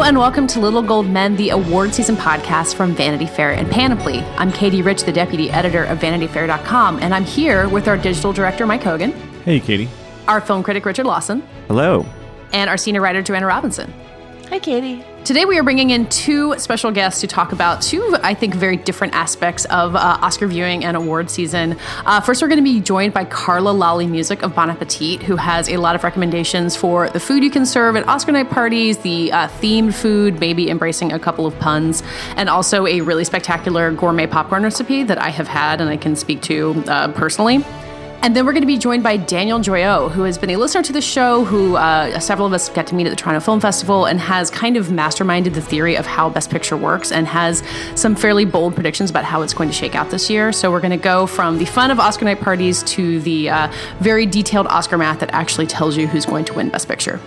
Hello 0.00 0.08
and 0.08 0.18
welcome 0.18 0.46
to 0.46 0.60
Little 0.60 0.80
Gold 0.82 1.10
Men, 1.10 1.36
the 1.36 1.50
award 1.50 1.92
season 1.92 2.16
podcast 2.16 2.74
from 2.74 2.94
Vanity 2.94 3.26
Fair 3.26 3.50
and 3.52 3.70
Panoply. 3.70 4.20
I'm 4.38 4.50
Katie 4.50 4.80
Rich, 4.80 5.04
the 5.04 5.12
deputy 5.12 5.50
editor 5.50 5.84
of 5.84 5.98
VanityFair.com, 5.98 7.00
and 7.00 7.14
I'm 7.14 7.26
here 7.26 7.68
with 7.68 7.86
our 7.86 7.98
digital 7.98 8.32
director, 8.32 8.64
Mike 8.64 8.82
Hogan, 8.82 9.12
Hey, 9.44 9.60
Katie. 9.60 9.90
our 10.26 10.40
film 10.40 10.62
critic, 10.62 10.86
Richard 10.86 11.04
Lawson, 11.04 11.42
Hello. 11.68 12.06
and 12.54 12.70
our 12.70 12.78
senior 12.78 13.02
writer, 13.02 13.20
Joanna 13.20 13.44
Robinson. 13.44 13.92
Hi, 14.50 14.58
Katie. 14.58 15.04
Today, 15.22 15.44
we 15.44 15.56
are 15.60 15.62
bringing 15.62 15.90
in 15.90 16.08
two 16.08 16.58
special 16.58 16.90
guests 16.90 17.20
to 17.20 17.28
talk 17.28 17.52
about 17.52 17.80
two, 17.80 18.16
I 18.20 18.34
think, 18.34 18.52
very 18.52 18.76
different 18.76 19.14
aspects 19.14 19.64
of 19.66 19.94
uh, 19.94 20.18
Oscar 20.20 20.48
viewing 20.48 20.84
and 20.84 20.96
award 20.96 21.30
season. 21.30 21.76
Uh, 22.04 22.20
first, 22.20 22.42
we're 22.42 22.48
going 22.48 22.58
to 22.58 22.64
be 22.64 22.80
joined 22.80 23.14
by 23.14 23.26
Carla 23.26 23.70
Lalli 23.70 24.08
Music 24.08 24.42
of 24.42 24.56
Bon 24.56 24.68
Appetit, 24.68 25.22
who 25.22 25.36
has 25.36 25.68
a 25.68 25.76
lot 25.76 25.94
of 25.94 26.02
recommendations 26.02 26.74
for 26.74 27.08
the 27.10 27.20
food 27.20 27.44
you 27.44 27.50
can 27.50 27.64
serve 27.64 27.94
at 27.94 28.08
Oscar 28.08 28.32
night 28.32 28.50
parties, 28.50 28.98
the 28.98 29.30
uh, 29.30 29.46
themed 29.46 29.94
food, 29.94 30.40
maybe 30.40 30.68
embracing 30.68 31.12
a 31.12 31.18
couple 31.20 31.46
of 31.46 31.56
puns, 31.60 32.02
and 32.34 32.48
also 32.48 32.88
a 32.88 33.02
really 33.02 33.22
spectacular 33.22 33.92
gourmet 33.92 34.26
popcorn 34.26 34.64
recipe 34.64 35.04
that 35.04 35.18
I 35.18 35.28
have 35.28 35.46
had 35.46 35.80
and 35.80 35.88
I 35.88 35.96
can 35.96 36.16
speak 36.16 36.42
to 36.42 36.82
uh, 36.88 37.12
personally. 37.12 37.64
And 38.22 38.36
then 38.36 38.44
we're 38.44 38.52
going 38.52 38.62
to 38.62 38.66
be 38.66 38.76
joined 38.76 39.02
by 39.02 39.16
Daniel 39.16 39.58
Joyaux, 39.58 40.10
who 40.10 40.24
has 40.24 40.36
been 40.36 40.50
a 40.50 40.58
listener 40.58 40.82
to 40.82 40.92
the 40.92 41.00
show, 41.00 41.42
who 41.42 41.76
uh, 41.76 42.20
several 42.20 42.46
of 42.46 42.52
us 42.52 42.68
got 42.68 42.86
to 42.88 42.94
meet 42.94 43.06
at 43.06 43.10
the 43.10 43.16
Toronto 43.16 43.40
Film 43.40 43.60
Festival, 43.60 44.04
and 44.04 44.20
has 44.20 44.50
kind 44.50 44.76
of 44.76 44.88
masterminded 44.88 45.54
the 45.54 45.62
theory 45.62 45.96
of 45.96 46.04
how 46.04 46.28
Best 46.28 46.50
Picture 46.50 46.76
works 46.76 47.12
and 47.12 47.26
has 47.26 47.62
some 47.94 48.14
fairly 48.14 48.44
bold 48.44 48.74
predictions 48.74 49.08
about 49.08 49.24
how 49.24 49.40
it's 49.40 49.54
going 49.54 49.70
to 49.70 49.74
shake 49.74 49.94
out 49.94 50.10
this 50.10 50.28
year. 50.28 50.52
So 50.52 50.70
we're 50.70 50.82
going 50.82 50.90
to 50.90 50.98
go 50.98 51.26
from 51.26 51.56
the 51.56 51.64
fun 51.64 51.90
of 51.90 51.98
Oscar 51.98 52.26
night 52.26 52.40
parties 52.40 52.82
to 52.82 53.20
the 53.20 53.48
uh, 53.48 53.72
very 54.00 54.26
detailed 54.26 54.66
Oscar 54.66 54.98
math 54.98 55.20
that 55.20 55.30
actually 55.32 55.66
tells 55.66 55.96
you 55.96 56.06
who's 56.06 56.26
going 56.26 56.44
to 56.44 56.52
win 56.52 56.68
Best 56.68 56.88
Picture. 56.88 57.18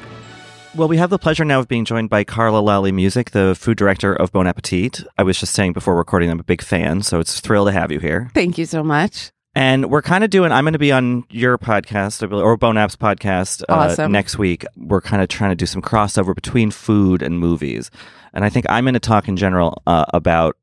Well, 0.75 0.87
we 0.87 0.97
have 0.97 1.09
the 1.09 1.19
pleasure 1.19 1.43
now 1.43 1.59
of 1.59 1.67
being 1.67 1.85
joined 1.85 2.11
by 2.11 2.23
Carla 2.23 2.61
Lalli 2.61 2.93
Music, 2.93 3.31
the 3.31 3.55
food 3.55 3.77
director 3.77 4.13
of 4.13 4.31
Bon 4.31 4.45
Appetit. 4.45 5.03
I 5.17 5.23
was 5.23 5.39
just 5.39 5.53
saying 5.53 5.73
before 5.73 5.95
recording, 5.95 6.29
I'm 6.29 6.39
a 6.39 6.43
big 6.43 6.61
fan, 6.61 7.01
so 7.01 7.19
it's 7.19 7.39
a 7.39 7.41
thrill 7.41 7.65
to 7.65 7.71
have 7.71 7.91
you 7.91 7.99
here. 7.99 8.29
Thank 8.35 8.59
you 8.59 8.65
so 8.65 8.83
much. 8.83 9.32
And 9.55 9.91
we're 9.91 10.01
kind 10.01 10.23
of 10.23 10.29
doing, 10.31 10.51
I'm 10.51 10.63
going 10.63 10.73
to 10.73 10.79
be 10.79 10.91
on 10.91 11.25
your 11.29 11.57
podcast, 11.59 12.23
I 12.23 12.25
believe, 12.25 12.43
or 12.43 12.57
Bon 12.57 12.75
App's 12.77 12.95
podcast 12.95 13.61
uh, 13.69 13.73
Awesome. 13.73 14.11
next 14.11 14.37
week. 14.37 14.65
We're 14.75 15.01
kind 15.01 15.21
of 15.21 15.27
trying 15.29 15.51
to 15.51 15.55
do 15.55 15.67
some 15.67 15.81
crossover 15.81 16.33
between 16.33 16.71
food 16.71 17.21
and 17.21 17.37
movies. 17.39 17.91
And 18.33 18.43
I 18.43 18.49
think 18.49 18.65
I'm 18.67 18.83
going 18.83 18.95
to 18.95 18.99
talk 18.99 19.27
in 19.27 19.37
general 19.37 19.83
uh, 19.85 20.05
about 20.13 20.57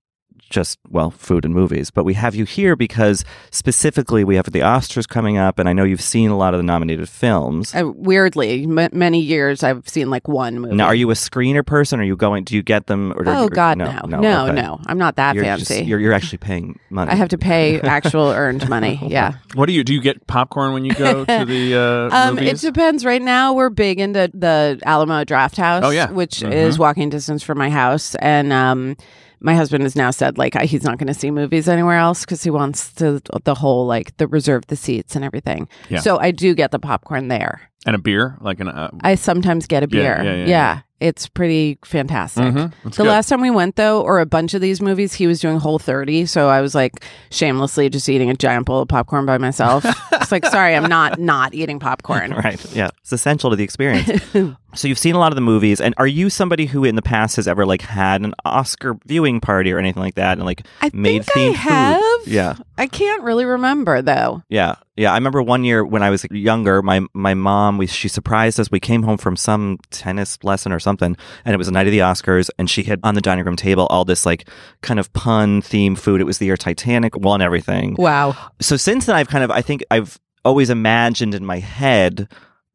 just, 0.51 0.79
well, 0.89 1.11
food 1.11 1.45
and 1.45 1.55
movies. 1.55 1.91
But 1.91 2.05
we 2.05 2.15
have 2.15 2.35
you 2.35 2.45
here 2.45 2.77
because 2.77 3.25
specifically 3.51 4.25
we 4.25 4.37
have 4.37 4.47
the 4.47 4.61
Oscars 4.61 5.09
coming 5.09 5.37
up, 5.39 5.59
and 5.59 5.69
I 5.69 5.73
know 5.73 5.85
you've 5.85 6.01
seen 6.01 6.31
a 6.31 6.37
lot 6.37 6.55
of 6.55 6.59
the 6.59 6.65
nominated 6.65 7.09
films. 7.09 7.75
Uh, 7.75 7.91
weirdly, 7.95 8.65
m- 8.65 8.89
many 8.93 9.21
years 9.21 9.63
I've 9.63 9.89
seen 9.89 10.11
like 10.11 10.27
one 10.29 10.59
movie. 10.61 10.75
Now, 10.75 10.87
are 10.87 10.95
you 10.95 11.11
a 11.11 11.15
screener 11.15 11.65
person? 11.65 12.01
Are 12.01 12.05
you 12.05 12.17
going? 12.17 12.45
Do 12.45 12.55
you 12.57 12.63
get 12.63 12.87
them? 12.87 13.13
Or 13.13 13.23
Oh 13.27 13.45
or- 13.47 13.49
God, 13.49 13.79
no, 13.79 14.01
no, 14.07 14.21
no, 14.21 14.49
okay. 14.49 14.83
I'm 14.87 14.99
not 14.99 15.17
that 15.17 15.35
You're 15.35 15.45
fancy. 15.45 15.75
just- 15.77 15.87
you're, 15.87 16.01
you're 16.01 16.13
actually 16.13 16.39
paying 16.39 16.79
money. 16.91 17.11
I 17.11 17.15
have 17.15 17.29
to 17.31 17.39
pay 17.39 17.81
actual 17.83 18.27
earned 18.29 18.69
money. 18.69 18.99
Yeah. 19.11 19.35
What 19.55 19.67
do 19.67 19.73
you 19.73 19.83
do? 19.83 19.93
You 19.95 20.01
get 20.01 20.27
popcorn 20.29 20.73
when 20.73 20.85
you 20.85 20.95
go 20.95 21.25
to 21.25 21.45
the 21.45 21.75
uh, 22.13 22.29
Um, 22.31 22.39
it 22.39 22.59
depends. 22.61 23.05
Right 23.05 23.21
now, 23.23 23.55
we're 23.55 23.71
big 23.71 23.99
into 23.99 24.31
the 24.33 24.79
Alamo 24.85 25.25
Draft 25.25 25.57
House, 25.57 25.83
Oh, 25.85 25.91
yeah. 25.91 26.11
which 26.11 26.41
Mhm. 26.41 26.53
is 26.53 26.79
walking 26.79 27.09
distance 27.11 27.43
from 27.43 27.59
my 27.59 27.71
house, 27.71 28.15
and 28.17 28.53
um, 28.53 28.97
my 29.41 29.55
husband 29.55 29.83
has 29.83 29.97
now 29.97 30.11
said 30.11 30.39
like 30.39 30.55
he's 30.63 30.85
not 30.85 30.99
going 30.99 31.07
to 31.07 31.15
see 31.15 31.31
movies 31.31 31.69
anywhere 31.69 31.97
else 31.97 32.25
because 32.25 32.43
he 32.43 32.51
wants 32.51 32.93
to 32.95 33.21
the 33.45 33.55
whole 33.55 33.87
like 33.87 34.17
the 34.19 34.27
reserve 34.27 34.67
the 34.67 34.77
seats 34.77 35.17
and 35.17 35.25
everything. 35.25 35.69
Yeah. 35.89 36.01
So 36.01 36.19
I 36.19 36.31
do 36.31 36.55
get 36.55 36.71
the 36.71 36.79
popcorn 36.79 37.29
there. 37.29 37.70
And 37.87 37.97
a 37.97 37.99
beer, 37.99 38.37
like 38.41 38.61
an. 38.61 38.69
Uh, 38.69 38.91
I 39.03 39.15
sometimes 39.15 39.67
get 39.67 39.83
a 39.83 39.87
Yeah, 39.91 40.17
beer. 40.17 40.21
yeah, 40.25 40.35
yeah, 40.35 40.47
yeah. 40.47 40.81
it's 41.01 41.29
pretty 41.29 41.79
fantastic. 41.85 42.45
mhm, 42.45 42.73
The 42.85 42.91
good. 42.91 43.07
last 43.07 43.29
time 43.31 43.41
we 43.41 43.51
went 43.51 43.77
though, 43.77 44.03
or 44.03 44.21
a 44.21 44.27
bunch 44.27 44.53
of 44.55 44.61
these 44.61 44.83
movies, 44.83 45.15
he 45.15 45.27
was 45.27 45.41
doing 45.41 45.59
Whole 45.59 45.79
30, 45.79 46.27
so 46.27 46.49
I 46.49 46.61
was 46.61 46.75
like 46.75 47.05
shamelessly 47.31 47.89
just 47.89 48.09
eating 48.09 48.29
a 48.31 48.35
giant 48.35 48.67
bowl 48.67 48.83
of 48.83 48.89
popcorn 48.89 49.25
by 49.27 49.39
myself. 49.39 49.85
it's 50.13 50.31
like, 50.33 50.45
sorry, 50.47 50.75
I'm 50.77 50.89
not 50.89 51.19
not 51.19 51.55
eating 51.55 51.79
popcorn. 51.79 52.33
Right. 52.45 52.63
Yeah. 52.75 52.89
It's 53.01 53.13
essential 53.13 53.51
to 53.51 53.57
the 53.57 53.65
experience. 53.65 54.11
so 54.75 54.87
you've 54.89 54.99
seen 54.99 55.15
a 55.15 55.19
lot 55.19 55.33
of 55.33 55.37
the 55.37 55.41
movies, 55.43 55.81
and 55.81 55.95
are 55.99 56.07
you 56.07 56.29
somebody 56.31 56.67
who 56.67 56.85
in 56.85 56.97
the 56.97 57.03
past 57.03 57.37
has 57.37 57.47
ever 57.49 57.65
like 57.67 57.83
had 57.83 58.23
an 58.23 58.35
Oscar 58.45 58.97
viewing 59.07 59.41
party 59.41 59.73
or 59.73 59.79
anything 59.79 60.03
like 60.03 60.15
that, 60.17 60.37
and 60.39 60.45
like 60.47 60.67
I 60.83 60.91
made 60.93 61.23
themed 61.23 61.55
I 61.55 61.57
have. 61.57 62.01
food? 62.25 62.33
Yeah. 62.33 62.55
I 62.79 62.87
can't 62.87 63.23
really 63.23 63.45
remember 63.45 64.01
though. 64.03 64.43
Yeah. 64.49 64.77
Yeah. 64.97 65.13
I 65.13 65.17
remember 65.17 65.43
one 65.43 65.65
year 65.65 65.85
when 65.85 66.03
I 66.03 66.11
was 66.11 66.25
younger, 66.31 66.83
my 66.83 67.01
my 67.15 67.35
mom 67.35 67.70
we 67.79 67.87
she 67.87 68.09
surprised 68.09 68.59
us. 68.61 68.71
We 68.71 68.81
came 68.81 69.03
home 69.03 69.19
from 69.19 69.37
some 69.37 69.79
tennis 69.91 70.39
lesson 70.43 70.73
or 70.73 70.79
something, 70.79 71.17
and 71.45 71.55
it 71.55 71.59
was 71.59 71.67
the 71.67 71.73
night 71.73 71.87
of 71.87 71.93
the 71.93 71.99
Oscars, 72.01 72.51
and 72.59 72.69
she 72.69 72.83
had 72.83 73.01
on 73.03 73.15
the 73.15 73.21
dining 73.21 73.45
room 73.45 73.57
table 73.57 73.87
all 73.91 74.05
this 74.05 74.25
like 74.27 74.49
kind 74.83 75.01
of 75.01 75.13
pun 75.13 75.63
theme 75.63 75.97
food. 75.97 76.21
It 76.21 76.25
was 76.25 76.39
the 76.39 76.47
year 76.47 76.57
Titanic 76.57 77.17
won 77.17 77.43
everything. 77.43 77.95
Wow. 77.99 78.37
so 78.61 78.77
since 78.77 79.07
then 79.07 79.17
i've 79.17 79.29
kind 79.29 79.45
of 79.45 79.51
i 79.51 79.61
think 79.61 79.85
i've 79.91 80.19
always 80.45 80.71
imagined 80.71 81.35
in 81.35 81.45
my 81.45 81.59
head 81.59 82.29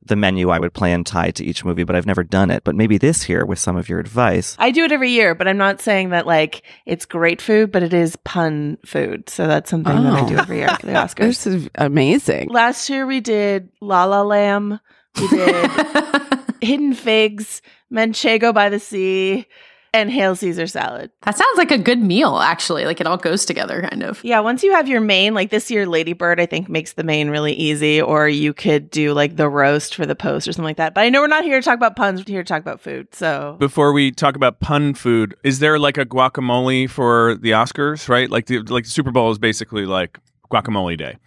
the 0.06 0.16
menu 0.16 0.50
i 0.50 0.60
would 0.60 0.74
plan 0.74 1.04
tied 1.04 1.36
to 1.36 1.44
each 1.44 1.66
movie 1.66 1.84
but 1.84 1.96
i've 1.96 2.06
never 2.06 2.24
done 2.24 2.52
it 2.52 2.64
but 2.64 2.76
maybe 2.76 2.98
this 2.98 3.28
year 3.28 3.46
with 3.46 3.58
some 3.60 3.76
of 3.76 3.90
your 3.90 4.00
advice 4.00 4.56
I 4.60 4.72
do 4.72 4.84
it 4.84 4.92
every 4.92 5.12
year, 5.12 5.36
but 5.36 5.48
I'm 5.48 5.58
not 5.58 5.82
saying 5.82 6.10
that 6.12 6.26
like 6.28 6.62
it's 6.86 7.06
great 7.06 7.42
food, 7.42 7.72
but 7.72 7.84
it 7.84 7.94
is 7.94 8.16
pun 8.18 8.78
food. 8.86 9.30
So 9.30 9.48
that's 9.48 9.70
something 9.70 9.94
that 10.04 10.14
I 10.14 10.22
Oh. 10.22 10.30
do 10.30 10.38
every 10.38 10.58
year 10.58 10.70
for 10.80 10.86
the 10.86 10.92
Oscars. 11.04 11.18
This 11.18 11.48
is 11.48 11.70
amazing. 11.76 12.50
Last 12.50 12.90
year 12.90 13.06
we 13.06 13.20
did 13.20 13.70
La 13.82 14.06
La 14.06 14.22
Lamb. 14.22 14.80
We 15.20 15.28
did 15.28 15.72
Hidden 16.62 16.94
Figs, 16.94 17.62
Manchego 17.92 18.54
by 18.54 18.70
the 18.70 18.80
Sea, 18.80 19.46
and 19.96 20.12
Hail 20.12 20.36
Caesar 20.36 20.68
salad. 20.68 21.10
That 21.22 21.38
sounds 21.38 21.58
like 21.58 21.72
a 21.72 21.78
good 21.78 22.02
meal, 22.02 22.38
actually. 22.38 22.86
Like 22.86 23.00
it 23.00 23.08
all 23.08 23.18
goes 23.18 23.46
together, 23.46 23.82
kind 23.82 24.04
of. 24.04 24.24
Yeah, 24.24 24.42
once 24.42 24.62
you 24.62 24.74
have 24.74 24.88
your 24.88 25.02
main, 25.02 25.34
like 25.34 25.50
this 25.50 25.72
year, 25.72 25.86
Lady 25.86 26.14
Bird, 26.14 26.40
I 26.40 26.46
think 26.46 26.68
makes 26.68 26.94
the 26.94 27.04
main 27.04 27.30
really 27.30 27.54
easy, 27.54 28.02
or 28.02 28.28
you 28.28 28.54
could 28.54 28.92
do 28.92 29.14
like 29.14 29.38
the 29.38 29.50
roast 29.50 29.96
for 29.96 30.06
the 30.06 30.16
post 30.16 30.48
or 30.48 30.52
something 30.52 30.66
like 30.66 30.78
that. 30.78 30.94
But 30.94 31.06
I 31.06 31.10
know 31.10 31.22
we're 31.22 31.28
not 31.28 31.46
here 31.46 31.60
to 31.60 31.64
talk 31.64 31.78
about 31.78 31.96
puns, 31.96 32.20
we're 32.20 32.34
here 32.34 32.44
to 32.44 32.48
talk 32.48 32.62
about 32.62 32.82
food. 32.82 33.16
So 33.16 33.56
Before 33.58 33.94
we 33.94 34.12
talk 34.12 34.36
about 34.36 34.60
pun 34.60 34.94
food, 34.94 35.36
is 35.44 35.60
there 35.60 35.80
like 35.80 35.98
a 35.98 36.06
guacamole 36.06 36.90
for 36.90 37.36
the 37.36 37.52
Oscars? 37.52 38.10
Right, 38.10 38.30
like 38.30 38.48
the 38.48 38.60
like 38.64 38.84
the 38.84 38.90
Super 38.90 39.12
Bowl 39.12 39.32
is 39.32 39.38
basically 39.38 39.86
like 39.86 40.20
guacamole 40.52 40.98
day. 40.98 41.18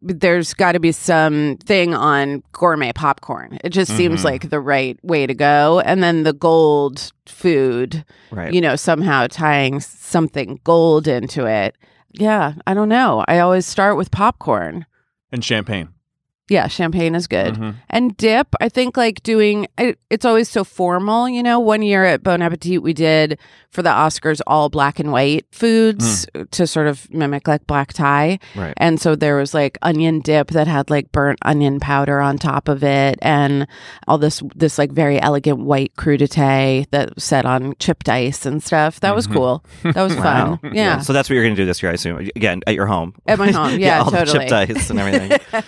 There's 0.00 0.54
got 0.54 0.72
to 0.72 0.80
be 0.80 0.92
some 0.92 1.56
thing 1.64 1.92
on 1.94 2.42
gourmet 2.52 2.92
popcorn. 2.92 3.58
It 3.64 3.70
just 3.70 3.96
seems 3.96 4.20
Mhm. 4.20 4.24
like 4.24 4.50
the 4.50 4.60
right 4.60 4.98
way 5.02 5.26
to 5.26 5.34
go. 5.34 5.80
And 5.80 6.02
then 6.02 6.22
the 6.22 6.32
gold 6.32 7.12
food, 7.26 8.04
right 8.30 8.52
you 8.54 8.60
know, 8.60 8.76
somehow 8.76 9.26
tying 9.28 9.80
something 9.80 10.60
gold 10.64 11.08
into 11.08 11.46
it. 11.46 11.74
Yeah, 12.12 12.52
I 12.66 12.74
don't 12.74 12.88
know. 12.88 13.24
I 13.28 13.40
always 13.40 13.66
start 13.66 13.96
with 13.96 14.10
popcorn. 14.10 14.86
And 15.32 15.44
champagne. 15.44 15.88
Yeah, 16.48 16.66
champagne 16.68 17.14
is 17.14 17.26
good. 17.26 17.54
Mhm. 17.56 17.74
And 17.90 18.16
dip, 18.16 18.48
I 18.60 18.68
think 18.68 18.96
like 18.96 19.22
doing 19.22 19.66
it, 19.76 19.98
it's 20.10 20.24
always 20.24 20.48
so 20.48 20.64
formal. 20.64 21.28
You 21.28 21.42
know, 21.42 21.60
one 21.60 21.82
year 21.82 22.04
at 22.04 22.22
Bon 22.22 22.40
Appetit, 22.40 22.82
we 22.82 22.92
did 22.94 23.38
for 23.70 23.82
the 23.82 23.90
Oscars 23.90 24.40
all 24.46 24.70
black 24.70 24.98
and 24.98 25.12
white 25.12 25.44
foods 25.52 26.26
to 26.52 26.66
sort 26.66 26.86
of 26.86 27.06
mimic 27.12 27.46
like 27.46 27.66
black 27.66 27.92
tie. 27.92 28.38
right 28.56 28.72
And 28.78 28.98
so 28.98 29.14
there 29.14 29.36
was 29.36 29.52
like 29.52 29.76
onion 29.82 30.20
dip 30.20 30.48
that 30.52 30.66
had 30.66 30.88
like 30.88 31.12
burnt 31.12 31.38
onion 31.42 31.78
powder 31.80 32.18
on 32.20 32.38
top 32.38 32.68
of 32.68 32.82
it 32.82 33.18
and 33.20 33.66
all 34.06 34.16
this 34.16 34.42
this 34.56 34.78
like 34.78 34.90
very 34.90 35.20
elegant 35.20 35.58
white 35.60 35.92
crudité 35.98 36.86
that 36.92 37.14
was 37.14 37.24
set 37.24 37.44
on 37.44 37.74
chipped 37.78 38.08
ice 38.08 38.46
and 38.46 38.62
stuff. 38.62 39.00
That 39.00 39.14
was 39.14 39.26
Mhm. 39.28 39.32
cool. 39.34 39.64
That 39.82 39.96
was 39.96 40.16
Wow. 40.16 40.58
fun. 40.62 40.72
Yeah. 40.74 41.00
so 41.00 41.12
that's 41.12 41.28
what 41.28 41.34
you're 41.34 41.44
going 41.44 41.54
to 41.56 41.60
do 41.62 41.66
this 41.66 41.82
year 41.82 41.90
i 41.90 41.94
assume 41.94 42.16
again 42.36 42.62
at 42.66 42.74
your 42.74 42.86
home 42.86 43.12
At 43.26 43.38
my 43.38 43.50
home. 43.58 43.78
Yeah, 43.78 43.98
all 44.02 44.10
totally. 44.10 44.46
the 44.46 44.50
chipped 44.50 44.52
ice 44.78 44.88
and 44.90 44.98
everything 44.98 45.38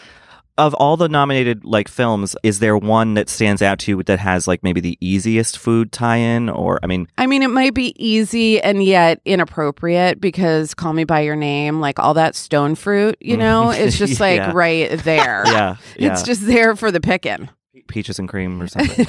of 0.61 0.75
all 0.75 0.97
the 0.97 1.09
nominated 1.09 1.65
like 1.65 1.89
films 1.89 2.37
is 2.43 2.59
there 2.61 2.77
one 2.77 3.15
that 3.15 3.29
stands 3.29 3.63
out 3.63 3.79
to 3.81 3.91
you 3.93 4.03
that 4.05 4.19
has 4.19 4.47
like 4.47 4.63
maybe 4.63 4.81
the 4.81 4.97
easiest 5.01 5.57
food 5.59 5.91
tie-in 5.91 6.49
or 6.49 6.79
i 6.83 6.87
mean 6.87 7.09
I 7.19 7.27
mean, 7.27 7.43
it 7.43 7.49
might 7.51 7.75
be 7.75 7.95
easy 7.97 8.61
and 8.61 8.83
yet 8.83 9.21
inappropriate 9.25 10.21
because 10.21 10.75
Call 10.75 10.93
Me 10.93 11.05
By 11.05 11.21
Your 11.21 11.37
Name, 11.37 11.81
like 11.81 11.99
all 11.99 12.15
that 12.15 12.35
stone 12.35 12.75
fruit, 12.75 13.17
you 13.21 13.37
know, 13.45 13.71
it's 13.71 13.99
just 13.99 14.21
like 14.21 14.37
Yeah. 14.39 14.53
right 14.55 14.91
there. 15.01 15.43
yeah 15.47 15.77
yeah 15.99 16.13
It's 16.13 16.23
just 16.23 16.47
there 16.47 16.77
for 16.77 16.91
the 16.91 17.01
picking. 17.01 17.49
Peaches 17.87 18.19
and 18.19 18.29
cream 18.29 18.61
or 18.61 18.67
something 18.67 19.07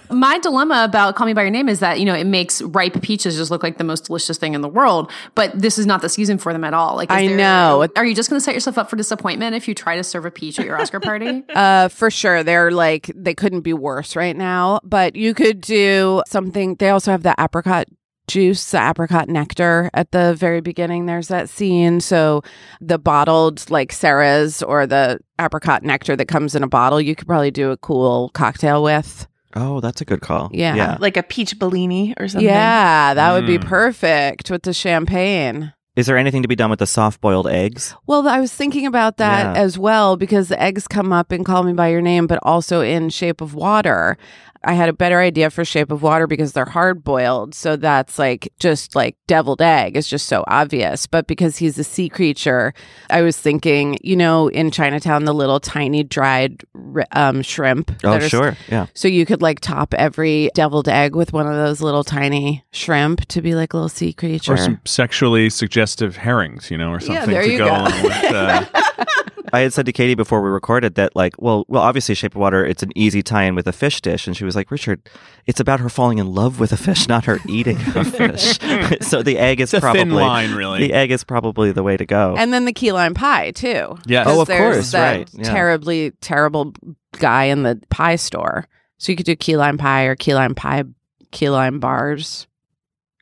My 0.10 0.38
dilemma 0.38 0.84
about 0.84 1.14
Call 1.16 1.26
Me 1.26 1.34
By 1.34 1.42
Your 1.42 1.50
Name 1.50 1.68
is 1.68 1.80
that, 1.80 1.98
you 1.98 2.04
know, 2.06 2.14
it 2.14 2.24
makes 2.26 2.62
ripe 2.62 3.00
peaches 3.02 3.36
just 3.36 3.50
look 3.50 3.62
like 3.62 3.76
the 3.78 3.84
most 3.84 4.04
delicious 4.06 4.38
thing 4.38 4.54
in 4.54 4.60
the 4.62 4.68
world, 4.68 5.10
but 5.34 5.52
this 5.60 5.78
is 5.78 5.84
not 5.86 6.00
the 6.00 6.08
season 6.08 6.38
for 6.38 6.52
them 6.52 6.64
at 6.64 6.72
all. 6.74 6.96
Like, 6.96 7.10
is 7.10 7.16
I 7.16 7.26
there- 7.28 7.36
know. 7.36 7.86
Are 7.96 8.04
you 8.04 8.14
just 8.14 8.30
going 8.30 8.38
to 8.40 8.44
set 8.44 8.54
yourself 8.54 8.78
up 8.78 8.88
for 8.88 8.96
disappointment 8.96 9.54
if 9.54 9.68
you 9.68 9.74
try 9.74 9.96
to 9.96 10.04
serve 10.04 10.24
a 10.24 10.30
peach 10.30 10.58
at 10.58 10.64
your 10.66 10.80
Oscar 10.80 11.00
party? 11.00 11.42
Uh, 11.56 11.88
for 11.88 12.10
sure. 12.10 12.42
They're 12.42 12.70
like, 12.70 13.10
they 13.14 13.34
couldn't 13.34 13.62
be 13.62 13.72
worse 13.72 14.14
right 14.14 14.36
now, 14.36 14.78
but 14.84 15.16
you 15.16 15.32
could 15.34 15.60
do 15.60 16.22
something. 16.26 16.74
They 16.76 16.90
also 16.90 17.10
have 17.10 17.22
the 17.22 17.34
apricot 17.38 17.86
juice, 18.28 18.70
the 18.70 18.78
apricot 18.90 19.28
nectar 19.28 19.90
at 19.94 20.10
the 20.12 20.34
very 20.34 20.60
beginning. 20.60 21.06
There's 21.06 21.28
that 21.28 21.48
scene. 21.48 22.00
So 22.00 22.42
the 22.80 22.98
bottled 22.98 23.68
like 23.70 23.92
Sarah's 23.92 24.62
or 24.62 24.86
the 24.86 25.18
apricot 25.40 25.82
nectar 25.82 26.16
that 26.16 26.26
comes 26.26 26.54
in 26.54 26.62
a 26.62 26.68
bottle, 26.68 27.00
you 27.00 27.14
could 27.14 27.26
probably 27.28 27.50
do 27.50 27.70
a 27.70 27.76
cool 27.76 28.30
cocktail 28.30 28.82
with. 28.82 29.26
Oh, 29.54 29.80
that's 29.80 30.00
a 30.02 30.04
good 30.04 30.20
call. 30.20 30.50
Yeah. 30.52 30.74
Yeah. 30.74 30.96
Like 31.00 31.16
a 31.16 31.22
peach 31.22 31.58
Bellini 31.58 32.14
or 32.18 32.28
something. 32.28 32.46
Yeah, 32.46 33.14
that 33.14 33.32
would 33.32 33.46
be 33.46 33.58
Mm. 33.58 33.64
perfect 33.66 34.50
with 34.50 34.64
the 34.64 34.74
champagne. 34.74 35.72
Is 35.96 36.06
there 36.06 36.18
anything 36.18 36.42
to 36.42 36.48
be 36.48 36.54
done 36.56 36.68
with 36.70 36.78
the 36.78 36.86
soft 36.86 37.20
boiled 37.22 37.48
eggs? 37.48 37.94
Well, 38.06 38.28
I 38.28 38.38
was 38.38 38.52
thinking 38.52 38.86
about 38.86 39.16
that 39.16 39.56
Yeah. 39.56 39.62
as 39.62 39.78
well 39.78 40.16
because 40.16 40.48
the 40.48 40.62
eggs 40.62 40.86
come 40.86 41.12
up 41.12 41.32
in 41.32 41.42
Call 41.42 41.62
Me 41.62 41.72
By 41.72 41.88
Your 41.88 42.02
Name, 42.02 42.26
but 42.26 42.38
also 42.42 42.82
in 42.82 43.08
Shape 43.08 43.40
of 43.40 43.54
Water. 43.54 44.18
I 44.64 44.72
had 44.72 44.88
a 44.88 44.92
better 44.92 45.20
idea 45.20 45.48
for 45.50 45.64
Shape 45.64 45.92
of 45.92 46.02
Water 46.02 46.26
because 46.26 46.52
they're 46.52 46.64
hard 46.64 47.04
boiled. 47.04 47.54
So 47.54 47.76
that's 47.76 48.18
like 48.18 48.52
just 48.58 48.96
like 48.96 49.16
deviled 49.28 49.62
egg 49.62 49.96
is 49.96 50.08
just 50.08 50.26
so 50.26 50.42
obvious. 50.48 51.06
But 51.06 51.28
because 51.28 51.58
he's 51.58 51.78
a 51.78 51.84
sea 51.84 52.08
creature, 52.08 52.74
I 53.08 53.22
was 53.22 53.36
thinking, 53.38 53.96
you 54.02 54.16
know, 54.16 54.48
in 54.48 54.72
Chinatown, 54.72 55.24
the 55.24 55.34
little 55.34 55.60
tiny 55.60 56.02
dried 56.02 56.64
um, 57.12 57.42
shrimp. 57.42 57.92
Oh, 58.02 58.12
that 58.12 58.24
are- 58.24 58.28
sure. 58.28 58.56
Yeah. 58.68 58.86
So 58.92 59.06
you 59.06 59.24
could 59.24 59.40
like 59.40 59.60
top 59.60 59.94
every 59.94 60.50
deviled 60.54 60.88
egg 60.88 61.14
with 61.14 61.32
one 61.32 61.46
of 61.46 61.54
those 61.54 61.80
little 61.80 62.02
tiny 62.02 62.64
shrimp 62.72 63.24
to 63.26 63.40
be 63.42 63.54
like 63.54 63.72
a 63.72 63.76
little 63.76 63.88
sea 63.88 64.12
creature. 64.12 64.54
Or 64.54 64.56
some 64.56 64.80
sexually 64.84 65.48
suggestive 65.48 65.85
herrings, 66.16 66.70
you 66.70 66.78
know, 66.78 66.90
or 66.90 67.00
something 67.00 67.30
there 67.30 67.42
to 67.42 67.56
go, 67.58 67.66
go. 67.66 67.70
along 67.74 68.02
with. 68.02 68.24
Uh, 68.24 68.64
I 69.52 69.60
had 69.60 69.72
said 69.72 69.86
to 69.86 69.92
Katie 69.92 70.14
before 70.16 70.42
we 70.42 70.50
recorded 70.50 70.96
that, 70.96 71.14
like, 71.14 71.34
well, 71.40 71.64
well, 71.68 71.82
obviously, 71.82 72.14
Shape 72.14 72.34
of 72.34 72.40
Water, 72.40 72.66
it's 72.66 72.82
an 72.82 72.90
easy 72.96 73.22
tie-in 73.22 73.54
with 73.54 73.66
a 73.68 73.72
fish 73.72 74.00
dish, 74.00 74.26
and 74.26 74.36
she 74.36 74.44
was 74.44 74.56
like, 74.56 74.70
Richard, 74.70 75.08
it's 75.46 75.60
about 75.60 75.78
her 75.80 75.88
falling 75.88 76.18
in 76.18 76.26
love 76.34 76.58
with 76.58 76.72
a 76.72 76.76
fish, 76.76 77.08
not 77.08 77.24
her 77.26 77.38
eating 77.48 77.76
a 77.94 78.04
fish. 78.04 78.58
so 79.06 79.22
the 79.22 79.38
egg 79.38 79.60
is 79.60 79.72
it's 79.72 79.78
a 79.78 79.80
probably 79.80 80.00
thin 80.00 80.10
line, 80.10 80.52
really. 80.54 80.80
the 80.80 80.92
egg 80.92 81.10
is 81.12 81.22
probably 81.22 81.70
the 81.72 81.82
way 81.84 81.96
to 81.96 82.04
go. 82.04 82.34
And 82.36 82.52
then 82.52 82.64
the 82.64 82.72
key 82.72 82.92
lime 82.92 83.14
pie 83.14 83.52
too. 83.52 83.96
Yes. 84.06 84.26
Oh, 84.26 84.30
'Cause 84.32 84.38
of 84.40 84.46
there's 84.48 84.74
course, 84.76 84.90
that 84.92 85.16
right, 85.16 85.30
yeah. 85.34 85.44
Terribly 85.44 86.10
terrible 86.20 86.72
guy 87.12 87.44
in 87.44 87.62
the 87.62 87.80
pie 87.88 88.16
store. 88.16 88.66
So 88.98 89.12
you 89.12 89.16
could 89.16 89.26
do 89.26 89.36
key 89.36 89.56
lime 89.56 89.78
pie 89.78 90.04
or 90.04 90.16
key 90.16 90.34
lime 90.34 90.54
pie, 90.54 90.84
key 91.30 91.50
lime 91.50 91.78
bars. 91.80 92.46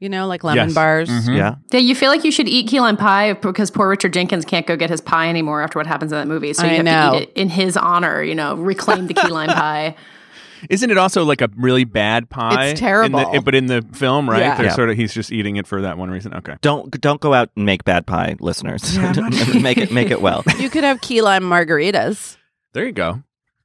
You 0.05 0.11
know, 0.11 0.27
like 0.27 0.45
lemon 0.45 0.67
Yes. 0.69 0.75
bars. 0.75 1.09
Mhm. 1.09 1.35
yeah, 1.35 1.55
Yeah, 1.73 1.81
you 1.81 1.95
feel 1.95 2.11
like 2.11 2.25
you 2.25 2.31
should 2.31 2.47
eat 2.47 2.69
key 2.69 2.79
lime 2.79 2.99
pie 2.99 3.33
because 3.33 3.71
poor 3.71 3.89
Richard 3.89 4.13
Jenkins 4.13 4.45
can't 4.45 4.67
go 4.67 4.77
get 4.77 4.91
his 4.91 5.01
pie 5.01 5.31
anymore 5.31 5.63
after 5.63 5.79
what 5.79 5.87
happens 5.87 6.13
in 6.13 6.19
that 6.19 6.29
movie. 6.29 6.53
So 6.53 6.65
you 6.67 6.73
I 6.73 6.75
have 6.75 6.85
know. 6.85 7.11
to 7.13 7.17
eat 7.17 7.23
it 7.31 7.33
in 7.35 7.49
his 7.49 7.75
honor, 7.79 8.23
you 8.23 8.35
know, 8.35 8.55
reclaim 8.57 9.07
the 9.07 9.15
key 9.15 9.29
lime 9.29 9.49
pie. 9.49 9.95
Isn't 10.69 10.91
it 10.91 10.99
also 10.99 11.25
like 11.25 11.41
a 11.41 11.49
really 11.57 11.85
bad 11.85 12.29
pie? 12.29 12.67
It's 12.67 12.81
terrible. 12.81 13.19
In 13.19 13.33
the, 13.33 13.41
but 13.41 13.55
in 13.55 13.65
the 13.65 13.81
film, 13.95 14.29
right? 14.29 14.41
Yeah. 14.41 14.57
They're 14.57 14.67
Yeah. 14.67 14.73
sort 14.75 14.91
of 14.91 14.97
he's 14.99 15.15
just 15.15 15.33
eating 15.33 15.57
it 15.57 15.67
for 15.67 15.81
that 15.81 15.97
one 15.97 16.11
reason. 16.11 16.35
Okay. 16.35 16.57
don't 16.61 16.91
don't 17.01 17.23
go 17.23 17.33
out 17.33 17.49
and 17.57 17.65
make 17.65 17.85
bad 17.85 18.05
pie, 18.07 18.37
listeners. 18.41 18.99
make 19.55 19.79
it 19.79 19.91
make 19.91 20.11
it 20.11 20.21
well. 20.21 20.45
You 20.59 20.69
could 20.69 20.85
have 20.85 21.01
key 21.01 21.23
lime 21.23 21.45
margaritas. 21.45 22.37
There 22.75 22.85
you 22.85 22.93
go. 22.93 23.23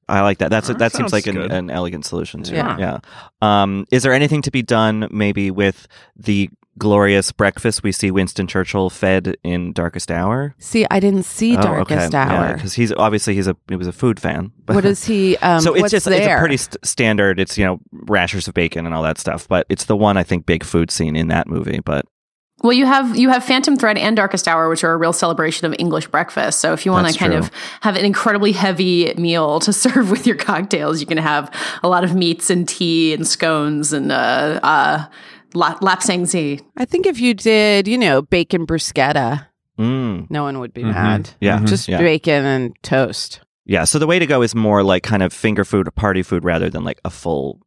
I 0.10 0.22
like 0.22 0.40
that. 0.40 0.50
That's 0.50 0.68
That 0.68 0.80
that 0.80 0.94
seems 0.94 1.14
like 1.14 1.28
an, 1.28 1.38
an 1.38 1.70
elegant 1.70 2.06
solution 2.06 2.44
too. 2.44 2.56
Yeah. 2.56 2.78
yeah. 2.78 3.00
Um, 3.42 3.86
is 3.92 4.04
there 4.04 4.14
anything 4.14 4.42
to 4.44 4.52
be 4.52 4.62
done 4.62 5.08
maybe 5.12 5.52
with 5.52 5.88
the 6.16 6.50
glorious 6.78 7.34
breakfast 7.34 7.84
we 7.84 7.92
see 7.92 8.10
Winston 8.10 8.48
Churchill 8.48 8.90
fed 8.90 9.36
in 9.44 9.74
Darkest 9.74 10.10
Hour? 10.12 10.56
See, 10.60 10.86
I 10.90 11.00
didn't 11.00 11.24
see 11.24 11.58
Oh, 11.58 11.62
Darkest 11.62 12.16
Hour. 12.16 12.54
because 12.56 12.74
he's 12.74 12.94
obviously 12.94 13.36
he's 13.36 13.48
a 13.48 13.56
he 13.68 13.76
was 13.76 13.88
a 13.88 13.92
food 13.94 14.20
fan. 14.20 14.52
What 14.68 14.86
is 14.86 15.04
he? 15.06 15.36
Um, 15.38 15.62
so 15.62 15.74
it's 15.74 15.82
what's 15.82 15.92
just 15.92 16.06
there? 16.06 16.18
it's 16.22 16.28
a 16.28 16.40
pretty 16.40 16.58
st- 16.58 16.86
standard. 16.86 17.40
It's 17.40 17.58
you 17.58 17.66
know 17.66 17.80
rashers 17.92 18.48
of 18.48 18.54
bacon 18.54 18.86
and 18.86 18.94
all 18.96 19.04
that 19.04 19.18
stuff, 19.18 19.48
but 19.48 19.66
it's 19.70 19.86
the 19.86 19.96
one 19.98 20.16
I 20.16 20.24
think 20.24 20.46
big 20.46 20.64
food 20.64 20.92
scene 20.92 21.16
in 21.16 21.28
that 21.30 21.48
movie. 21.48 21.80
But 21.80 22.06
Well, 22.62 22.74
you 22.74 22.86
have 22.86 23.16
you 23.18 23.30
have 23.30 23.44
Phantom 23.44 23.76
Thread 23.78 23.98
and 23.98 24.16
Darkest 24.18 24.48
Hour, 24.48 24.70
which 24.70 24.84
are 24.84 24.92
a 24.94 24.98
real 24.98 25.14
celebration 25.14 25.66
of 25.66 25.76
English 25.80 26.08
breakfast. 26.08 26.60
So 26.60 26.74
if 26.74 26.86
you 26.86 26.92
want 26.92 27.08
to 27.08 27.18
kind 27.18 27.32
true. 27.32 27.40
of 27.40 27.52
have 27.82 27.96
an 27.96 28.04
incredibly 28.06 28.52
heavy 28.52 29.14
meal 29.16 29.60
to 29.62 29.72
serve 29.84 30.12
with 30.12 30.28
your 30.28 30.36
cocktails, 30.36 31.00
you 31.00 31.06
can 31.08 31.18
have 31.18 31.54
a 31.84 31.88
lot 31.88 32.04
of 32.04 32.16
meats 32.16 32.50
and 32.50 32.68
tea 32.68 33.14
and 33.14 33.26
scones 33.28 33.94
and 33.94 34.12
uh, 34.12 34.60
uh, 34.62 35.06
la- 35.54 35.76
lapsang 35.80 36.62
I 36.78 36.86
think 36.86 37.06
if 37.06 37.20
you 37.20 37.34
did, 37.34 37.88
you 37.88 37.98
know, 37.98 38.22
bacon 38.22 38.66
bruschetta, 38.68 39.46
mm, 39.80 40.30
no 40.30 40.44
one 40.44 40.60
would 40.60 40.74
be 40.74 40.84
Mhm. 40.84 40.94
mad. 40.94 41.30
yeah, 41.40 41.60
Mhm. 41.60 41.68
Just 41.68 41.88
yeah. 41.88 41.98
bacon 42.00 42.46
and 42.46 42.76
toast. 42.84 43.40
yeah. 43.66 43.86
So 43.86 44.00
the 44.00 44.08
way 44.08 44.20
to 44.20 44.26
go 44.28 44.42
is 44.42 44.54
more 44.54 44.84
like 44.84 45.04
kind 45.04 45.24
of 45.24 45.32
finger 45.32 45.64
food, 45.64 45.88
party 45.96 46.24
food, 46.24 46.44
rather 46.44 46.70
than 46.70 46.84
like 46.84 47.00
a 47.06 47.10
full 47.10 47.62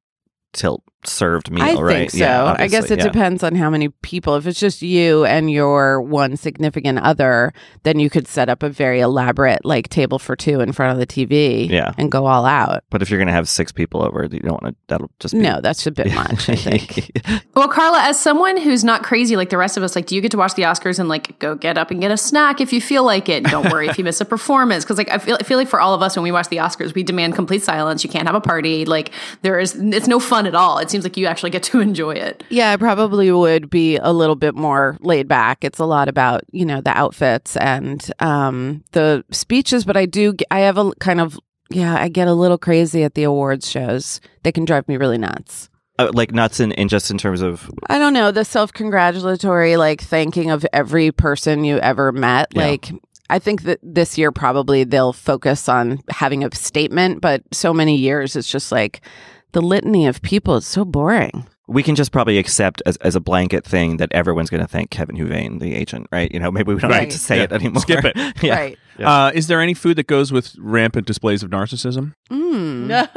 tilt 0.52 0.82
served 1.04 1.50
meal. 1.50 1.64
I 1.64 1.74
right? 1.74 1.92
think 1.96 2.10
so. 2.12 2.18
Yeah, 2.18 2.56
I 2.58 2.66
guess 2.68 2.90
it 2.90 2.98
yeah. 2.98 3.04
depends 3.04 3.42
on 3.42 3.54
how 3.54 3.70
many 3.70 3.88
people. 3.88 4.36
If 4.36 4.46
it's 4.46 4.60
just 4.60 4.82
you 4.82 5.24
and 5.24 5.50
your 5.50 6.00
one 6.00 6.36
significant 6.36 6.98
other, 7.00 7.52
then 7.82 7.98
you 7.98 8.08
could 8.10 8.28
set 8.28 8.48
up 8.48 8.62
a 8.62 8.68
very 8.68 9.00
elaborate 9.00 9.64
like 9.64 9.88
table 9.88 10.18
for 10.18 10.36
two 10.36 10.60
in 10.60 10.72
front 10.72 10.92
of 10.92 10.98
the 10.98 11.06
TV 11.06 11.68
Yeah. 11.68 11.92
and 11.98 12.10
go 12.10 12.26
all 12.26 12.44
out. 12.46 12.84
But 12.90 13.02
if 13.02 13.10
you're 13.10 13.18
gonna 13.18 13.32
have 13.32 13.48
six 13.48 13.72
people 13.72 14.02
over, 14.02 14.24
you 14.30 14.40
don't 14.40 14.62
want 14.62 14.74
to. 14.74 14.82
That'll 14.88 15.10
just 15.18 15.34
be 15.34 15.40
No, 15.40 15.60
that's 15.60 15.86
a 15.86 15.90
bit 15.90 16.12
much, 16.14 16.48
I 16.48 16.56
think. 16.56 17.10
Well, 17.54 17.68
Carla, 17.68 18.00
as 18.02 18.18
someone 18.18 18.56
who's 18.56 18.82
not 18.82 19.02
crazy 19.02 19.36
like 19.36 19.50
the 19.50 19.58
rest 19.58 19.76
of 19.76 19.82
us, 19.82 19.94
like, 19.94 20.06
do 20.06 20.14
you 20.14 20.20
get 20.22 20.30
to 20.30 20.38
watch 20.38 20.54
the 20.54 20.62
Oscars 20.62 20.98
and 20.98 21.08
like 21.08 21.38
go 21.38 21.54
get 21.54 21.76
up 21.76 21.90
and 21.90 22.00
get 22.00 22.10
a 22.10 22.16
snack 22.16 22.60
if 22.60 22.72
you 22.72 22.80
feel 22.80 23.04
like 23.04 23.28
it? 23.28 23.44
Don't 23.44 23.70
worry 23.70 23.88
if 23.88 23.98
you 23.98 24.04
miss 24.04 24.20
a 24.20 24.24
performance, 24.24 24.84
because 24.84 24.96
like 24.96 25.10
I 25.10 25.18
feel, 25.18 25.36
I 25.38 25.44
feel 25.44 25.58
like 25.58 25.68
for 25.68 25.80
all 25.80 25.92
of 25.94 26.00
us 26.02 26.16
when 26.16 26.22
we 26.22 26.32
watch 26.32 26.48
the 26.48 26.56
Oscars, 26.56 26.94
we 26.94 27.02
demand 27.02 27.34
complete 27.34 27.62
silence. 27.62 28.02
You 28.04 28.10
can't 28.10 28.26
have 28.26 28.34
a 28.34 28.40
party. 28.40 28.84
Like 28.86 29.12
there 29.42 29.58
is, 29.58 29.74
it's 29.76 30.08
no 30.08 30.18
fun 30.18 30.46
at 30.46 30.54
all. 30.54 30.78
It 30.78 30.88
seems 30.92 31.04
like 31.04 31.16
you 31.16 31.26
actually 31.26 31.50
get 31.50 31.64
to 31.64 31.80
enjoy 31.88 32.12
it. 32.12 32.44
Yeah, 32.50 32.70
I 32.70 32.76
probably 32.76 33.32
would 33.32 33.68
be 33.68 33.96
a 33.96 34.12
little 34.12 34.36
bit 34.36 34.54
more 34.54 34.96
laid 35.00 35.26
back. 35.26 35.64
It's 35.64 35.80
a 35.80 35.84
lot 35.84 36.08
about, 36.08 36.42
you 36.52 36.64
know, 36.64 36.80
the 36.80 36.96
outfits 36.96 37.56
and 37.56 38.08
um, 38.20 38.84
the 38.92 39.24
speeches, 39.32 39.84
but 39.84 39.96
I 39.96 40.06
do, 40.06 40.34
I 40.50 40.60
have 40.60 40.78
a 40.78 40.92
kind 41.00 41.20
of, 41.20 41.38
yeah, 41.70 41.96
I 41.96 42.08
get 42.08 42.28
a 42.28 42.34
little 42.34 42.58
crazy 42.58 43.02
at 43.02 43.14
the 43.14 43.24
awards 43.24 43.68
shows. 43.68 44.20
They 44.44 44.52
can 44.52 44.64
drive 44.64 44.86
me 44.88 44.96
really 44.96 45.18
nuts. 45.18 45.68
uh, 45.98 46.10
like 46.14 46.32
nuts 46.32 46.60
in, 46.60 46.72
in 46.72 46.88
just 46.88 47.10
in 47.10 47.18
terms 47.18 47.40
of 47.42 47.70
I 47.88 47.98
don't 47.98 48.12
know, 48.12 48.30
the 48.30 48.44
self 48.44 48.72
congratulatory, 48.72 49.76
like 49.76 50.00
thanking 50.02 50.50
of 50.50 50.64
every 50.72 51.10
person 51.12 51.64
you 51.64 51.78
ever 51.78 52.12
met. 52.12 52.48
Yeah. 52.54 52.66
Like, 52.66 52.92
I 53.30 53.38
think 53.38 53.62
that 53.62 53.78
this 53.82 54.18
year 54.18 54.30
probably 54.32 54.84
they'll 54.84 55.14
focus 55.14 55.66
on 55.68 56.00
having 56.10 56.44
a 56.44 56.54
statement, 56.54 57.22
but 57.22 57.42
so 57.52 57.72
many 57.72 57.96
years 57.96 58.36
it's 58.36 58.50
just 58.50 58.70
like 58.70 59.00
the 59.52 59.62
litany 59.62 60.06
of 60.06 60.20
people. 60.22 60.56
It's 60.56 60.66
so 60.66 60.84
boring. 60.84 61.46
we 61.68 61.82
can 61.82 61.94
just 61.94 62.12
probably 62.12 62.36
accept 62.38 62.82
as, 62.84 62.96
as 62.98 63.14
a 63.16 63.20
blanket 63.20 63.64
thing 63.64 63.96
that 63.96 64.12
everyone's 64.12 64.50
going 64.50 64.60
to 64.60 64.66
thank 64.68 64.90
Kevin 64.90 65.16
Huvane, 65.16 65.58
the 65.60 65.74
agent, 65.74 66.06
right? 66.12 66.30
You 66.30 66.38
know, 66.40 66.50
maybe 66.50 66.74
we 66.74 66.80
don't 66.80 66.90
Right. 66.90 67.04
need 67.04 67.12
to 67.12 67.18
say 67.18 67.36
Yeah. 67.38 67.44
it 67.44 67.52
anymore. 67.52 67.80
Skip 67.80 68.04
it. 68.04 68.14
yeah. 68.42 68.54
Right. 68.56 68.78
Yeah. 68.98 69.10
Uh, 69.26 69.30
is 69.32 69.46
there 69.46 69.60
any 69.60 69.72
food 69.72 69.96
that 69.96 70.06
goes 70.06 70.32
with 70.32 70.54
rampant 70.58 71.06
displays 71.06 71.42
of 71.42 71.48
narcissism? 71.50 72.12
Mm, 72.30 73.08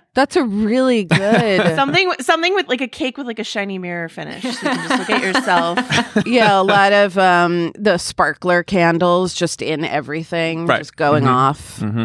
that's 0.14 0.36
a 0.36 0.44
really 0.44 1.04
good. 1.04 1.74
something 1.76 2.12
something 2.20 2.54
with 2.54 2.68
like 2.68 2.80
a 2.80 2.88
cake 2.88 3.18
with 3.18 3.26
like 3.26 3.38
a 3.38 3.44
shiny 3.44 3.78
mirror 3.78 4.08
finish. 4.08 4.42
So 4.42 4.48
you 4.48 4.56
can 4.56 4.88
just 4.88 4.98
look 5.00 5.10
at 5.10 5.22
yourself. 5.22 6.26
yeah, 6.26 6.58
a 6.58 6.62
lot 6.62 6.92
of 6.94 7.18
um 7.18 7.72
the 7.78 7.98
sparkler 7.98 8.62
candles 8.62 9.34
just 9.34 9.60
in 9.60 9.84
everything, 9.84 10.66
Right. 10.66 10.78
just 10.78 10.96
going 10.96 11.24
Mhm. 11.24 11.28
off. 11.30 11.80
Mm-hmm. 11.80 12.04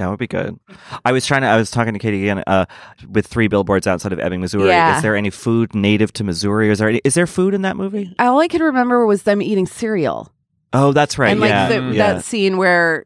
That 0.00 0.08
would 0.08 0.18
be 0.18 0.26
good. 0.26 0.58
I 1.04 1.12
was 1.12 1.26
trying 1.26 1.42
to. 1.42 1.48
I 1.48 1.56
was 1.56 1.70
talking 1.70 1.92
to 1.92 1.98
Katie 1.98 2.22
again. 2.22 2.42
Uh, 2.46 2.64
with 3.06 3.26
three 3.26 3.48
billboards 3.48 3.86
outside 3.86 4.14
of 4.14 4.18
Ebbing, 4.18 4.40
Missouri. 4.40 4.68
Yeah. 4.68 4.96
Is 4.96 5.02
there 5.02 5.14
any 5.14 5.28
food 5.28 5.74
native 5.74 6.10
to 6.14 6.24
Missouri? 6.24 6.70
Is 6.70 6.78
there 6.78 6.88
any, 6.88 7.02
is 7.04 7.12
there 7.12 7.26
food 7.26 7.52
in 7.52 7.60
that 7.62 7.76
movie? 7.76 8.14
All 8.18 8.40
I 8.40 8.48
could 8.48 8.62
remember 8.62 9.04
was 9.04 9.24
them 9.24 9.42
eating 9.42 9.66
cereal. 9.66 10.32
Oh, 10.72 10.92
that's 10.92 11.18
right. 11.18 11.32
and 11.32 11.40
like 11.40 11.50
yeah, 11.50 11.68
the, 11.68 11.74
yeah. 11.94 12.14
that 12.14 12.24
scene 12.24 12.56
where 12.56 13.04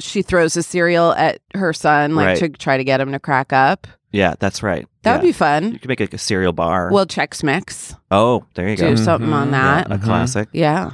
she 0.00 0.22
throws 0.22 0.54
the 0.54 0.64
cereal 0.64 1.12
at 1.12 1.38
her 1.54 1.72
son, 1.72 2.16
like 2.16 2.26
Right. 2.26 2.38
to 2.38 2.48
try 2.48 2.76
to 2.76 2.82
get 2.82 3.00
him 3.00 3.12
to 3.12 3.20
crack 3.20 3.52
up. 3.52 3.86
yeah, 4.10 4.34
that's 4.40 4.64
right. 4.64 4.86
That 5.02 5.10
yeah. 5.10 5.16
would 5.18 5.22
be 5.22 5.32
fun. 5.32 5.72
You 5.74 5.78
could 5.78 5.88
make 5.88 6.00
like 6.00 6.12
a 6.12 6.18
cereal 6.18 6.52
bar. 6.52 6.90
Well, 6.90 7.06
Chex 7.06 7.44
Mix, 7.44 7.94
oh, 8.10 8.44
there 8.54 8.68
you 8.68 8.76
go. 8.76 8.90
do 8.90 8.96
something 8.96 9.32
on 9.32 9.48
Mhm. 9.48 9.52
Yeah, 9.52 9.74
that. 9.84 9.92
a 9.92 9.98
Mhm. 9.98 10.02
classic. 10.02 10.48
Yeah. 10.52 10.90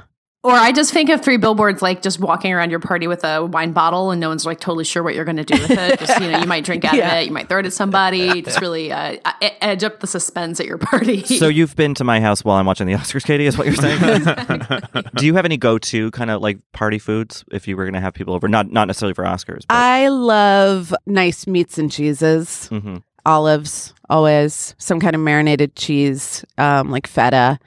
Or 0.49 0.55
I 0.55 0.73
just 0.73 0.95
think 0.95 1.11
of 1.11 1.21
three 1.23 1.37
billboards 1.37 1.83
like 1.83 2.01
just 2.01 2.19
walking 2.21 2.55
around 2.55 2.71
your 2.71 2.81
party 2.81 3.07
with 3.07 3.23
a 3.23 3.45
wine 3.45 3.73
bottle 3.73 4.11
and 4.11 4.19
no 4.19 4.29
one's 4.31 4.47
like 4.47 4.61
totally 4.61 4.85
sure 4.85 5.03
what 5.03 5.15
you're 5.15 5.27
going 5.27 5.37
to 5.37 5.45
do 5.45 5.61
with 5.61 5.71
it. 5.71 5.99
Just, 6.01 6.19
you 6.23 6.31
know, 6.31 6.39
you 6.39 6.47
might 6.47 6.65
drink 6.65 6.87
out 6.87 6.95
Yeah. 6.95 7.17
of 7.17 7.23
it, 7.23 7.27
you 7.27 7.33
might 7.33 7.51
throw 7.51 7.59
it 7.59 7.67
at 7.67 7.73
somebody, 7.75 8.41
just 8.41 8.59
really 8.63 8.91
uh, 8.91 9.19
edge 9.61 9.85
up 9.85 10.01
the 10.01 10.07
suspense 10.07 10.59
at 10.59 10.65
your 10.65 10.79
party. 10.79 11.23
So 11.25 11.49
you've 11.49 11.77
been 11.77 11.95
to 11.97 12.05
my 12.05 12.19
house 12.21 12.43
while 12.45 12.57
I'm 12.57 12.65
watching 12.65 12.87
the 12.87 12.95
Oscars, 12.95 13.25
Katie, 13.25 13.45
is 13.45 13.59
what 13.59 13.67
you're 13.67 13.77
saying? 13.77 14.01
Do 15.17 15.27
you 15.27 15.35
have 15.35 15.45
any 15.45 15.59
go-to 15.59 16.11
kind 16.13 16.31
of 16.31 16.41
like 16.41 16.59
party 16.73 16.99
foods 16.99 17.45
if 17.53 17.69
you 17.69 17.77
were 17.77 17.85
going 17.85 17.93
to 17.95 18.01
have 18.01 18.15
people 18.15 18.33
over? 18.33 18.49
Not 18.49 18.71
not 18.73 18.87
necessarily 18.87 19.13
for 19.15 19.25
Oscars, 19.25 19.67
but 19.69 19.75
I 19.75 20.09
love 20.09 20.95
nice 21.05 21.47
meats 21.47 21.77
and 21.77 21.93
cheeses. 21.93 22.69
Mhm. 22.73 23.03
Olives, 23.27 23.93
always. 24.09 24.75
Some 24.79 24.99
kind 25.01 25.15
of 25.15 25.21
marinated 25.21 25.77
cheese, 25.77 26.43
um, 26.57 26.91
like 26.91 27.07
feta. 27.07 27.59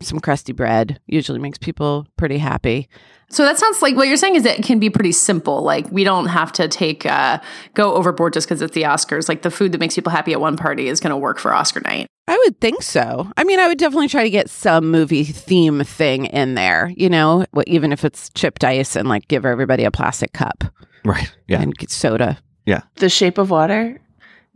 Some 0.00 0.20
crusty 0.20 0.52
bread 0.52 1.00
usually 1.06 1.38
makes 1.38 1.58
people 1.58 2.06
pretty 2.16 2.38
happy. 2.38 2.88
So 3.30 3.44
that 3.44 3.58
sounds 3.58 3.82
like 3.82 3.94
what 3.96 4.08
you're 4.08 4.16
saying 4.16 4.36
is 4.36 4.46
it 4.46 4.62
can 4.62 4.78
be 4.78 4.88
pretty 4.88 5.12
simple. 5.12 5.62
Like 5.62 5.90
we 5.90 6.02
don't 6.04 6.26
have 6.26 6.52
to 6.52 6.68
take 6.68 7.04
uh, 7.04 7.40
go 7.74 7.94
overboard 7.94 8.32
just 8.32 8.46
because 8.46 8.62
it's 8.62 8.74
the 8.74 8.82
Oscars. 8.82 9.28
Like 9.28 9.42
the 9.42 9.50
food 9.50 9.72
that 9.72 9.78
makes 9.78 9.94
people 9.94 10.10
happy 10.10 10.32
at 10.32 10.40
one 10.40 10.56
party 10.56 10.88
is 10.88 11.00
going 11.00 11.10
to 11.10 11.16
work 11.16 11.38
for 11.38 11.52
Oscar 11.52 11.80
night. 11.80 12.06
I 12.26 12.36
would 12.44 12.60
think 12.60 12.82
so. 12.82 13.30
I 13.36 13.44
mean, 13.44 13.58
I 13.58 13.68
would 13.68 13.78
definitely 13.78 14.08
try 14.08 14.22
to 14.22 14.30
get 14.30 14.48
some 14.48 14.90
movie 14.90 15.24
theme 15.24 15.82
thing 15.82 16.26
in 16.26 16.54
there, 16.54 16.92
you 16.96 17.08
know, 17.08 17.44
even 17.66 17.92
if 17.92 18.04
it's 18.04 18.30
chipped 18.30 18.64
ice 18.64 18.96
and 18.96 19.08
like 19.08 19.28
give 19.28 19.44
everybody 19.44 19.84
a 19.84 19.90
plastic 19.90 20.32
cup 20.32 20.64
right, 21.04 21.30
yeah, 21.46 21.60
and 21.60 21.76
get 21.76 21.90
soda. 21.90 22.38
Yeah. 22.66 22.82
The 22.96 23.08
Shape 23.08 23.38
of 23.38 23.50
Water. 23.50 23.98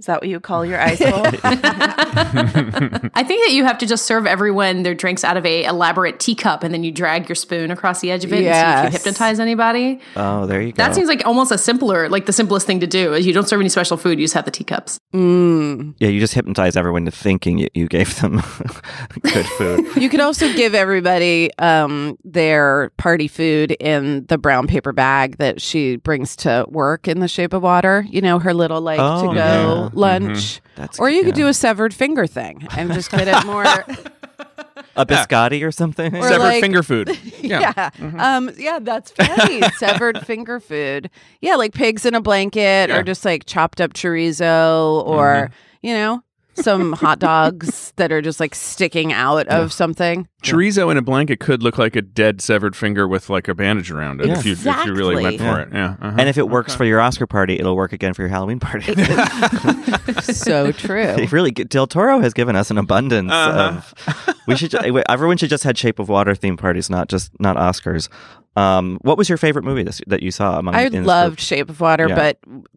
Is 0.02 0.06
that 0.06 0.20
what 0.20 0.28
you 0.28 0.40
call 0.40 0.66
your 0.66 0.80
ice 0.80 0.98
bowl? 0.98 1.22
I 1.44 3.22
think 3.24 3.46
that 3.46 3.52
you 3.52 3.62
have 3.64 3.78
to 3.78 3.86
just 3.86 4.04
serve 4.04 4.26
everyone 4.26 4.82
their 4.82 4.94
drinks 4.96 5.22
out 5.22 5.36
of 5.36 5.46
a 5.46 5.62
elaborate 5.64 6.18
teacup, 6.18 6.64
and 6.64 6.74
then 6.74 6.82
you 6.82 6.90
drag 6.90 7.28
your 7.28 7.36
spoon 7.36 7.70
across 7.70 8.00
the 8.00 8.10
edge 8.10 8.24
of 8.24 8.32
it 8.32 8.38
and 8.38 8.42
see 8.44 8.48
if 8.48 8.52
Yes. 8.52 8.92
you 8.94 8.98
hypnotize 8.98 9.38
anybody. 9.38 10.00
Oh, 10.16 10.46
there 10.46 10.60
you 10.60 10.72
go. 10.72 10.82
That 10.82 10.96
seems 10.96 11.06
like 11.06 11.24
almost 11.24 11.52
a 11.52 11.56
simpler, 11.58 12.08
like 12.08 12.26
the 12.26 12.32
simplest 12.32 12.66
thing 12.66 12.80
to 12.80 12.86
do. 12.88 13.14
Is 13.14 13.24
you 13.26 13.32
don't 13.32 13.48
serve 13.48 13.60
any 13.60 13.68
special 13.68 13.96
food; 13.96 14.18
you 14.18 14.24
just 14.24 14.34
have 14.34 14.44
the 14.44 14.50
teacups. 14.50 14.98
Mm. 15.14 15.94
yeah, 15.98 16.08
you 16.08 16.18
just 16.18 16.34
hypnotize 16.34 16.76
everyone 16.76 17.04
to 17.04 17.12
thinking 17.12 17.58
you, 17.58 17.68
you 17.74 17.86
gave 17.86 18.18
them 18.20 18.42
good 19.22 19.46
food. 19.46 19.86
You 20.02 20.08
could 20.08 20.20
also 20.20 20.52
give 20.54 20.74
everybody 20.74 21.50
um, 21.58 22.16
their 22.24 22.90
party 22.96 23.28
food 23.28 23.70
in 23.78 24.26
the 24.26 24.36
brown 24.38 24.66
paper 24.66 24.92
bag 24.92 25.36
that 25.36 25.60
she 25.62 25.94
brings 25.96 26.34
to 26.36 26.64
work 26.68 27.06
in 27.06 27.20
the 27.20 27.28
shape 27.28 27.52
of 27.52 27.62
water. 27.62 28.04
You 28.08 28.20
know, 28.20 28.40
her 28.40 28.52
little 28.52 28.80
like 28.80 28.98
Oh, 28.98 29.20
to 29.22 29.26
go 29.28 29.34
yeah. 29.34 29.88
Mm-hmm. 29.92 30.26
lunch. 30.26 30.60
That's 30.76 30.98
Or 30.98 31.08
you 31.10 31.24
could 31.24 31.34
do 31.34 31.46
a 31.46 31.54
severed 31.54 31.94
finger 31.94 32.26
thing 32.26 32.66
and 32.76 32.92
just 32.92 33.10
get 33.10 33.28
it 33.28 33.46
more. 33.46 33.64
a 34.96 35.06
biscotti 35.06 35.66
or 35.66 35.70
something. 35.70 36.14
Or 36.16 36.22
Severed 36.22 36.38
like- 36.44 36.60
finger 36.60 36.82
food. 36.82 37.08
yeah. 37.40 37.90
Mm-hmm. 37.90 38.20
Um, 38.20 38.50
yeah, 38.56 38.78
that's 38.80 39.10
funny. 39.12 39.62
Severed 39.76 40.24
finger 40.26 40.60
food. 40.60 41.10
Yeah, 41.40 41.56
like 41.56 41.72
pigs 41.74 42.06
in 42.06 42.14
a 42.14 42.20
blanket 42.20 42.88
Yeah. 42.88 42.98
or 42.98 43.02
just 43.02 43.24
like 43.24 43.46
chopped 43.46 43.80
up 43.80 43.92
chorizo 43.94 45.04
or, 45.06 45.24
mm-hmm. 45.50 45.86
you 45.86 45.94
know, 45.94 46.22
some 46.54 46.92
hot 46.92 47.18
dogs 47.18 47.92
that 47.96 48.12
are 48.12 48.20
just 48.22 48.38
like 48.40 48.54
sticking 48.54 49.12
out 49.12 49.46
of 49.48 49.72
something. 49.72 50.28
Chorizo 50.42 50.90
in 50.90 50.96
a 50.96 51.02
blanket 51.02 51.40
could 51.40 51.62
look 51.62 51.78
like 51.78 51.94
a 51.96 52.02
dead 52.02 52.40
severed 52.40 52.74
finger 52.76 53.06
with 53.08 53.30
like 53.30 53.48
a 53.48 53.54
bandage 53.54 53.90
around 53.90 54.20
it 54.20 54.28
if 54.30 54.44
you 54.44 54.52
if 54.52 54.64
you 54.86 54.92
really 54.94 55.14
went 55.22 55.34
Exactly. 55.36 55.38
for 55.38 55.60
it. 55.60 55.68
Yeah. 55.72 55.96
uh-huh. 56.00 56.16
and 56.18 56.28
if 56.28 56.36
it 56.36 56.48
works 56.48 56.74
for 56.74 56.84
your 56.84 57.00
Oscar 57.00 57.26
party, 57.26 57.58
it'll 57.58 57.76
work 57.76 57.92
again 57.92 58.12
for 58.14 58.22
your 58.22 58.28
Halloween 58.28 58.58
party. 58.60 58.92
so 60.22 60.72
true. 60.72 61.26
really, 61.30 61.50
Del 61.52 61.86
Toro 61.86 62.20
has 62.20 62.32
given 62.34 62.56
us 62.56 62.70
an 62.70 62.78
abundance 62.78 63.30
Uh-huh. 63.32 63.80
of. 64.26 64.36
We 64.46 64.56
should. 64.56 64.70
ju- 64.72 65.02
Everyone 65.08 65.36
should 65.36 65.50
just 65.50 65.64
had 65.64 65.78
Shape 65.78 65.98
of 65.98 66.08
Water 66.08 66.34
theme 66.34 66.56
parties, 66.56 66.90
not 66.90 67.08
just 67.08 67.30
not 67.40 67.56
Oscars. 67.56 68.08
Um, 68.56 68.98
what 69.02 69.16
was 69.16 69.28
your 69.28 69.38
favorite 69.38 69.64
movie 69.64 69.82
this, 69.82 70.00
that 70.08 70.22
you 70.22 70.30
saw? 70.30 70.58
Among 70.58 70.74
I 70.74 70.88
loved 70.88 71.36
group? 71.36 71.38
Shape 71.40 71.70
of 71.70 71.80
Water, 71.80 72.08
Yeah. 72.08 72.14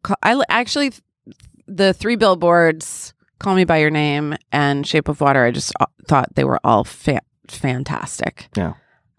but 0.06 0.18
I 0.24 0.42
actually 0.50 0.94
the 1.68 1.94
three 1.94 2.16
billboards, 2.16 3.14
Call 3.40 3.56
Me 3.56 3.66
by 3.66 3.78
Your 3.78 3.90
Name 3.90 4.36
and 4.52 4.88
Shape 4.88 5.08
of 5.08 5.22
Water. 5.22 5.44
I 5.46 5.52
just 5.52 5.74
uh, 5.80 5.86
thought 6.08 6.36
they 6.36 6.44
were 6.44 6.60
all 6.64 6.84
fa- 6.84 7.22
fantastic. 7.48 8.48
Yeah. 8.56 8.74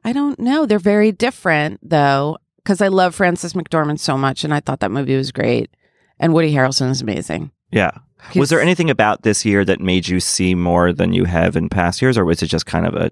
I 0.04 0.12
don't 0.12 0.38
know. 0.38 0.66
They're 0.66 0.78
very 0.78 1.12
different 1.12 1.80
though, 1.82 2.38
because 2.58 2.80
I 2.80 2.88
love 2.88 3.14
Frances 3.14 3.52
McDormand 3.54 3.98
so 3.98 4.16
much, 4.16 4.44
and 4.44 4.54
I 4.54 4.60
thought 4.60 4.80
that 4.80 4.90
movie 4.90 5.16
was 5.16 5.32
great. 5.32 5.70
And 6.18 6.32
Woody 6.32 6.52
Harrelson 6.54 6.90
is 6.90 7.02
amazing. 7.02 7.50
Yeah. 7.70 7.90
was 8.34 8.48
there 8.48 8.60
anything 8.60 8.88
about 8.88 9.22
this 9.22 9.44
year 9.44 9.64
that 9.64 9.80
made 9.80 10.08
you 10.08 10.20
see 10.20 10.54
more 10.54 10.92
than 10.92 11.12
you 11.12 11.24
have 11.24 11.56
in 11.56 11.68
past 11.68 12.00
years, 12.00 12.16
or 12.16 12.24
was 12.24 12.42
it 12.42 12.46
just 12.46 12.64
kind 12.66 12.86
of 12.86 12.94
a 12.94 13.10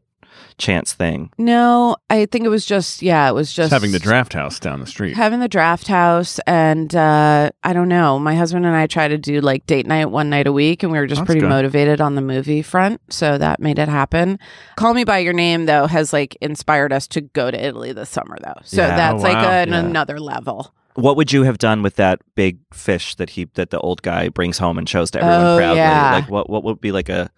chance 0.59 0.93
thing? 0.93 1.31
No, 1.39 1.97
I 2.11 2.27
think 2.27 2.45
it 2.45 2.49
was 2.49 2.65
just 2.65 3.03
yeah, 3.03 3.29
it 3.29 3.33
was 3.33 3.49
just 3.53 3.71
Just 3.71 3.73
having 3.73 3.93
the 3.93 3.99
draft 3.99 4.33
house 4.33 4.59
down 4.61 4.81
the 4.81 4.87
street. 4.87 5.17
having 5.17 5.41
the 5.41 5.49
draft 5.49 5.87
house 5.89 6.39
and 6.47 6.95
uh 6.95 7.51
i 7.63 7.73
don't 7.73 7.89
know 7.89 8.19
my 8.19 8.35
husband 8.35 8.65
and 8.67 8.75
i 8.77 8.87
try 8.87 9.09
to 9.09 9.19
do 9.19 9.41
like 9.41 9.67
date 9.67 9.87
night 9.87 10.07
one 10.11 10.31
night 10.31 10.47
a 10.47 10.53
week 10.53 10.83
and 10.83 10.93
we 10.93 10.99
were 10.99 11.07
just 11.07 11.21
That's 11.21 11.27
pretty 11.27 11.41
good. 11.41 11.49
motivated 11.49 12.01
on 12.01 12.15
the 12.15 12.21
movie 12.23 12.63
front 12.63 13.01
so 13.11 13.37
that 13.39 13.61
made 13.61 13.79
it 13.79 13.89
happen 13.89 14.39
call 14.77 14.95
me 14.95 15.05
by 15.05 15.19
your 15.19 15.33
name 15.33 15.67
though 15.67 15.87
has 15.87 16.13
like 16.13 16.37
inspired 16.41 16.93
us 16.93 17.07
to 17.09 17.21
go 17.21 17.51
to 17.51 17.63
italy 17.67 17.93
this 17.93 18.11
summer 18.11 18.37
though 18.43 18.61
so 18.65 18.83
Yeah. 18.83 18.97
that's 18.97 19.21
Oh, 19.21 19.25
like 19.25 19.35
wow. 19.37 19.51
an, 19.51 19.69
Yeah. 19.71 19.79
another 19.81 20.21
level 20.21 20.73
What 20.95 21.17
would 21.17 21.33
you 21.33 21.43
have 21.43 21.59
done 21.59 21.83
with 21.83 21.97
that 21.97 22.21
big 22.37 22.59
fish 22.73 23.15
that 23.17 23.31
he 23.31 23.47
that 23.55 23.71
the 23.71 23.81
old 23.81 24.03
guy 24.03 24.29
brings 24.29 24.59
home 24.59 24.79
and 24.79 24.89
shows 24.89 25.11
to 25.13 25.19
everyone 25.23 25.47
Oh, 25.47 25.59
proudly? 25.59 25.79
yeah. 25.79 26.13
Like 26.15 26.31
what 26.31 26.49
what 26.49 26.63
would 26.65 26.81
be 26.81 26.93
like 26.93 27.09
a 27.09 27.31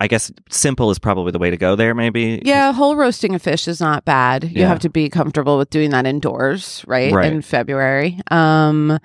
I 0.00 0.06
guess 0.06 0.30
simple 0.50 0.90
is 0.90 0.98
probably 0.98 1.32
the 1.32 1.38
way 1.40 1.50
to 1.50 1.56
go 1.56 1.74
there 1.76 1.94
maybe. 1.94 2.40
yeah 2.44 2.72
whole 2.72 2.94
roasting 2.96 3.34
a 3.34 3.38
fish 3.38 3.66
is 3.68 3.80
not 3.80 4.04
bad 4.04 4.44
you 4.44 4.50
Yeah. 4.62 4.68
have 4.68 4.78
to 4.80 4.88
be 4.90 5.08
comfortable 5.08 5.58
with 5.58 5.70
doing 5.70 5.90
that 5.90 6.06
indoors 6.06 6.84
right, 6.86 7.12
Right. 7.12 7.32
in 7.32 7.42
february 7.42 8.20
um 8.30 8.98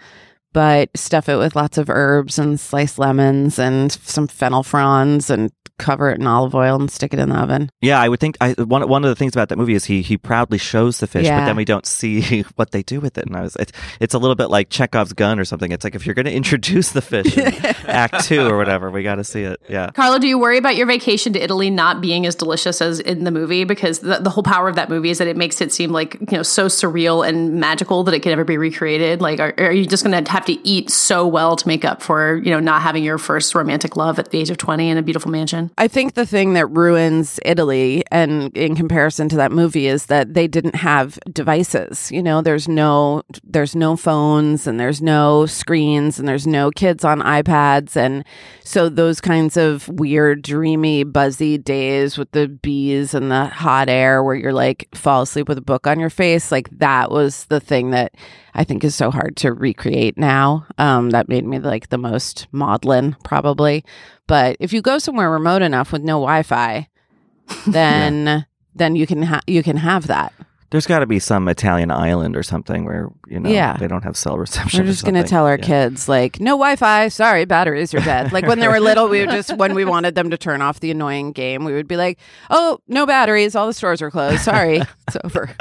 but 0.54 0.90
stuff 0.96 1.28
it 1.30 1.38
with 1.38 1.56
lots 1.56 1.80
of 1.80 1.90
herbs 1.90 2.38
and 2.38 2.60
sliced 2.60 3.00
lemons 3.00 3.58
and 3.58 3.92
some 3.92 4.28
fennel 4.28 4.62
fronds 4.62 5.30
and 5.32 5.52
cover 5.80 6.12
it 6.12 6.20
in 6.20 6.28
olive 6.28 6.54
oil 6.56 6.80
and 6.80 6.92
stick 6.92 7.14
it 7.14 7.20
in 7.20 7.30
the 7.30 7.36
oven 7.36 7.70
Yeah, 7.82 8.00
I 8.00 8.10
would 8.10 8.20
think 8.20 8.38
I 8.40 8.54
one 8.54 8.88
one 8.88 9.04
of 9.04 9.10
the 9.10 9.16
things 9.16 9.36
about 9.36 9.50
that 9.50 9.58
movie 9.58 9.74
is 9.74 9.86
he 9.86 10.02
he 10.02 10.18
proudly 10.18 10.58
shows 10.58 11.00
the 11.00 11.08
fish, 11.08 11.28
but 11.28 11.46
then 11.46 11.56
we 11.56 11.66
don't 11.66 11.86
see 11.86 12.42
what 12.56 12.72
they 12.72 12.84
do 12.84 13.00
with 13.00 13.18
it. 13.18 13.26
And 13.26 13.36
I 13.36 13.42
was 13.42 13.56
it's, 13.58 13.72
it's 14.00 14.14
a 14.14 14.18
little 14.18 14.36
bit 14.36 14.50
like 14.50 14.70
Chekhov's 14.70 15.14
gun 15.14 15.40
or 15.40 15.46
something. 15.46 15.72
It's 15.72 15.84
like 15.84 15.96
if 15.96 16.06
you're 16.06 16.16
going 16.16 16.26
to 16.34 16.34
introduce 16.34 16.92
the 16.92 17.02
fish 17.02 17.38
in 17.38 17.54
Act 17.88 18.26
Two 18.26 18.46
or 18.48 18.58
whatever, 18.58 18.92
we 18.92 19.04
got 19.04 19.16
to 19.16 19.24
see 19.24 19.44
it. 19.44 19.62
Yeah. 19.70 19.90
Carla, 19.92 20.20
do 20.20 20.28
you 20.28 20.40
worry 20.40 20.58
about 20.58 20.76
your 20.76 20.88
vacation 20.88 21.34
to 21.34 21.44
Italy 21.44 21.70
not 21.70 22.02
being 22.02 22.26
as 22.26 22.36
delicious 22.36 22.82
as 22.82 23.00
in 23.00 23.24
the 23.24 23.32
movie? 23.32 23.64
Because 23.64 24.00
the, 24.00 24.20
the 24.20 24.30
whole 24.30 24.44
power 24.44 24.68
of 24.68 24.76
that 24.76 24.90
movie 24.90 25.10
is 25.10 25.18
that 25.18 25.28
it 25.28 25.38
makes 25.38 25.62
it 25.62 25.72
seem 25.72 25.92
like 25.92 26.16
you 26.20 26.38
know 26.38 26.44
so 26.44 26.68
surreal 26.68 27.28
and 27.28 27.56
magical 27.56 28.04
that 28.04 28.14
it 28.14 28.22
can 28.22 28.32
never 28.32 28.44
be 28.44 28.58
recreated. 28.58 29.22
Like, 29.22 29.40
are, 29.40 29.54
are 29.58 29.72
you 29.72 29.86
just 29.86 30.04
going 30.04 30.24
to 30.24 30.32
have 30.32 30.46
to 30.46 30.68
eat 30.68 30.90
so 30.90 31.28
well 31.28 31.56
to 31.56 31.68
make 31.68 31.86
up 31.86 32.02
for 32.02 32.38
you 32.38 32.52
know 32.52 32.60
not 32.60 32.82
having 32.82 33.04
your 33.04 33.18
first 33.18 33.56
romantic 33.56 33.96
love 33.96 34.20
at 34.20 34.32
the 34.32 34.40
age 34.40 34.50
of 34.50 34.58
twenty 34.58 34.90
in 34.90 34.98
a 34.98 35.02
beautiful 35.02 35.32
mansion? 35.32 35.63
I 35.78 35.88
think 35.88 36.14
the 36.14 36.26
thing 36.26 36.54
that 36.54 36.68
ruins 36.68 37.40
Italy 37.46 38.04
and 38.12 38.56
in 38.56 38.76
comparison 38.76 39.30
to 39.30 39.36
that 39.38 39.52
movie 39.52 39.88
is 39.88 40.08
that 40.08 40.34
they 40.34 40.48
didn't 40.48 40.76
have 40.76 41.20
devices. 41.32 42.12
You 42.12 42.24
know, 42.24 42.42
there's 42.42 42.68
no 42.68 43.24
there's 43.44 43.76
no 43.76 43.96
phones 43.96 44.68
and 44.68 44.80
there's 44.80 45.02
no 45.02 45.46
screens 45.46 46.20
and 46.20 46.28
there's 46.28 46.48
no 46.48 46.72
kids 46.72 47.04
on 47.04 47.20
iPads 47.20 47.96
and 47.96 48.24
so 48.64 48.90
those 48.90 49.22
kinds 49.22 49.58
of 49.58 49.88
weird 49.90 50.42
dreamy 50.42 51.04
buzzy 51.04 51.58
days 51.58 52.18
with 52.18 52.32
the 52.32 52.48
bees 52.48 53.14
and 53.14 53.32
the 53.32 53.46
hot 53.46 53.90
air 53.90 54.24
where 54.24 54.36
you're 54.36 54.54
like 54.54 54.88
fall 54.94 55.24
asleep 55.24 55.48
with 55.48 55.58
a 55.58 55.62
book 55.62 55.88
on 55.88 56.00
your 56.00 56.10
face 56.10 56.52
like 56.52 56.70
that 56.72 57.12
was 57.12 57.46
the 57.46 57.60
thing 57.60 57.92
that 57.92 58.14
I 58.56 58.64
think 58.64 58.84
is 58.84 58.96
so 58.96 59.12
hard 59.12 59.36
to 59.38 59.54
recreate 59.54 60.18
now. 60.18 60.66
Um, 60.78 61.10
that 61.12 61.30
made 61.30 61.46
me 61.46 61.60
like 61.60 61.90
the 61.90 61.98
most 61.98 62.48
maudlin, 62.52 63.16
probably. 63.24 63.84
But 64.28 64.58
if 64.60 64.74
you 64.74 64.82
go 64.82 65.00
somewhere 65.00 65.30
remote 65.30 65.62
enough 65.62 65.92
with 65.92 66.04
no 66.04 66.20
Wi-Fi, 66.20 66.88
then 67.68 68.46
then 68.76 68.96
you 68.96 69.06
can 69.06 69.24
ha- 69.24 69.42
you 69.48 69.64
can 69.64 69.78
have 69.78 70.08
that. 70.08 70.34
There's 70.74 70.88
got 70.88 71.00
to 71.00 71.06
be 71.06 71.20
some 71.20 71.48
Italian 71.48 71.92
island 71.92 72.36
or 72.36 72.42
something 72.42 72.84
where 72.84 73.10
you 73.28 73.40
know 73.40 73.48
Yeah. 73.50 73.78
they 73.78 73.88
don't 73.88 74.04
have 74.04 74.18
cell 74.18 74.40
reception. 74.40 74.80
We're 74.82 74.88
just 74.92 75.06
gonna 75.06 75.24
tell 75.24 75.46
our 75.46 75.58
Yeah. 75.60 75.64
kids 75.66 76.10
like 76.10 76.40
no 76.40 76.54
Wi-Fi. 76.58 77.10
Sorry, 77.10 77.46
batteries 77.46 77.94
are 77.94 78.00
dead. 78.00 78.34
Like 78.34 78.48
when 78.48 78.58
they 78.58 78.68
were 78.68 78.80
little, 78.80 79.08
we 79.08 79.20
would 79.20 79.30
just 79.30 79.56
when 79.56 79.76
we 79.76 79.86
wanted 79.94 80.16
them 80.16 80.32
to 80.32 80.38
turn 80.38 80.64
off 80.64 80.80
the 80.80 80.90
annoying 80.90 81.32
game, 81.32 81.64
we 81.64 81.74
would 81.74 81.88
be 81.88 81.96
like, 81.96 82.18
oh, 82.50 82.80
no 82.88 83.06
batteries. 83.06 83.56
All 83.56 83.68
the 83.68 83.74
stores 83.74 84.02
are 84.02 84.10
closed. 84.10 84.42
Sorry, 84.42 84.78
it's 85.08 85.18
over. 85.24 85.52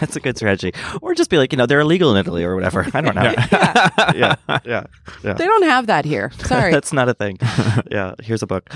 That's 0.00 0.16
a 0.16 0.20
good 0.20 0.36
strategy. 0.36 0.72
Or 1.00 1.14
just 1.14 1.30
be 1.30 1.38
like, 1.38 1.52
you 1.52 1.58
know, 1.58 1.66
they're 1.66 1.78
illegal 1.80 2.10
in 2.10 2.16
Italy 2.18 2.42
or 2.42 2.56
whatever. 2.56 2.84
I 2.92 3.00
don't 3.00 3.14
know. 3.14 3.22
yeah, 3.22 4.34
yeah, 4.64 4.84
yeah. 5.22 5.32
They 5.34 5.46
don't 5.46 5.62
have 5.62 5.86
that 5.86 6.04
here. 6.04 6.32
Sorry. 6.40 6.72
That's 6.72 6.92
not 6.92 7.08
a 7.08 7.14
thing. 7.14 7.38
yeah, 7.88 8.14
here's 8.20 8.42
a 8.42 8.48
book. 8.48 8.68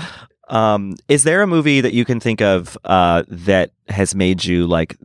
Um, 0.47 0.95
is 1.07 1.23
there 1.23 1.41
a 1.41 1.47
movie 1.47 1.79
that 1.81 1.93
you 1.93 2.03
can 2.05 2.19
think 2.19 2.41
of 2.41 2.77
uh, 2.83 3.23
that 3.27 3.71
has 3.87 4.15
made 4.15 4.43
you 4.43 4.67
like 4.67 4.97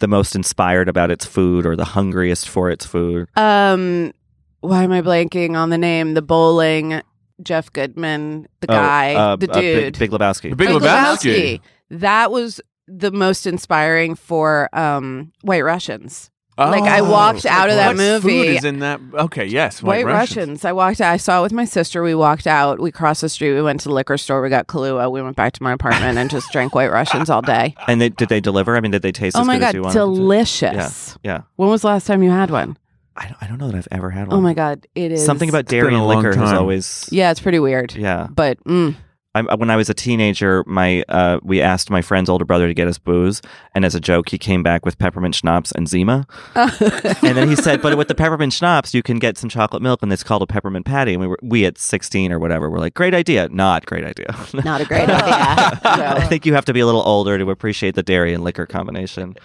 the 0.00 0.08
most 0.08 0.34
inspired 0.34 0.88
about 0.88 1.10
its 1.10 1.24
food 1.24 1.64
or 1.66 1.76
the 1.76 1.84
hungriest 1.84 2.48
for 2.48 2.70
its 2.70 2.84
food? 2.84 3.28
Um, 3.36 4.12
why 4.60 4.82
am 4.82 4.92
I 4.92 5.00
blanking 5.02 5.56
on 5.56 5.70
the 5.70 5.78
name? 5.78 6.14
The 6.14 6.22
bowling, 6.22 7.00
Jeff 7.42 7.72
Goodman, 7.72 8.46
the 8.60 8.70
Oh, 8.70 8.74
guy, 8.74 9.14
uh, 9.14 9.36
the 9.36 9.50
uh, 9.50 9.54
Big- 9.54 9.94
dude, 9.94 9.98
Big, 9.98 10.10
Lebowski. 10.10 10.50
The 10.50 10.56
Big 10.56 10.68
Big 10.68 10.82
Lebowski. 10.82 11.60
That 11.90 12.30
was 12.30 12.60
the 12.86 13.10
most 13.12 13.46
inspiring 13.46 14.14
for 14.14 14.68
um, 14.76 15.32
White 15.42 15.62
Russians. 15.64 16.29
Like, 16.68 16.82
I 16.82 17.00
walked 17.02 17.46
out 17.46 17.68
of 17.70 17.76
that 17.76 17.88
what 17.88 17.96
movie- 17.96 18.44
Food 18.44 18.56
is 18.56 18.64
in 18.64 18.80
that? 18.80 19.00
Okay, 19.14 19.46
yes, 19.46 19.82
White, 19.82 20.04
White, 20.04 20.12
Russians. 20.12 20.64
I 20.64 20.72
walked 20.72 21.00
out. 21.00 21.12
I 21.12 21.16
saw 21.16 21.40
it 21.40 21.42
with 21.42 21.52
my 21.52 21.64
sister. 21.64 22.02
We 22.02 22.14
walked 22.14 22.46
out. 22.46 22.80
We 22.80 22.90
crossed 22.90 23.20
the 23.22 23.28
street. 23.28 23.54
We 23.54 23.62
went 23.62 23.80
to 23.80 23.88
the 23.88 23.94
liquor 23.94 24.18
store. 24.18 24.42
We 24.42 24.48
got 24.50 24.66
Kahlua. 24.66 25.10
We 25.10 25.22
went 25.22 25.36
back 25.36 25.52
to 25.54 25.62
my 25.62 25.72
apartment 25.72 26.18
and 26.18 26.28
just 26.30 26.50
drank 26.52 26.74
White 26.74 26.90
Russians 26.90 27.30
all 27.30 27.42
day. 27.42 27.74
And 27.88 28.00
they, 28.00 28.08
did 28.10 28.28
they 28.28 28.40
deliver? 28.40 28.76
I 28.76 28.80
mean, 28.80 28.90
did 28.92 29.02
they 29.02 29.12
taste 29.12 29.36
oh 29.36 29.40
as 29.40 29.46
my 29.46 29.56
good 29.58 29.64
as 29.64 29.72
god, 29.72 29.74
you 29.74 29.82
wanted? 29.82 29.98
them 29.98 30.08
to? 30.14 30.14
delicious! 30.20 31.18
Yeah. 31.24 31.32
yeah. 31.32 31.40
When 31.56 31.68
was 31.68 31.82
the 31.82 31.88
last 31.88 32.06
time 32.06 32.22
you 32.22 32.30
had 32.30 32.50
one? 32.50 32.76
I 33.16 33.24
don't, 33.26 33.36
I 33.42 33.46
don't 33.48 33.58
know 33.58 33.66
that 33.68 33.76
I've 33.76 33.88
ever 33.90 34.10
had 34.10 34.28
one. 34.28 34.36
Oh 34.38 34.40
my 34.40 34.54
god, 34.54 34.86
it 34.94 35.12
is 35.12 35.24
Something 35.26 35.48
about 35.48 35.66
dairy 35.66 35.94
and 35.94 36.06
liquor 36.06 36.28
has 36.28 36.36
time. 36.50 36.56
always. 36.58 37.08
Yeah, 37.10 37.30
it's 37.30 37.40
pretty 37.40 37.58
weird. 37.58 37.94
Yeah. 37.94 38.28
But 38.30 38.62
mm, 38.64 38.94
I, 39.32 39.42
when 39.42 39.70
I 39.70 39.76
was 39.76 39.88
a 39.88 39.94
teenager, 39.94 40.64
my 40.66 41.04
uh, 41.08 41.38
we 41.44 41.62
asked 41.62 41.88
my 41.88 42.02
friend's 42.02 42.28
older 42.28 42.44
brother 42.44 42.66
to 42.66 42.74
get 42.74 42.88
us 42.88 42.98
booze, 42.98 43.40
and 43.76 43.84
as 43.84 43.94
a 43.94 44.00
joke, 44.00 44.28
he 44.28 44.38
came 44.38 44.64
back 44.64 44.84
with 44.84 44.98
peppermint 44.98 45.36
schnapps 45.36 45.70
and 45.70 45.88
Zima. 45.88 46.26
and 46.56 47.36
then 47.36 47.48
he 47.48 47.54
said, 47.54 47.80
"But 47.80 47.96
with 47.98 48.08
the 48.08 48.16
peppermint 48.16 48.52
schnapps, 48.52 48.92
you 48.92 49.04
can 49.04 49.20
get 49.20 49.38
some 49.38 49.48
chocolate 49.48 49.82
milk, 49.82 50.02
and 50.02 50.12
it's 50.12 50.24
called 50.24 50.42
a 50.42 50.48
peppermint 50.48 50.84
patty." 50.84 51.12
And 51.12 51.20
we 51.20 51.28
were 51.28 51.38
we 51.42 51.64
at 51.64 51.78
sixteen 51.78 52.32
or 52.32 52.40
whatever, 52.40 52.68
we're 52.68 52.80
like, 52.80 52.94
"Great 52.94 53.14
idea, 53.14 53.48
not 53.50 53.86
great 53.86 54.04
idea." 54.04 54.36
Not 54.64 54.80
a 54.80 54.84
great 54.84 55.08
idea. 55.08 55.80
I 55.84 56.26
think 56.26 56.44
you 56.44 56.54
have 56.54 56.64
to 56.66 56.72
be 56.72 56.80
a 56.80 56.86
little 56.86 57.06
older 57.06 57.38
to 57.38 57.50
appreciate 57.50 57.94
the 57.94 58.02
dairy 58.02 58.34
and 58.34 58.44
liquor 58.44 58.66
combination. 58.66 59.36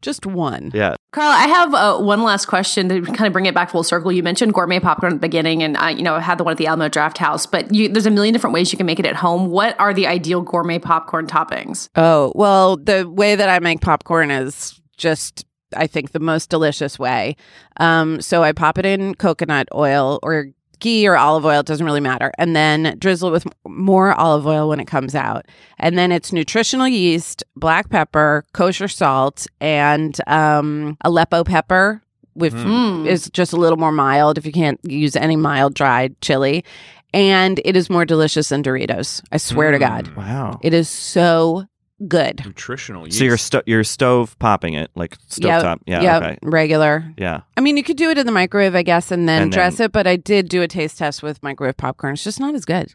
Just 0.00 0.24
one. 0.24 0.70
Yeah. 0.72 0.96
Carla, 1.12 1.34
I 1.34 1.46
have 1.46 1.74
uh, 1.74 1.98
one 1.98 2.22
last 2.22 2.46
question 2.46 2.88
to 2.88 3.02
kind 3.02 3.26
of 3.26 3.32
bring 3.32 3.46
it 3.46 3.54
back 3.54 3.70
full 3.70 3.82
circle. 3.82 4.10
You 4.10 4.22
mentioned 4.22 4.54
gourmet 4.54 4.80
popcorn 4.80 5.12
at 5.12 5.16
the 5.16 5.20
beginning, 5.20 5.62
and 5.62 5.76
I, 5.76 5.90
you 5.90 6.02
know, 6.02 6.18
had 6.18 6.38
the 6.38 6.44
one 6.44 6.52
at 6.52 6.58
the 6.58 6.66
Alamo 6.66 6.88
Draft 6.88 7.18
House, 7.18 7.44
but 7.44 7.72
you, 7.74 7.88
there's 7.88 8.06
a 8.06 8.10
million 8.10 8.32
different 8.32 8.54
ways 8.54 8.72
you 8.72 8.78
can 8.78 8.86
make 8.86 8.98
it 8.98 9.04
at 9.04 9.16
home. 9.16 9.31
What 9.38 9.78
are 9.78 9.92
the 9.94 10.06
ideal 10.06 10.40
gourmet 10.42 10.78
popcorn 10.78 11.26
toppings? 11.26 11.88
Oh, 11.96 12.32
well, 12.34 12.76
the 12.76 13.08
way 13.08 13.34
that 13.34 13.48
I 13.48 13.58
make 13.58 13.80
popcorn 13.80 14.30
is 14.30 14.80
just, 14.96 15.44
I 15.76 15.86
think, 15.86 16.12
the 16.12 16.20
most 16.20 16.50
delicious 16.50 16.98
way. 16.98 17.36
Um, 17.78 18.20
so 18.20 18.42
I 18.42 18.52
pop 18.52 18.78
it 18.78 18.86
in 18.86 19.14
coconut 19.14 19.68
oil 19.74 20.18
or 20.22 20.48
ghee 20.80 21.06
or 21.06 21.16
olive 21.16 21.44
oil, 21.44 21.60
it 21.60 21.66
doesn't 21.66 21.86
really 21.86 22.00
matter. 22.00 22.32
And 22.38 22.56
then 22.56 22.96
drizzle 22.98 23.28
it 23.28 23.32
with 23.32 23.46
more 23.68 24.12
olive 24.14 24.46
oil 24.48 24.68
when 24.68 24.80
it 24.80 24.86
comes 24.86 25.14
out. 25.14 25.46
And 25.78 25.96
then 25.96 26.10
it's 26.10 26.32
nutritional 26.32 26.88
yeast, 26.88 27.44
black 27.54 27.88
pepper, 27.88 28.44
kosher 28.52 28.88
salt, 28.88 29.46
and 29.60 30.18
um, 30.26 30.96
Aleppo 31.04 31.44
pepper. 31.44 32.02
With 32.34 32.54
Mm. 32.54 33.06
is 33.06 33.28
just 33.34 33.52
a 33.52 33.58
little 33.58 33.76
more 33.76 33.92
mild 33.92 34.38
if 34.38 34.46
you 34.46 34.52
can't 34.52 34.80
use 34.84 35.16
any 35.16 35.36
mild 35.36 35.74
dried 35.74 36.18
chili, 36.22 36.64
and 37.12 37.60
it 37.64 37.76
is 37.76 37.88
more 37.90 38.04
delicious 38.04 38.48
than 38.50 38.62
Doritos. 38.62 39.22
I 39.32 39.36
swear 39.36 39.70
to 39.72 39.78
God, 39.78 40.08
Wow. 40.16 40.58
it 40.62 40.72
is 40.74 40.88
so 40.88 41.64
good. 42.08 42.42
Nutritional. 42.44 43.06
So 43.10 43.22
you're 43.24 43.34
yeast. 43.34 43.46
sto- 43.46 43.62
you're 43.66 43.84
stove 43.84 44.36
popping 44.40 44.74
it 44.74 44.90
like 44.96 45.16
stove 45.28 45.48
Yep. 45.50 45.62
top. 45.62 45.80
Yeah. 45.86 46.00
Yep, 46.02 46.22
Okay. 46.22 46.38
regular. 46.42 47.04
Yeah. 47.16 47.42
I 47.56 47.60
mean, 47.60 47.76
you 47.76 47.84
could 47.84 47.96
do 47.96 48.10
it 48.10 48.18
in 48.18 48.26
the 48.26 48.32
microwave, 48.32 48.74
I 48.74 48.82
guess, 48.82 49.10
and 49.12 49.28
then 49.28 49.42
And 49.42 49.52
dress 49.52 49.76
then- 49.76 49.84
it. 49.86 49.92
But 49.92 50.06
I 50.08 50.16
did 50.16 50.48
do 50.48 50.62
a 50.62 50.68
taste 50.68 50.98
test 50.98 51.22
with 51.22 51.40
microwave 51.42 51.76
popcorn. 51.76 52.14
It's 52.14 52.24
just 52.24 52.40
not 52.40 52.54
as 52.56 52.64
good. 52.64 52.94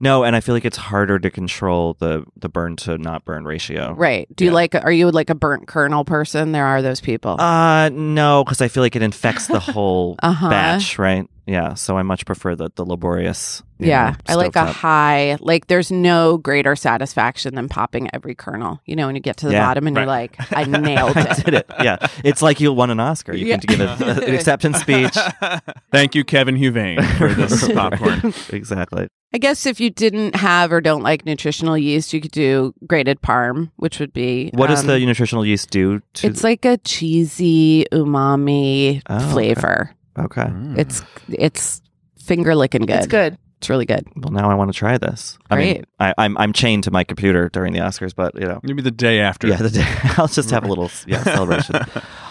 No, 0.00 0.24
and 0.24 0.34
I 0.34 0.40
feel 0.40 0.54
like 0.56 0.64
it's 0.64 0.76
harder 0.76 1.20
to 1.20 1.30
control 1.30 1.96
the 2.00 2.24
the 2.36 2.48
burn 2.48 2.74
to 2.78 2.98
not 2.98 3.24
burn 3.24 3.44
ratio. 3.44 3.94
Right? 3.96 4.26
Do 4.34 4.44
you 4.44 4.50
Yeah. 4.50 4.54
like? 4.56 4.74
Are 4.74 4.90
you 4.90 5.08
like 5.12 5.30
a 5.30 5.36
burnt 5.36 5.68
kernel 5.68 6.04
person? 6.04 6.50
There 6.50 6.66
are 6.66 6.82
those 6.82 7.00
people. 7.00 7.40
Uh 7.40 7.90
no, 7.90 8.42
because 8.42 8.60
I 8.60 8.66
feel 8.66 8.82
like 8.82 8.96
it 8.96 9.02
infects 9.02 9.46
the 9.46 9.60
whole 9.72 10.16
Uh-huh. 10.20 10.50
batch, 10.50 10.98
right? 10.98 11.26
Yeah. 11.46 11.74
So 11.74 11.98
I 11.98 12.02
much 12.02 12.24
prefer 12.26 12.54
the 12.54 12.70
the 12.74 12.84
laborious. 12.84 13.62
yeah, 13.78 14.10
know, 14.10 14.16
I 14.28 14.34
like 14.36 14.56
a 14.56 14.60
stovetop. 14.60 14.72
high. 14.72 15.36
Like, 15.40 15.66
there's 15.66 15.90
no 15.90 16.38
greater 16.38 16.74
satisfaction 16.76 17.54
than 17.54 17.68
popping 17.68 18.08
every 18.14 18.34
kernel. 18.34 18.80
You 18.86 18.96
know, 18.96 19.06
when 19.06 19.14
you 19.16 19.20
get 19.20 19.36
to 19.38 19.46
the 19.46 19.52
Yeah, 19.52 19.66
bottom 19.66 19.86
and 19.86 19.94
you're 19.96 20.06
like, 20.06 20.36
I 20.56 20.64
nailed 20.64 21.16
I 21.18 21.32
it. 21.32 21.44
did 21.44 21.54
it. 21.54 21.66
Yeah, 21.82 21.96
it's 22.24 22.40
like 22.40 22.60
you 22.60 22.72
won 22.72 22.90
an 22.90 23.00
Oscar. 23.00 23.34
You 23.34 23.46
Yeah. 23.46 23.58
can 23.58 23.76
give 23.76 23.80
a, 23.80 24.22
an 24.26 24.34
acceptance 24.34 24.78
speech. 24.78 25.14
Thank 25.92 26.14
you, 26.14 26.24
Kevin 26.24 26.56
Huvane, 26.56 27.04
for 27.18 27.28
this 27.34 27.66
popcorn. 27.74 28.32
exactly. 28.50 29.08
I 29.34 29.38
guess 29.38 29.66
if 29.66 29.80
you 29.80 29.90
didn't 29.90 30.36
have 30.36 30.72
or 30.72 30.80
don't 30.80 31.02
like 31.02 31.26
nutritional 31.26 31.76
yeast, 31.76 32.12
you 32.14 32.20
could 32.20 32.30
do 32.30 32.72
grated 32.86 33.20
parm, 33.20 33.70
which 33.76 33.98
would 33.98 34.12
be 34.12 34.50
What 34.54 34.68
does 34.68 34.80
um, 34.82 34.86
the 34.86 35.04
nutritional 35.04 35.44
yeast 35.44 35.70
do 35.70 36.00
to? 36.14 36.26
It's 36.28 36.44
like 36.44 36.64
a 36.64 36.78
cheesy 36.78 37.84
umami 37.92 39.02
Oh, 39.10 39.16
okay. 39.16 39.90
Flavor. 40.14 40.40
okay. 40.40 40.80
It's 40.80 41.02
it's 41.28 41.82
finger 42.18 42.54
licking 42.54 42.82
good. 42.82 42.96
It's 42.96 43.06
good. 43.06 43.38
It's 43.58 43.70
really 43.70 43.86
good. 43.86 44.06
Well, 44.16 44.30
now 44.30 44.50
I 44.50 44.54
want 44.54 44.70
to 44.70 44.78
try 44.78 44.98
this. 44.98 45.38
I 45.48 45.56
mean, 45.56 45.74
Great. 45.76 45.84
I, 45.98 46.12
I'm 46.18 46.36
I'm 46.36 46.52
chained 46.52 46.84
to 46.84 46.90
my 46.90 47.02
computer 47.02 47.48
during 47.48 47.72
the 47.72 47.78
Oscars, 47.78 48.14
but 48.14 48.34
you 48.34 48.46
know. 48.46 48.60
Maybe 48.62 48.82
the 48.82 48.90
day 48.90 49.20
after. 49.20 49.48
Yeah, 49.48 49.56
the 49.56 49.70
day. 49.70 49.86
I'll 50.18 50.28
just 50.28 50.50
have 50.50 50.64
a 50.64 50.68
little 50.68 50.90
yeah 51.06 51.22
celebration. 51.22 51.76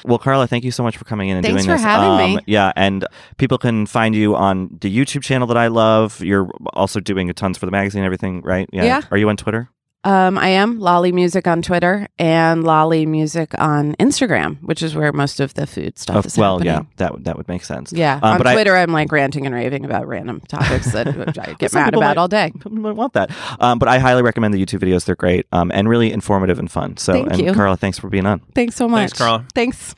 well, 0.06 0.20
Carla, 0.20 0.46
thank 0.46 0.64
you 0.64 0.70
so 0.70 0.84
much 0.84 0.96
for 0.96 1.06
coming 1.06 1.30
in 1.30 1.38
and 1.38 1.46
Thanks 1.46 1.64
doing 1.64 1.76
for 1.76 1.82
this. 1.82 1.86
Um, 1.86 2.20
having 2.20 2.36
me. 2.36 2.44
Yeah, 2.46 2.72
and 2.76 3.08
people 3.38 3.58
can 3.58 3.88
find 3.88 4.14
you 4.14 4.36
on 4.36 4.78
the 4.82 4.96
YouTube 4.96 5.24
channel 5.24 5.48
that 5.48 5.58
I 5.58 5.68
love. 5.68 6.22
You're 6.22 6.52
also 6.74 7.00
doing 7.00 7.34
tons 7.34 7.58
for 7.58 7.66
the 7.66 7.72
magazine, 7.72 8.02
and 8.02 8.06
everything, 8.06 8.42
right? 8.42 8.70
Yeah. 8.72 9.02
Are 9.10 9.18
you 9.18 9.28
on 9.30 9.38
Twitter? 9.38 9.70
Um, 10.06 10.38
I 10.38 10.50
am 10.50 10.80
Lalli 10.80 11.14
Music 11.14 11.48
on 11.48 11.62
Twitter 11.62 12.08
and 12.20 12.64
Lalli 12.66 13.06
Music 13.06 13.54
on 13.58 13.96
Instagram, 14.02 14.62
which 14.62 14.84
is 14.84 14.96
where 14.96 15.14
most 15.14 15.40
of 15.40 15.54
the 15.54 15.66
food 15.66 15.98
stuff 15.98 16.18
Of- 16.18 16.26
is 16.26 16.38
well, 16.38 16.58
happening. 16.60 16.74
yeah, 16.74 16.82
that 16.98 17.14
would 17.14 17.24
that 17.24 17.38
would 17.38 17.48
make 17.48 17.64
sense. 17.64 17.94
Yeah, 17.94 18.16
Um, 18.22 18.34
on 18.34 18.38
but 18.40 18.52
Twitter, 18.52 18.76
I, 18.76 18.82
am 18.82 18.92
like 18.92 19.12
ranting 19.14 19.46
and 19.46 19.56
raving 19.56 19.86
about 19.86 20.06
random 20.06 20.42
topics 20.42 20.92
that 20.92 21.08
I 21.40 21.54
get 21.54 21.74
mad 21.74 21.94
about 21.94 22.02
might- 22.02 22.18
all 22.18 22.28
day. 22.28 22.52
People 22.52 22.72
might 22.74 22.98
want 22.98 23.14
that. 23.14 23.32
Um, 23.62 23.80
but 23.80 23.88
I 23.88 24.00
highly 24.00 24.24
recommend 24.24 24.54
the 24.54 24.64
YouTube 24.64 24.80
videos. 24.80 25.06
They're 25.06 25.16
great 25.16 25.48
um, 25.54 25.72
and 25.74 25.88
really 25.88 26.12
informative 26.12 26.60
and 26.60 26.70
fun. 26.70 26.98
So, 26.98 27.14
Thank 27.14 27.32
and 27.32 27.42
you. 27.42 27.54
Carla, 27.54 27.78
thanks 27.78 27.98
for 27.98 28.10
being 28.10 28.26
on. 28.26 28.42
Thanks 28.54 28.76
so 28.76 28.90
much, 28.90 29.00
Thanks, 29.12 29.18
Carla. 29.18 29.46
Thanks. 29.56 29.96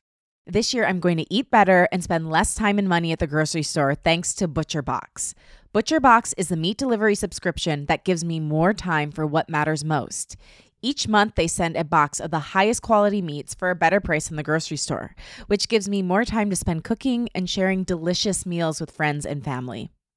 This 0.48 0.76
year, 0.76 0.86
I'm 0.86 1.00
going 1.00 1.18
to 1.18 1.26
eat 1.34 1.50
better 1.50 1.88
and 1.92 2.04
spend 2.04 2.30
less 2.30 2.54
time 2.54 2.78
and 2.78 2.88
money 2.88 3.12
at 3.12 3.18
the 3.18 3.26
grocery 3.26 3.64
store 3.64 3.96
thanks 3.96 4.36
to 4.36 4.48
Butcher 4.48 4.84
Box. 4.84 5.34
Butcher 5.76 6.00
Box 6.00 6.34
is 6.38 6.48
the 6.48 6.56
meat 6.56 6.78
delivery 6.78 7.16
subscription 7.16 7.86
that 7.88 8.06
gives 8.06 8.24
me 8.24 8.40
more 8.40 8.74
time 8.74 9.12
for 9.12 9.28
what 9.28 9.50
matters 9.50 9.84
most. 9.84 10.38
Each 10.82 11.06
month, 11.06 11.36
they 11.36 11.48
send 11.48 11.76
a 11.76 11.84
box 11.84 12.22
of 12.22 12.32
the 12.32 12.56
highest 12.56 12.82
quality 12.82 13.22
meats 13.22 13.54
for 13.54 13.70
a 13.70 13.76
better 13.76 14.00
price 14.00 14.30
in 14.30 14.38
the 14.38 14.42
grocery 14.42 14.78
store, 14.78 15.18
which 15.48 15.68
gives 15.68 15.90
me 15.90 16.02
more 16.02 16.24
time 16.24 16.50
to 16.50 16.56
spend 16.56 16.86
cooking 16.86 17.28
and 17.36 17.50
sharing 17.50 17.84
delicious 17.84 18.46
meals 18.46 18.80
with 18.80 18.90
friends 18.90 19.26
and 19.26 19.44
family. 19.44 19.92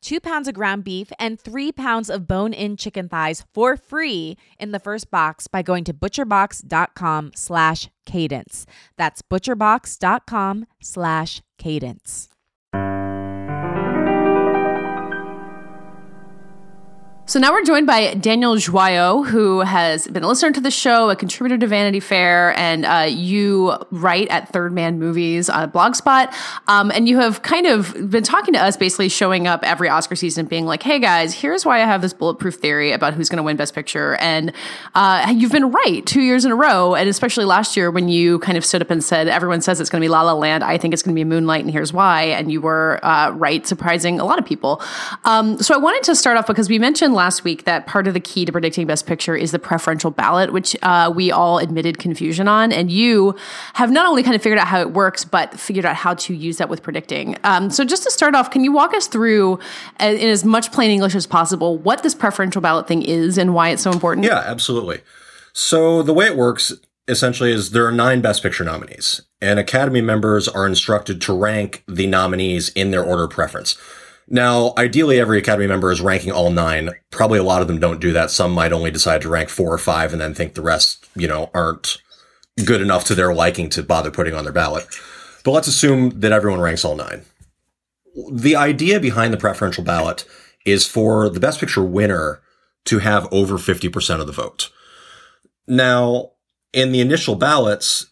two 0.00 0.20
pounds 0.20 0.48
of 0.48 0.54
ground 0.54 0.84
beef, 0.84 1.10
and 1.18 1.40
three 1.40 1.72
pounds 1.72 2.08
of 2.10 2.26
bone-in 2.26 2.76
chicken 2.76 3.08
thighs 3.08 3.44
for 3.52 3.76
free 3.76 4.36
in 4.58 4.72
the 4.72 4.78
first 4.78 5.10
box 5.10 5.46
by 5.46 5.62
going 5.62 5.84
to 5.84 5.94
butcherbox.com 5.94 7.32
slash 7.34 7.88
cadence. 8.06 8.66
That's 8.96 9.22
butcherbox.com 9.22 10.66
slash 10.80 11.42
cadence. 11.58 12.28
So 17.28 17.38
now 17.38 17.52
we're 17.52 17.62
joined 17.62 17.86
by 17.86 18.14
Daniel 18.14 18.56
Joyaux, 18.56 19.26
who 19.26 19.60
has 19.60 20.08
been 20.08 20.22
a 20.22 20.26
listener 20.26 20.50
to 20.50 20.62
the 20.62 20.70
show, 20.70 21.10
a 21.10 21.14
contributor 21.14 21.58
to 21.58 21.66
Vanity 21.66 22.00
Fair, 22.00 22.56
and 22.56 22.86
uh, 22.86 23.06
you 23.06 23.76
write 23.90 24.28
at 24.28 24.50
Third 24.50 24.72
Man 24.72 24.98
Movies 24.98 25.50
on 25.50 25.70
Blogspot. 25.70 26.32
Um, 26.68 26.90
and 26.90 27.06
you 27.06 27.18
have 27.18 27.42
kind 27.42 27.66
of 27.66 28.10
been 28.10 28.22
talking 28.22 28.54
to 28.54 28.60
us, 28.60 28.78
basically 28.78 29.10
showing 29.10 29.46
up 29.46 29.62
every 29.62 29.90
Oscar 29.90 30.16
season, 30.16 30.46
being 30.46 30.64
like, 30.64 30.82
"Hey 30.82 30.98
guys, 31.00 31.34
here's 31.34 31.66
why 31.66 31.82
I 31.82 31.84
have 31.84 32.00
this 32.00 32.14
bulletproof 32.14 32.54
theory 32.54 32.92
about 32.92 33.12
who's 33.12 33.28
going 33.28 33.36
to 33.36 33.42
win 33.42 33.58
Best 33.58 33.74
Picture." 33.74 34.14
And 34.14 34.54
uh, 34.94 35.30
you've 35.36 35.52
been 35.52 35.70
right 35.70 36.06
two 36.06 36.22
years 36.22 36.46
in 36.46 36.50
a 36.50 36.56
row, 36.56 36.94
and 36.94 37.10
especially 37.10 37.44
last 37.44 37.76
year 37.76 37.90
when 37.90 38.08
you 38.08 38.38
kind 38.38 38.56
of 38.56 38.64
stood 38.64 38.80
up 38.80 38.90
and 38.90 39.04
said, 39.04 39.28
"Everyone 39.28 39.60
says 39.60 39.82
it's 39.82 39.90
going 39.90 40.00
to 40.00 40.04
be 40.06 40.08
La 40.08 40.22
La 40.22 40.32
Land. 40.32 40.64
I 40.64 40.78
think 40.78 40.94
it's 40.94 41.02
going 41.02 41.14
to 41.14 41.20
be 41.20 41.24
Moonlight, 41.24 41.62
and 41.62 41.70
here's 41.70 41.92
why." 41.92 42.22
And 42.22 42.50
you 42.50 42.62
were 42.62 43.00
uh, 43.02 43.32
right, 43.32 43.66
surprising 43.66 44.18
a 44.18 44.24
lot 44.24 44.38
of 44.38 44.46
people. 44.46 44.80
Um, 45.26 45.58
so 45.58 45.74
I 45.74 45.76
wanted 45.76 46.04
to 46.04 46.16
start 46.16 46.38
off 46.38 46.46
because 46.46 46.70
we 46.70 46.78
mentioned 46.78 47.17
last 47.18 47.44
week 47.44 47.64
that 47.64 47.86
part 47.86 48.06
of 48.06 48.14
the 48.14 48.20
key 48.20 48.46
to 48.46 48.52
predicting 48.52 48.86
Best 48.86 49.06
Picture 49.06 49.36
is 49.36 49.52
the 49.52 49.58
preferential 49.58 50.10
ballot, 50.10 50.50
which 50.50 50.74
uh, 50.82 51.12
we 51.14 51.30
all 51.30 51.58
admitted 51.58 51.98
confusion 51.98 52.48
on. 52.48 52.72
And 52.72 52.90
you 52.90 53.36
have 53.74 53.90
not 53.90 54.06
only 54.06 54.22
kind 54.22 54.34
of 54.34 54.40
figured 54.42 54.58
out 54.58 54.68
how 54.68 54.80
it 54.80 54.92
works, 54.92 55.24
but 55.24 55.60
figured 55.60 55.84
out 55.84 55.96
how 55.96 56.14
to 56.14 56.34
use 56.34 56.56
that 56.56 56.70
with 56.70 56.82
predicting. 56.82 57.36
Um, 57.44 57.68
so 57.68 57.84
just 57.84 58.04
to 58.04 58.10
start 58.10 58.34
off, 58.34 58.50
can 58.50 58.64
you 58.64 58.72
walk 58.72 58.94
us 58.94 59.06
through, 59.06 59.58
uh, 60.00 60.06
in 60.06 60.30
as 60.30 60.44
much 60.44 60.72
plain 60.72 60.90
English 60.90 61.14
as 61.14 61.26
possible, 61.26 61.76
what 61.76 62.02
this 62.02 62.14
preferential 62.14 62.62
ballot 62.62 62.88
thing 62.88 63.02
is 63.02 63.36
and 63.36 63.52
why 63.52 63.68
it's 63.68 63.82
so 63.82 63.90
important? 63.90 64.24
Yeah, 64.24 64.42
absolutely. 64.46 65.00
So 65.52 66.02
the 66.02 66.14
way 66.14 66.24
it 66.24 66.36
works 66.36 66.72
essentially 67.08 67.50
is 67.52 67.70
there 67.70 67.86
are 67.86 67.92
nine 67.92 68.20
Best 68.20 68.42
Picture 68.42 68.64
nominees, 68.64 69.22
and 69.40 69.58
Academy 69.58 70.00
members 70.00 70.46
are 70.46 70.66
instructed 70.66 71.20
to 71.22 71.36
rank 71.36 71.82
the 71.88 72.06
nominees 72.06 72.68
in 72.70 72.90
their 72.90 73.02
order 73.02 73.24
of 73.24 73.30
preference. 73.30 73.76
Now, 74.30 74.74
ideally, 74.76 75.18
every 75.18 75.38
Academy 75.38 75.66
member 75.66 75.90
is 75.90 76.02
ranking 76.02 76.32
all 76.32 76.50
nine. 76.50 76.90
Probably 77.10 77.38
a 77.38 77.44
lot 77.44 77.62
of 77.62 77.68
them 77.68 77.80
don't 77.80 78.00
do 78.00 78.12
that. 78.12 78.30
Some 78.30 78.52
might 78.52 78.72
only 78.72 78.90
decide 78.90 79.22
to 79.22 79.28
rank 79.28 79.48
four 79.48 79.72
or 79.72 79.78
five 79.78 80.12
and 80.12 80.20
then 80.20 80.34
think 80.34 80.54
the 80.54 80.62
rest, 80.62 81.06
you 81.16 81.26
know, 81.26 81.50
aren't 81.54 81.96
good 82.64 82.82
enough 82.82 83.04
to 83.04 83.14
their 83.14 83.32
liking 83.32 83.70
to 83.70 83.82
bother 83.82 84.10
putting 84.10 84.34
on 84.34 84.44
their 84.44 84.52
ballot. 84.52 84.86
But 85.44 85.52
let's 85.52 85.68
assume 85.68 86.20
that 86.20 86.32
everyone 86.32 86.60
ranks 86.60 86.84
all 86.84 86.94
nine. 86.94 87.24
The 88.30 88.56
idea 88.56 89.00
behind 89.00 89.32
the 89.32 89.38
preferential 89.38 89.84
ballot 89.84 90.26
is 90.66 90.86
for 90.86 91.30
the 91.30 91.40
Best 91.40 91.60
Picture 91.60 91.84
winner 91.84 92.42
to 92.84 92.98
have 92.98 93.32
over 93.32 93.56
50% 93.56 94.20
of 94.20 94.26
the 94.26 94.32
vote. 94.32 94.70
Now, 95.66 96.32
in 96.74 96.92
the 96.92 97.00
initial 97.00 97.34
ballots, 97.34 98.06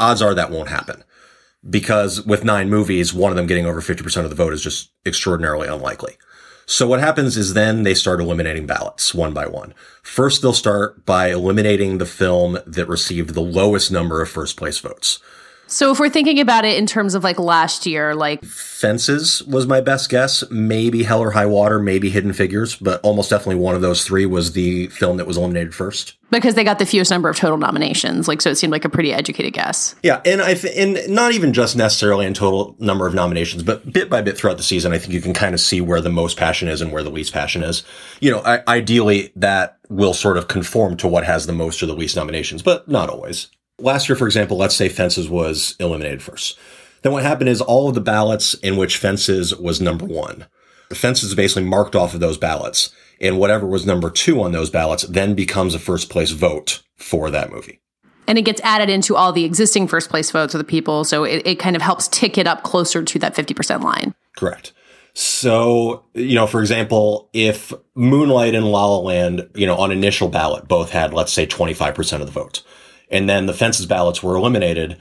odds 0.00 0.22
are 0.22 0.34
that 0.34 0.50
won't 0.50 0.70
happen 0.70 1.04
because 1.68 2.22
with 2.22 2.44
nine 2.44 2.68
movies, 2.68 3.14
one 3.14 3.30
of 3.30 3.36
them 3.36 3.46
getting 3.46 3.66
over 3.66 3.80
50% 3.80 4.24
of 4.24 4.30
the 4.30 4.36
vote 4.36 4.52
is 4.52 4.62
just 4.62 4.90
extraordinarily 5.06 5.68
unlikely. 5.68 6.16
So 6.66 6.86
what 6.86 7.00
happens 7.00 7.36
is 7.36 7.54
then 7.54 7.82
they 7.82 7.94
start 7.94 8.20
eliminating 8.20 8.66
ballots 8.66 9.14
one 9.14 9.32
by 9.32 9.46
one. 9.46 9.74
First, 10.02 10.42
they'll 10.42 10.52
start 10.52 11.04
by 11.04 11.28
eliminating 11.30 11.98
the 11.98 12.06
film 12.06 12.58
that 12.66 12.88
received 12.88 13.34
the 13.34 13.40
lowest 13.40 13.90
number 13.90 14.22
of 14.22 14.30
first 14.30 14.56
place 14.56 14.78
votes. 14.78 15.18
So 15.72 15.90
if 15.90 15.98
we're 15.98 16.10
thinking 16.10 16.38
about 16.38 16.64
it 16.66 16.76
in 16.76 16.86
terms 16.86 17.14
of 17.14 17.24
like 17.24 17.38
last 17.38 17.86
year, 17.86 18.14
like 18.14 18.44
Fences 18.44 19.42
was 19.44 19.66
my 19.66 19.80
best 19.80 20.10
guess. 20.10 20.44
Maybe 20.50 21.02
Hell 21.02 21.20
or 21.20 21.30
High 21.30 21.46
Water, 21.46 21.78
maybe 21.78 22.10
Hidden 22.10 22.34
Figures, 22.34 22.76
but 22.76 23.00
almost 23.02 23.30
definitely 23.30 23.56
one 23.56 23.74
of 23.74 23.80
those 23.80 24.04
three 24.04 24.26
was 24.26 24.52
the 24.52 24.88
film 24.88 25.16
that 25.16 25.26
was 25.26 25.38
eliminated 25.38 25.74
first. 25.74 26.14
because 26.30 26.54
they 26.56 26.64
got 26.64 26.78
the 26.78 26.84
fewest 26.86 27.10
number 27.10 27.28
of 27.30 27.36
total 27.36 27.56
nominations, 27.56 28.28
like 28.28 28.42
so 28.42 28.50
it 28.50 28.56
seemed 28.56 28.70
like 28.70 28.84
a 28.84 28.88
pretty 28.90 29.12
educated 29.14 29.52
guess. 29.54 29.94
Yeah, 30.02 30.20
and 30.26 30.42
I 30.42 30.54
th- 30.54 30.74
and 30.76 31.14
not 31.14 31.32
even 31.32 31.52
just 31.54 31.74
necessarily 31.74 32.26
in 32.26 32.34
total 32.34 32.76
number 32.78 33.06
of 33.06 33.14
nominations, 33.14 33.62
but 33.62 33.90
bit 33.90 34.10
by 34.10 34.20
bit 34.20 34.36
throughout 34.36 34.58
the 34.58 34.62
season, 34.62 34.92
I 34.92 34.98
think 34.98 35.14
you 35.14 35.20
can 35.22 35.32
kind 35.34 35.54
of 35.54 35.60
see 35.60 35.80
where 35.80 36.00
the 36.02 36.10
most 36.10 36.36
passion 36.36 36.68
is 36.68 36.80
and 36.82 36.92
where 36.92 37.02
the 37.02 37.10
least 37.10 37.32
passion 37.32 37.62
is. 37.62 37.82
You 38.20 38.30
know, 38.30 38.40
I- 38.44 38.62
ideally 38.68 39.32
that 39.36 39.78
will 39.88 40.14
sort 40.14 40.36
of 40.36 40.48
conform 40.48 40.96
to 40.98 41.08
what 41.08 41.24
has 41.24 41.46
the 41.46 41.52
most 41.54 41.82
or 41.82 41.86
the 41.86 41.94
least 41.96 42.14
nominations, 42.16 42.62
but 42.62 42.88
not 42.88 43.08
always. 43.08 43.48
Last 43.78 44.08
year, 44.08 44.16
for 44.16 44.26
example, 44.26 44.56
let's 44.56 44.76
say 44.76 44.88
Fences 44.88 45.28
was 45.28 45.76
eliminated 45.80 46.22
first. 46.22 46.58
Then 47.02 47.12
what 47.12 47.22
happened 47.22 47.48
is 47.48 47.60
all 47.60 47.88
of 47.88 47.94
the 47.94 48.00
ballots 48.00 48.54
in 48.54 48.76
which 48.76 48.96
Fences 48.96 49.54
was 49.56 49.80
number 49.80 50.04
one, 50.04 50.46
the 50.88 50.94
Fences 50.94 51.30
is 51.30 51.34
basically 51.34 51.64
marked 51.64 51.96
off 51.96 52.14
of 52.14 52.20
those 52.20 52.36
ballots, 52.36 52.92
and 53.20 53.38
whatever 53.38 53.66
was 53.66 53.86
number 53.86 54.10
two 54.10 54.42
on 54.42 54.52
those 54.52 54.70
ballots 54.70 55.04
then 55.04 55.34
becomes 55.34 55.74
a 55.74 55.78
first 55.78 56.10
place 56.10 56.30
vote 56.32 56.82
for 56.96 57.30
that 57.30 57.50
movie. 57.50 57.80
And 58.28 58.38
it 58.38 58.42
gets 58.42 58.60
added 58.60 58.88
into 58.88 59.16
all 59.16 59.32
the 59.32 59.44
existing 59.44 59.88
first 59.88 60.10
place 60.10 60.30
votes 60.30 60.54
of 60.54 60.58
the 60.58 60.64
people, 60.64 61.04
so 61.04 61.24
it, 61.24 61.46
it 61.46 61.58
kind 61.58 61.74
of 61.74 61.82
helps 61.82 62.08
tick 62.08 62.38
it 62.38 62.46
up 62.46 62.62
closer 62.62 63.02
to 63.02 63.18
that 63.18 63.34
50% 63.34 63.82
line. 63.82 64.14
Correct. 64.36 64.72
So, 65.14 66.04
you 66.14 66.34
know, 66.34 66.46
for 66.46 66.60
example, 66.60 67.28
if 67.32 67.72
Moonlight 67.94 68.54
and 68.54 68.70
La 68.70 68.86
La 68.86 68.98
Land, 68.98 69.48
you 69.54 69.66
know, 69.66 69.76
on 69.76 69.92
initial 69.92 70.28
ballot 70.28 70.68
both 70.68 70.90
had, 70.90 71.12
let's 71.12 71.32
say, 71.32 71.46
25% 71.46 72.20
of 72.20 72.26
the 72.26 72.32
vote, 72.32 72.62
and 73.12 73.28
then 73.28 73.46
the 73.46 73.52
fences 73.52 73.86
ballots 73.86 74.22
were 74.22 74.36
eliminated, 74.36 74.98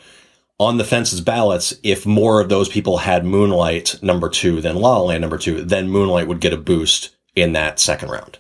on 0.62 0.78
the 0.78 0.84
fences 0.84 1.22
ballots, 1.22 1.74
if 1.82 2.06
more 2.06 2.40
of 2.40 2.50
those 2.50 2.70
people 2.70 3.00
had 3.00 3.26
Moonlight 3.26 3.96
number 4.04 4.30
two 4.30 4.62
than 4.62 4.76
La 4.76 4.98
La 4.98 5.06
Land 5.06 5.22
number 5.22 5.40
two, 5.40 5.64
then 5.64 5.90
Moonlight 5.90 6.28
would 6.28 6.40
get 6.40 6.54
a 6.54 6.58
boost 6.58 7.16
in 7.36 7.54
that 7.54 7.80
second 7.80 8.10
round. 8.10 8.38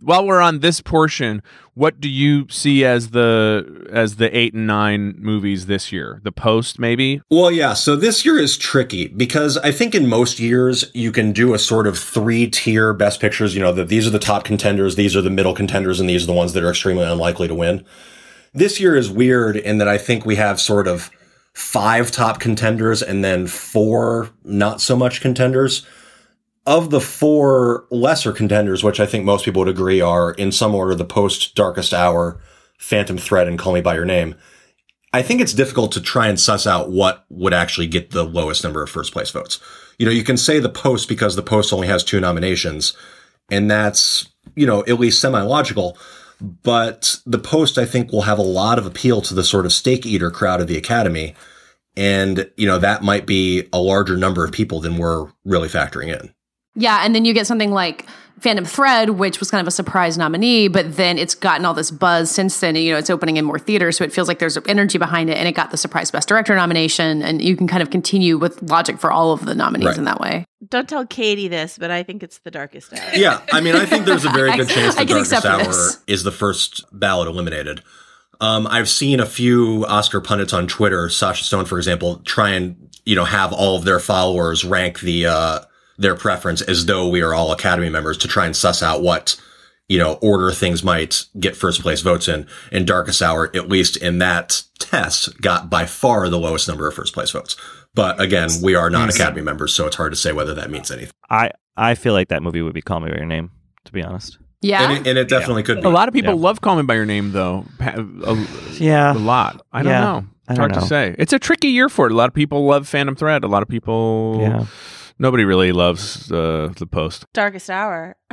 While 0.00 0.26
we're 0.26 0.42
on 0.42 0.60
this 0.60 0.82
portion, 0.82 1.42
what 1.72 2.00
do 2.00 2.08
you 2.08 2.46
see 2.50 2.84
as 2.84 3.10
the 3.10 3.86
as 3.90 4.16
the 4.16 4.34
eight 4.36 4.54
and 4.54 4.66
nine 4.66 5.14
movies 5.18 5.66
this 5.66 5.90
year? 5.92 6.20
The 6.22 6.32
post, 6.32 6.78
maybe. 6.78 7.22
Well, 7.30 7.50
yeah. 7.50 7.74
So 7.74 7.96
this 7.96 8.24
year 8.24 8.38
is 8.38 8.56
tricky 8.56 9.08
because 9.08 9.56
I 9.58 9.72
think 9.72 9.94
in 9.94 10.06
most 10.06 10.38
years 10.38 10.90
you 10.94 11.12
can 11.12 11.32
do 11.32 11.54
a 11.54 11.58
sort 11.58 11.86
of 11.86 11.98
three 11.98 12.46
tier 12.48 12.92
best 12.92 13.20
pictures. 13.20 13.54
You 13.54 13.62
know, 13.62 13.72
that 13.72 13.88
these 13.88 14.06
are 14.06 14.10
the 14.10 14.18
top 14.18 14.44
contenders, 14.44 14.96
these 14.96 15.16
are 15.16 15.22
the 15.22 15.30
middle 15.30 15.54
contenders, 15.54 16.00
and 16.00 16.08
these 16.08 16.24
are 16.24 16.28
the 16.28 16.32
ones 16.32 16.52
that 16.52 16.62
are 16.62 16.70
extremely 16.70 17.04
unlikely 17.04 17.48
to 17.48 17.54
win. 17.54 17.84
This 18.54 18.78
year 18.78 18.94
is 18.94 19.10
weird 19.10 19.56
in 19.56 19.78
that 19.78 19.88
I 19.88 19.98
think 19.98 20.24
we 20.24 20.36
have 20.36 20.60
sort 20.60 20.86
of 20.86 21.10
five 21.54 22.12
top 22.12 22.38
contenders 22.38 23.02
and 23.02 23.24
then 23.24 23.48
four 23.48 24.30
not 24.44 24.80
so 24.80 24.96
much 24.96 25.20
contenders. 25.20 25.84
Of 26.66 26.88
the 26.88 27.00
four 27.00 27.84
lesser 27.90 28.32
contenders, 28.32 28.82
which 28.82 28.98
I 28.98 29.04
think 29.04 29.24
most 29.24 29.44
people 29.44 29.60
would 29.60 29.68
agree 29.68 30.00
are 30.00 30.32
in 30.32 30.50
some 30.50 30.74
order 30.74 30.94
the 30.94 31.04
post 31.04 31.54
Darkest 31.54 31.92
Hour, 31.92 32.40
Phantom 32.78 33.18
Thread, 33.18 33.48
and 33.48 33.58
Call 33.58 33.74
Me 33.74 33.82
By 33.82 33.94
Your 33.94 34.06
Name, 34.06 34.34
I 35.12 35.20
think 35.22 35.40
it's 35.40 35.52
difficult 35.52 35.92
to 35.92 36.00
try 36.00 36.28
and 36.28 36.40
suss 36.40 36.66
out 36.66 36.90
what 36.90 37.26
would 37.28 37.52
actually 37.52 37.86
get 37.86 38.12
the 38.12 38.24
lowest 38.24 38.64
number 38.64 38.82
of 38.82 38.88
first 38.88 39.12
place 39.12 39.30
votes. 39.30 39.60
You 39.98 40.06
know, 40.06 40.12
you 40.12 40.24
can 40.24 40.36
say 40.36 40.58
the 40.58 40.70
post 40.70 41.08
because 41.08 41.36
the 41.36 41.42
post 41.42 41.72
only 41.72 41.86
has 41.86 42.02
two 42.02 42.18
nominations, 42.18 42.96
and 43.50 43.70
that's, 43.70 44.28
you 44.56 44.66
know, 44.66 44.80
at 44.82 44.98
least 44.98 45.20
semi 45.20 45.42
logical. 45.42 45.98
But 46.40 47.18
the 47.24 47.38
post, 47.38 47.78
I 47.78 47.84
think, 47.84 48.12
will 48.12 48.22
have 48.22 48.38
a 48.38 48.42
lot 48.42 48.78
of 48.78 48.86
appeal 48.86 49.20
to 49.22 49.34
the 49.34 49.44
sort 49.44 49.66
of 49.66 49.72
steak 49.72 50.04
eater 50.04 50.30
crowd 50.30 50.60
of 50.60 50.66
the 50.66 50.76
Academy. 50.76 51.34
And, 51.96 52.50
you 52.56 52.66
know, 52.66 52.78
that 52.78 53.02
might 53.02 53.24
be 53.24 53.68
a 53.72 53.80
larger 53.80 54.16
number 54.16 54.44
of 54.44 54.52
people 54.52 54.80
than 54.80 54.96
we're 54.96 55.28
really 55.44 55.68
factoring 55.68 56.08
in. 56.08 56.34
Yeah, 56.74 57.02
and 57.04 57.14
then 57.14 57.24
you 57.24 57.32
get 57.32 57.46
something 57.46 57.70
like 57.70 58.06
Phantom 58.40 58.64
Thread, 58.64 59.10
which 59.10 59.40
was 59.40 59.50
kind 59.50 59.60
of 59.60 59.68
a 59.68 59.70
surprise 59.70 60.18
nominee, 60.18 60.68
but 60.68 60.96
then 60.96 61.16
it's 61.18 61.34
gotten 61.34 61.64
all 61.64 61.72
this 61.72 61.90
buzz 61.90 62.30
since 62.30 62.58
then. 62.60 62.76
And, 62.76 62.84
you 62.84 62.92
know, 62.92 62.98
it's 62.98 63.08
opening 63.10 63.36
in 63.36 63.44
more 63.44 63.58
theaters, 63.58 63.96
so 63.96 64.04
it 64.04 64.12
feels 64.12 64.28
like 64.28 64.38
there's 64.38 64.58
energy 64.66 64.98
behind 64.98 65.30
it, 65.30 65.36
and 65.38 65.48
it 65.48 65.52
got 65.52 65.70
the 65.70 65.76
surprise 65.76 66.10
Best 66.10 66.28
Director 66.28 66.54
nomination, 66.54 67.22
and 67.22 67.40
you 67.40 67.56
can 67.56 67.66
kind 67.66 67.82
of 67.82 67.90
continue 67.90 68.36
with 68.36 68.60
logic 68.62 68.98
for 68.98 69.10
all 69.12 69.32
of 69.32 69.44
the 69.46 69.54
nominees 69.54 69.86
Right. 69.86 69.98
in 69.98 70.04
that 70.04 70.20
way. 70.20 70.44
Don't 70.68 70.88
tell 70.88 71.06
Katie 71.06 71.48
this, 71.48 71.78
but 71.78 71.90
I 71.90 72.02
think 72.02 72.22
it's 72.22 72.38
the 72.38 72.50
darkest 72.50 72.92
hour. 72.92 73.00
Yeah, 73.14 73.40
I 73.52 73.60
mean, 73.60 73.76
I 73.76 73.84
think 73.86 74.04
there's 74.06 74.24
a 74.24 74.30
very 74.30 74.50
good 74.56 74.68
chance 74.68 74.94
the 74.96 75.04
Darkest 75.04 75.44
Hour 75.44 75.64
this. 75.64 75.98
is 76.06 76.22
the 76.24 76.32
first 76.32 76.84
ballot 76.92 77.28
eliminated. 77.28 77.82
Um, 78.40 78.66
I've 78.66 78.88
seen 78.88 79.20
a 79.20 79.26
few 79.26 79.86
Oscar 79.88 80.20
pundits 80.20 80.52
on 80.52 80.66
Twitter, 80.66 81.08
Sasha 81.08 81.44
Stone, 81.44 81.66
for 81.66 81.78
example, 81.78 82.16
try 82.24 82.50
and 82.50 82.90
you 83.06 83.14
know 83.14 83.24
have 83.24 83.52
all 83.52 83.76
of 83.76 83.84
their 83.84 84.00
followers 84.00 84.64
rank 84.64 85.00
the 85.00 85.26
uh, 85.26 85.60
their 85.98 86.14
preference 86.16 86.60
as 86.62 86.86
though 86.86 87.08
we 87.08 87.20
are 87.22 87.34
all 87.34 87.52
Academy 87.52 87.88
members 87.88 88.18
to 88.18 88.28
try 88.28 88.46
and 88.46 88.56
suss 88.56 88.82
out 88.82 89.02
what 89.02 89.40
you 89.88 89.98
know 89.98 90.14
order 90.22 90.50
things 90.50 90.82
might 90.82 91.24
get 91.38 91.56
first 91.56 91.82
place 91.82 92.00
votes 92.00 92.28
in. 92.28 92.46
And 92.72 92.86
Darkest 92.86 93.20
Hour, 93.22 93.50
at 93.54 93.68
least 93.68 93.96
in 93.96 94.18
that 94.18 94.62
test, 94.78 95.40
got 95.40 95.68
by 95.70 95.86
far 95.86 96.28
the 96.28 96.38
lowest 96.38 96.68
number 96.68 96.86
of 96.88 96.94
first 96.94 97.14
place 97.14 97.30
votes. 97.30 97.56
But 97.94 98.20
again, 98.20 98.50
we 98.62 98.74
are 98.74 98.90
not 98.90 99.08
Academy 99.14 99.42
members, 99.42 99.72
so 99.72 99.86
it's 99.86 99.96
hard 99.96 100.12
to 100.12 100.16
say 100.16 100.32
whether 100.32 100.54
that 100.54 100.70
means 100.70 100.90
anything. 100.90 101.12
I 101.30 101.50
I 101.76 101.94
feel 101.94 102.12
like 102.12 102.28
that 102.28 102.42
movie 102.42 102.62
would 102.62 102.74
be 102.74 102.82
Call 102.82 103.00
Me 103.00 103.10
by 103.10 103.16
Your 103.16 103.26
Name. 103.26 103.50
To 103.84 103.92
be 103.92 104.02
honest. 104.02 104.38
Yeah. 104.62 104.82
And, 104.90 104.92
it, 105.06 105.10
and 105.10 105.18
it 105.18 105.28
definitely 105.28 105.62
could 105.62 105.82
be. 105.82 105.86
A 105.86 105.90
lot 105.90 106.08
of 106.08 106.14
people 106.14 106.32
Yeah. 106.34 106.40
love 106.40 106.62
Call 106.62 106.76
Me 106.76 106.82
by 106.82 106.94
Your 106.94 107.04
Name, 107.04 107.32
though. 107.32 107.66
Pa- 107.78 107.92
A, 107.96 108.46
Yeah. 108.78 109.12
a 109.12 109.18
lot. 109.18 109.60
I 109.74 109.82
don't 109.82 109.92
Yeah. 109.92 110.00
know. 110.00 110.24
I 110.48 110.52
It's 110.52 110.58
don't 110.58 110.70
hard 110.70 110.74
to 110.74 110.88
say. 110.88 111.14
It's 111.18 111.34
a 111.34 111.38
tricky 111.38 111.68
year 111.68 111.90
for 111.90 112.06
it. 112.06 112.12
A 112.12 112.14
lot 112.14 112.28
of 112.28 112.34
people 112.34 112.64
love 112.64 112.88
Phantom 112.88 113.14
Thread. 113.14 113.44
A 113.44 113.46
lot 113.46 113.62
of 113.62 113.68
people. 113.68 114.38
Yeah. 114.40 114.64
Nobody 115.18 115.44
really 115.44 115.72
loves 115.72 116.30
uh, 116.30 116.72
the 116.76 116.86
post. 116.86 117.24
Darkest 117.32 117.70
hour. 117.70 118.16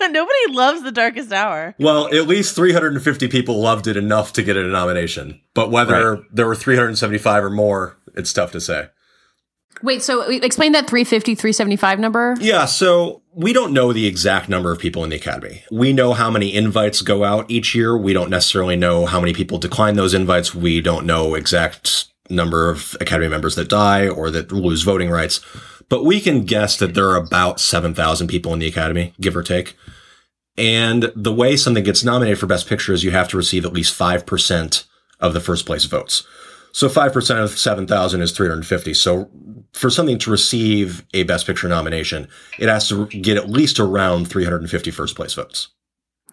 Nobody 0.00 0.52
loves 0.52 0.82
the 0.82 0.92
darkest 0.92 1.32
hour. 1.32 1.74
Well, 1.78 2.06
at 2.14 2.26
least 2.26 2.54
350 2.54 3.28
people 3.28 3.60
loved 3.60 3.86
it 3.86 3.96
enough 3.96 4.32
to 4.34 4.42
get 4.42 4.56
it 4.56 4.64
a 4.64 4.68
nomination. 4.68 5.40
But 5.54 5.70
whether 5.70 6.22
there 6.32 6.46
were 6.46 6.54
375 6.54 7.44
or 7.44 7.50
more, 7.50 7.98
it's 8.14 8.32
tough 8.32 8.52
to 8.52 8.60
say. 8.60 8.88
Wait, 9.82 10.02
so 10.02 10.22
explain 10.30 10.72
that 10.72 10.88
350, 10.88 11.34
375 11.34 11.98
number. 11.98 12.34
Yeah, 12.40 12.64
so 12.64 13.22
we 13.34 13.52
don't 13.52 13.72
know 13.72 13.92
the 13.92 14.06
exact 14.06 14.48
number 14.48 14.72
of 14.72 14.78
people 14.78 15.04
in 15.04 15.10
the 15.10 15.16
Academy. 15.16 15.64
We 15.70 15.92
know 15.92 16.14
how 16.14 16.30
many 16.30 16.54
invites 16.54 17.02
go 17.02 17.24
out 17.24 17.50
each 17.50 17.74
year. 17.74 17.96
We 17.96 18.14
don't 18.14 18.30
necessarily 18.30 18.76
know 18.76 19.04
how 19.04 19.20
many 19.20 19.34
people 19.34 19.58
decline 19.58 19.96
those 19.96 20.14
invites. 20.14 20.54
We 20.54 20.80
don't 20.80 21.04
know 21.04 21.34
exact 21.34 22.06
number 22.30 22.70
of 22.70 22.96
Academy 23.00 23.28
members 23.28 23.54
that 23.56 23.68
die 23.68 24.08
or 24.08 24.30
that 24.30 24.50
lose 24.50 24.82
voting 24.82 25.10
rights. 25.10 25.40
But 25.88 26.04
we 26.04 26.20
can 26.20 26.44
guess 26.44 26.76
that 26.78 26.94
there 26.94 27.08
are 27.08 27.16
about 27.16 27.60
7,000 27.60 28.26
people 28.26 28.52
in 28.52 28.58
the 28.58 28.66
Academy, 28.66 29.14
give 29.20 29.36
or 29.36 29.42
take. 29.42 29.76
And 30.58 31.12
the 31.14 31.32
way 31.32 31.56
something 31.56 31.84
gets 31.84 32.02
nominated 32.02 32.38
for 32.38 32.46
Best 32.46 32.68
Picture 32.68 32.92
is 32.92 33.04
you 33.04 33.10
have 33.10 33.28
to 33.28 33.36
receive 33.36 33.64
at 33.64 33.72
least 33.72 33.98
5% 33.98 34.84
of 35.20 35.34
the 35.34 35.40
first 35.40 35.66
place 35.66 35.84
votes. 35.84 36.26
So 36.72 36.88
5% 36.88 37.42
of 37.42 37.50
7,000 37.50 38.20
is 38.20 38.32
350. 38.32 38.94
So 38.94 39.30
for 39.72 39.90
something 39.90 40.18
to 40.18 40.30
receive 40.30 41.04
a 41.14 41.22
Best 41.22 41.46
Picture 41.46 41.68
nomination, 41.68 42.28
it 42.58 42.68
has 42.68 42.88
to 42.88 43.06
get 43.06 43.36
at 43.36 43.48
least 43.48 43.78
around 43.78 44.28
350 44.28 44.90
first 44.90 45.14
place 45.16 45.34
votes. 45.34 45.68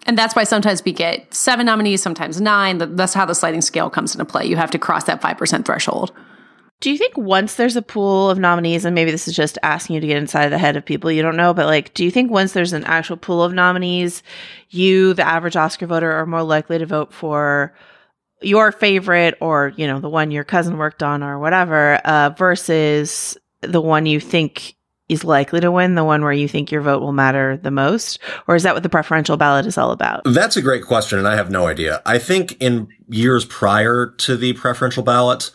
And 0.05 0.17
that's 0.17 0.35
why 0.35 0.43
sometimes 0.43 0.83
we 0.83 0.91
get 0.91 1.33
seven 1.33 1.65
nominees, 1.65 2.01
sometimes 2.01 2.41
nine. 2.41 2.77
That's 2.95 3.13
how 3.13 3.25
the 3.25 3.35
sliding 3.35 3.61
scale 3.61 3.89
comes 3.89 4.13
into 4.13 4.25
play. 4.25 4.45
You 4.45 4.57
have 4.57 4.71
to 4.71 4.79
cross 4.79 5.05
that 5.05 5.21
5% 5.21 5.65
threshold. 5.65 6.11
Do 6.83 6.91
you 6.91 6.97
think 6.97 7.15
once 7.15 7.55
there's 7.55 7.77
a 7.77 7.81
pool 7.81 8.29
of 8.29 8.37
nominees, 8.37 8.83
and 8.83 8.93
maybe 8.93 9.09
this 9.09 9.25
is 9.25 9.37
just 9.37 9.57
asking 9.63 9.93
you 9.93 10.01
to 10.01 10.07
get 10.07 10.17
inside 10.17 10.49
the 10.49 10.57
head 10.57 10.75
of 10.75 10.83
people 10.83 11.09
you 11.09 11.21
don't 11.21 11.37
know, 11.37 11.53
but 11.53 11.65
like, 11.65 11.93
do 11.93 12.03
you 12.03 12.11
think 12.11 12.29
once 12.29 12.51
there's 12.51 12.73
an 12.73 12.83
actual 12.83 13.15
pool 13.15 13.41
of 13.41 13.53
nominees, 13.53 14.21
you, 14.69 15.13
the 15.13 15.25
average 15.25 15.55
Oscar 15.55 15.87
voter, 15.87 16.11
are 16.11 16.25
more 16.25 16.43
likely 16.43 16.77
to 16.77 16.85
vote 16.85 17.13
for 17.13 17.73
your 18.41 18.73
favorite 18.73 19.37
or, 19.39 19.71
you 19.77 19.87
know, 19.87 20.01
the 20.01 20.09
one 20.09 20.29
your 20.29 20.43
cousin 20.43 20.77
worked 20.77 21.01
on 21.01 21.23
or 21.23 21.39
whatever, 21.39 21.95
uh, 22.03 22.31
versus 22.31 23.37
the 23.61 23.79
one 23.79 24.05
you 24.05 24.19
think 24.19 24.75
is 25.07 25.23
likely 25.23 25.61
to 25.61 25.71
win, 25.71 25.95
the 25.95 26.03
one 26.03 26.21
where 26.21 26.33
you 26.33 26.49
think 26.49 26.69
your 26.69 26.81
vote 26.81 27.01
will 27.01 27.13
matter 27.13 27.55
the 27.55 27.71
most? 27.71 28.19
Or 28.45 28.57
is 28.57 28.63
that 28.63 28.73
what 28.73 28.83
the 28.83 28.89
preferential 28.89 29.37
ballot 29.37 29.65
is 29.65 29.77
all 29.77 29.91
about? 29.91 30.23
That's 30.25 30.57
a 30.57 30.61
great 30.61 30.83
question, 30.83 31.17
and 31.17 31.29
I 31.29 31.37
have 31.37 31.49
no 31.49 31.65
idea. 31.65 32.01
I 32.05 32.19
think 32.19 32.57
in 32.61 32.89
years 33.07 33.45
prior 33.45 34.07
to 34.17 34.35
the 34.35 34.51
preferential 34.51 35.03
ballot, 35.03 35.49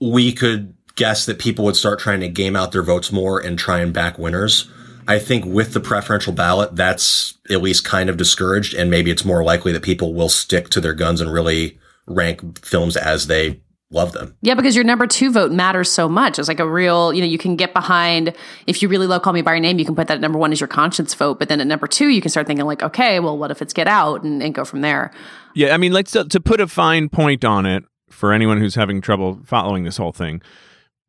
we 0.00 0.32
could 0.32 0.74
guess 0.94 1.26
that 1.26 1.38
people 1.38 1.64
would 1.64 1.76
start 1.76 2.00
trying 2.00 2.20
to 2.20 2.28
game 2.28 2.56
out 2.56 2.72
their 2.72 2.82
votes 2.82 3.12
more 3.12 3.38
and 3.38 3.58
try 3.58 3.78
and 3.80 3.92
back 3.92 4.18
winners. 4.18 4.68
I 5.06 5.18
think 5.18 5.44
with 5.46 5.72
the 5.72 5.80
preferential 5.80 6.32
ballot, 6.32 6.76
that's 6.76 7.38
at 7.48 7.62
least 7.62 7.84
kind 7.84 8.10
of 8.10 8.16
discouraged, 8.16 8.74
and 8.74 8.90
maybe 8.90 9.10
it's 9.10 9.24
more 9.24 9.42
likely 9.42 9.72
that 9.72 9.82
people 9.82 10.12
will 10.12 10.28
stick 10.28 10.68
to 10.70 10.80
their 10.80 10.92
guns 10.92 11.20
and 11.20 11.32
really 11.32 11.78
rank 12.06 12.64
films 12.64 12.96
as 12.96 13.26
they 13.26 13.62
love 13.90 14.12
them. 14.12 14.36
Yeah, 14.42 14.54
because 14.54 14.76
your 14.76 14.84
number 14.84 15.06
two 15.06 15.32
vote 15.32 15.50
matters 15.50 15.90
so 15.90 16.10
much. 16.10 16.38
It's 16.38 16.48
like 16.48 16.60
a 16.60 16.68
real, 16.68 17.14
you 17.14 17.22
know, 17.22 17.26
you 17.26 17.38
can 17.38 17.56
get 17.56 17.72
behind, 17.72 18.34
if 18.66 18.82
you 18.82 18.88
really 18.88 19.06
love 19.06 19.22
Call 19.22 19.32
Me 19.32 19.40
By 19.40 19.52
Your 19.52 19.60
Name, 19.60 19.78
you 19.78 19.86
can 19.86 19.94
put 19.94 20.08
that 20.08 20.16
at 20.16 20.20
number 20.20 20.38
one 20.38 20.52
as 20.52 20.60
your 20.60 20.68
conscience 20.68 21.14
vote. 21.14 21.38
But 21.38 21.48
then 21.48 21.60
at 21.60 21.66
number 21.66 21.86
two, 21.86 22.08
you 22.08 22.20
can 22.20 22.30
start 22.30 22.46
thinking, 22.46 22.66
like, 22.66 22.82
okay, 22.82 23.18
well, 23.18 23.38
what 23.38 23.50
if 23.50 23.62
it's 23.62 23.72
Get 23.72 23.88
Out 23.88 24.24
and, 24.24 24.42
and 24.42 24.54
go 24.54 24.64
from 24.66 24.82
there? 24.82 25.10
Yeah, 25.54 25.72
I 25.72 25.78
mean, 25.78 25.92
let's 25.92 26.10
to, 26.12 26.24
to 26.24 26.40
put 26.40 26.60
a 26.60 26.66
fine 26.66 27.08
point 27.08 27.46
on 27.46 27.64
it 27.64 27.84
for 28.10 28.32
anyone 28.32 28.58
who's 28.58 28.74
having 28.74 29.00
trouble 29.00 29.40
following 29.44 29.84
this 29.84 29.96
whole 29.96 30.12
thing. 30.12 30.42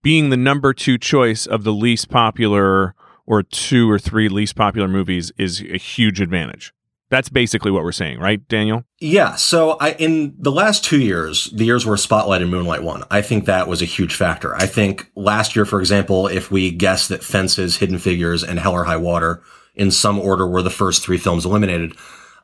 Being 0.01 0.29
the 0.29 0.37
number 0.37 0.73
two 0.73 0.97
choice 0.97 1.45
of 1.45 1.63
the 1.63 1.73
least 1.73 2.09
popular 2.09 2.95
or 3.25 3.43
two 3.43 3.89
or 3.89 3.99
three 3.99 4.29
least 4.29 4.55
popular 4.55 4.87
movies 4.87 5.31
is 5.37 5.61
a 5.61 5.77
huge 5.77 6.21
advantage. 6.21 6.73
That's 7.09 7.29
basically 7.29 7.71
what 7.71 7.83
we're 7.83 7.91
saying, 7.91 8.19
right, 8.19 8.47
Daniel? 8.47 8.83
Yeah. 8.99 9.35
So 9.35 9.71
I, 9.79 9.93
in 9.93 10.35
the 10.37 10.51
last 10.51 10.83
two 10.83 10.99
years, 10.99 11.45
the 11.45 11.65
years 11.65 11.85
where 11.85 11.97
Spotlight 11.97 12.43
and 12.43 12.51
Moonlight 12.51 12.83
won, 12.83 13.03
I 13.09 13.21
think 13.23 13.45
that 13.45 13.67
was 13.67 13.81
a 13.81 13.85
huge 13.85 14.13
factor. 14.13 14.55
I 14.55 14.67
think 14.67 15.09
last 15.15 15.55
year, 15.55 15.65
for 15.65 15.79
example, 15.79 16.27
if 16.27 16.51
we 16.51 16.69
guess 16.69 17.07
that 17.07 17.23
Fences, 17.23 17.77
Hidden 17.77 17.97
Figures, 17.97 18.43
and 18.43 18.59
Hell 18.59 18.73
or 18.73 18.83
High 18.83 18.97
Water 18.97 19.41
in 19.73 19.89
some 19.89 20.19
order 20.19 20.47
were 20.47 20.61
the 20.61 20.69
first 20.69 21.03
three 21.03 21.17
films 21.17 21.45
eliminated, 21.45 21.95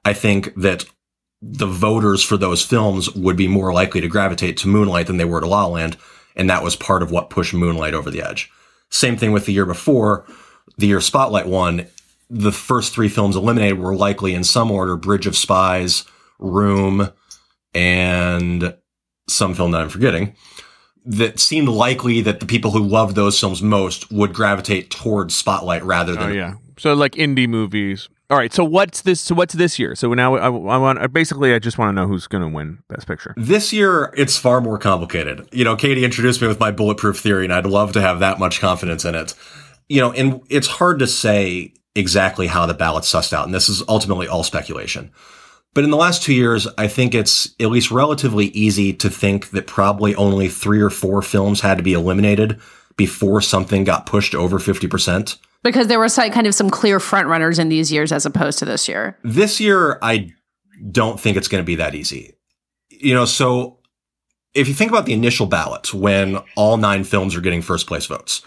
I 0.03 0.13
think 0.13 0.53
that 0.55 0.85
the 1.41 1.67
voters 1.67 2.23
for 2.23 2.37
those 2.37 2.63
films 2.63 3.13
would 3.13 3.37
be 3.37 3.47
more 3.47 3.73
likely 3.73 4.01
to 4.01 4.07
gravitate 4.07 4.57
to 4.57 4.67
Moonlight 4.67 5.07
than 5.07 5.17
they 5.17 5.25
were 5.25 5.41
to 5.41 5.47
La 5.47 5.65
La 5.65 5.73
Land. 5.73 5.97
And 6.35 6.49
that 6.49 6.63
was 6.63 6.75
part 6.75 7.01
of 7.01 7.11
what 7.11 7.29
pushed 7.29 7.53
Moonlight 7.53 7.93
over 7.93 8.09
the 8.09 8.21
edge. 8.21 8.51
Same 8.89 9.17
thing 9.17 9.31
with 9.31 9.45
the 9.45 9.53
year 9.53 9.65
before 9.65 10.25
the 10.77 10.87
year 10.87 11.01
Spotlight 11.01 11.47
won, 11.47 11.87
the 12.29 12.51
first 12.51 12.93
three 12.93 13.09
films 13.09 13.35
eliminated 13.35 13.79
were 13.79 13.95
likely 13.95 14.33
in 14.33 14.43
some 14.43 14.71
order 14.71 14.95
Bridge 14.95 15.27
of 15.27 15.37
Spies, 15.37 16.05
Room, 16.39 17.11
and 17.73 18.75
some 19.29 19.53
film 19.53 19.71
that 19.71 19.81
I'm 19.81 19.89
forgetting. 19.89 20.35
That 21.05 21.39
seemed 21.39 21.69
likely 21.69 22.21
that 22.21 22.39
the 22.39 22.47
people 22.47 22.71
who 22.71 22.83
loved 22.83 23.15
those 23.15 23.39
films 23.39 23.61
most 23.61 24.11
would 24.11 24.33
gravitate 24.33 24.89
towards 24.89 25.35
Spotlight 25.35 25.83
rather 25.83 26.13
oh, 26.13 26.15
than. 26.15 26.31
Oh 26.31 26.33
yeah, 26.33 26.53
so 26.77 26.93
like 26.93 27.13
indie 27.13 27.47
movies. 27.47 28.09
All 28.29 28.37
right, 28.37 28.51
so 28.51 28.63
what's 28.63 29.01
this? 29.01 29.21
So 29.21 29.35
what's 29.35 29.53
this 29.53 29.77
year? 29.77 29.95
So 29.95 30.13
now 30.13 30.35
I, 30.35 30.47
I 30.47 30.49
want 30.49 31.13
basically 31.13 31.53
I 31.53 31.59
just 31.59 31.77
want 31.77 31.89
to 31.89 32.01
know 32.01 32.07
who's 32.07 32.27
going 32.27 32.41
to 32.41 32.49
win 32.49 32.79
Best 32.89 33.07
Picture. 33.07 33.33
This 33.37 33.71
year 33.71 34.13
it's 34.17 34.37
far 34.37 34.61
more 34.61 34.77
complicated. 34.79 35.47
You 35.51 35.63
know, 35.63 35.75
Katie 35.75 36.03
introduced 36.03 36.41
me 36.41 36.47
with 36.47 36.59
my 36.59 36.71
bulletproof 36.71 37.19
theory, 37.19 37.43
and 37.45 37.53
I'd 37.53 37.65
love 37.65 37.93
to 37.93 38.01
have 38.01 38.19
that 38.19 38.39
much 38.39 38.59
confidence 38.59 39.05
in 39.05 39.15
it 39.15 39.33
you 39.89 40.01
know, 40.01 40.11
and 40.13 40.41
it's 40.49 40.67
hard 40.67 40.99
to 40.99 41.07
say 41.07 41.73
exactly 41.95 42.47
how 42.47 42.65
the 42.65 42.73
ballot's 42.73 43.11
sussed 43.11 43.33
out. 43.33 43.45
And 43.45 43.53
this 43.53 43.69
is 43.69 43.83
ultimately 43.87 44.27
all 44.27 44.43
speculation. 44.43 45.11
But 45.73 45.83
in 45.83 45.91
the 45.91 45.97
last 45.97 46.23
two 46.23 46.33
years, 46.33 46.67
I 46.77 46.87
think 46.87 47.13
it's 47.13 47.53
at 47.59 47.69
least 47.69 47.91
relatively 47.91 48.47
easy 48.47 48.93
to 48.93 49.09
think 49.09 49.51
that 49.51 49.67
probably 49.67 50.15
only 50.15 50.47
three 50.47 50.81
or 50.81 50.89
four 50.89 51.21
films 51.21 51.61
had 51.61 51.77
to 51.77 51.83
be 51.83 51.93
eliminated 51.93 52.59
before 52.95 53.41
something 53.41 53.83
got 53.83 54.05
pushed 54.05 54.33
over 54.33 54.57
50%. 54.57 55.37
Because 55.65 55.87
there 55.87 55.97
were 55.97 56.07
kind 56.09 56.45
of 56.45 56.53
some 56.53 56.69
clear 56.69 56.99
frontrunners 56.99 57.57
in 57.57 57.69
these 57.69 57.91
years 57.91 58.11
as 58.11 58.23
opposed 58.23 58.59
to 58.59 58.65
this 58.65 58.87
year. 58.87 59.17
This 59.23 59.59
year, 59.59 59.97
I 60.03 60.31
don't 60.91 61.19
think 61.19 61.37
it's 61.37 61.47
going 61.47 61.63
to 61.63 61.65
be 61.65 61.75
that 61.75 61.95
easy. 61.95 62.35
You 62.89 63.15
know, 63.15 63.25
so 63.25 63.79
if 64.53 64.67
you 64.67 64.75
think 64.75 64.91
about 64.91 65.07
the 65.07 65.13
initial 65.13 65.47
ballots 65.47 65.91
when 65.91 66.37
all 66.55 66.77
nine 66.77 67.03
films 67.03 67.35
are 67.35 67.41
getting 67.41 67.63
first 67.63 67.87
place 67.87 68.05
votes, 68.05 68.43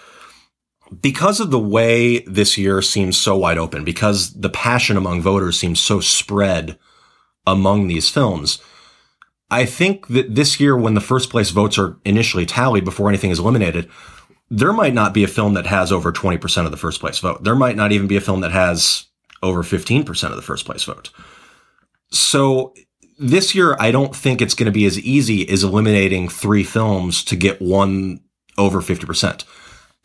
because 1.01 1.41
of 1.41 1.51
the 1.51 1.59
way 1.59 2.21
this 2.21 2.57
year 2.57 2.81
seems 2.83 3.19
so 3.19 3.37
wide 3.37 3.59
open, 3.59 3.83
because 3.83 4.33
the 4.33 4.49
passion 4.49 4.97
among 4.97 5.21
voters 5.21 5.59
seems 5.59 5.81
so 5.81 5.99
spread 5.99 6.79
among 7.49 7.89
these 7.89 8.09
films, 8.09 8.63
I 9.51 9.65
think 9.65 10.07
that 10.09 10.37
this 10.37 10.61
year, 10.61 10.77
when 10.77 10.95
the 10.95 11.01
first 11.01 11.31
place 11.31 11.51
votes 11.51 11.79
are 11.79 11.99
initially 12.05 12.47
tallied 12.47 12.85
before 12.85 13.09
anything 13.09 13.33
is 13.33 13.41
eliminated, 13.41 13.91
there 14.51 14.73
might 14.73 14.95
not 14.95 15.13
be 15.13 15.25
a 15.25 15.29
film 15.29 15.55
that 15.55 15.67
has 15.67 15.93
over 15.93 16.13
20% 16.13 16.65
of 16.65 16.71
the 16.71 16.77
first 16.77 17.01
place 17.01 17.19
vote. 17.19 17.45
There 17.45 17.57
might 17.57 17.77
not 17.77 17.93
even 17.93 18.07
be 18.07 18.17
a 18.17 18.21
film 18.21 18.41
that 18.41 18.53
has 18.53 19.07
over 19.43 19.63
15% 19.63 20.31
of 20.31 20.37
the 20.37 20.43
first 20.43 20.65
place 20.65 20.85
vote. 20.85 21.11
So 22.11 22.73
this 23.19 23.55
year, 23.55 23.77
I 23.79 23.91
don't 23.91 24.17
think 24.17 24.41
it's 24.41 24.55
going 24.55 24.67
to 24.67 24.73
be 24.73 24.87
as 24.87 24.99
easy 24.99 25.49
as 25.49 25.65
eliminating 25.65 26.29
three 26.29 26.65
films 26.65 27.23
to 27.25 27.37
get 27.37 27.61
one 27.61 28.21
over 28.57 28.81
50%. 28.81 29.45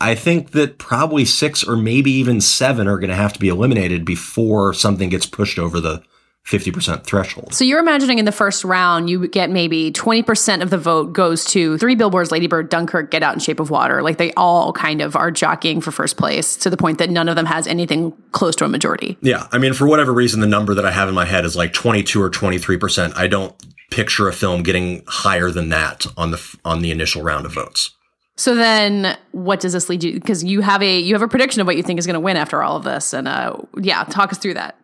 I 0.00 0.14
think 0.14 0.50
that 0.50 0.78
probably 0.78 1.24
six 1.24 1.64
or 1.64 1.76
maybe 1.76 2.10
even 2.10 2.40
seven 2.40 2.88
are 2.88 2.98
going 2.98 3.10
to 3.10 3.16
have 3.16 3.32
to 3.32 3.40
be 3.40 3.48
eliminated 3.48 4.04
before 4.04 4.74
something 4.74 5.08
gets 5.08 5.26
pushed 5.26 5.58
over 5.58 5.80
the 5.80 6.02
50% 6.46 7.04
threshold. 7.04 7.54
So 7.54 7.64
you're 7.64 7.80
imagining 7.80 8.18
in 8.18 8.26
the 8.26 8.32
first 8.32 8.64
round, 8.64 9.08
you 9.08 9.26
get 9.28 9.48
maybe 9.48 9.90
20% 9.90 10.62
of 10.62 10.68
the 10.68 10.76
vote 10.76 11.14
goes 11.14 11.44
to 11.46 11.78
Three 11.78 11.94
Billboards, 11.94 12.30
Lady 12.30 12.46
Bird, 12.46 12.68
Dunkirk, 12.68 13.10
Get 13.10 13.22
Out, 13.22 13.32
and 13.32 13.42
Shape 13.42 13.60
of 13.60 13.70
Water. 13.70 14.02
Like 14.02 14.18
they 14.18 14.30
all 14.34 14.72
kind 14.72 15.00
of 15.00 15.16
are 15.16 15.30
jockeying 15.30 15.80
for 15.80 15.90
first 15.90 16.18
place 16.18 16.54
to 16.56 16.68
the 16.68 16.76
point 16.76 16.98
that 16.98 17.08
none 17.08 17.30
of 17.30 17.36
them 17.36 17.46
has 17.46 17.66
anything 17.66 18.12
close 18.32 18.54
to 18.56 18.64
a 18.66 18.68
majority. 18.68 19.16
Yeah. 19.22 19.46
I 19.52 19.58
mean, 19.58 19.72
for 19.72 19.86
whatever 19.86 20.12
reason, 20.12 20.40
the 20.40 20.46
number 20.46 20.74
that 20.74 20.84
I 20.84 20.90
have 20.90 21.08
in 21.08 21.14
my 21.14 21.24
head 21.24 21.46
is 21.46 21.56
like 21.56 21.72
22 21.72 22.20
or 22.20 22.30
23%. 22.30 23.16
I 23.16 23.26
don't 23.26 23.54
picture 23.90 24.28
a 24.28 24.32
film 24.32 24.62
getting 24.62 25.02
higher 25.06 25.50
than 25.50 25.70
that 25.70 26.06
on 26.16 26.30
the 26.30 26.56
on 26.64 26.82
the 26.82 26.90
initial 26.90 27.22
round 27.22 27.46
of 27.46 27.54
votes. 27.54 27.92
So 28.36 28.54
then, 28.54 29.16
what 29.30 29.60
does 29.60 29.74
this 29.74 29.88
lead 29.88 30.02
you? 30.02 30.14
Because 30.14 30.42
you 30.42 30.60
have 30.60 30.82
a 30.82 30.98
you 30.98 31.14
have 31.14 31.22
a 31.22 31.28
prediction 31.28 31.60
of 31.60 31.66
what 31.66 31.76
you 31.76 31.82
think 31.82 31.98
is 31.98 32.06
going 32.06 32.14
to 32.14 32.20
win 32.20 32.36
after 32.36 32.62
all 32.62 32.76
of 32.76 32.84
this, 32.84 33.12
and 33.12 33.28
uh, 33.28 33.56
yeah, 33.80 34.02
talk 34.04 34.32
us 34.32 34.38
through 34.38 34.54
that. 34.54 34.76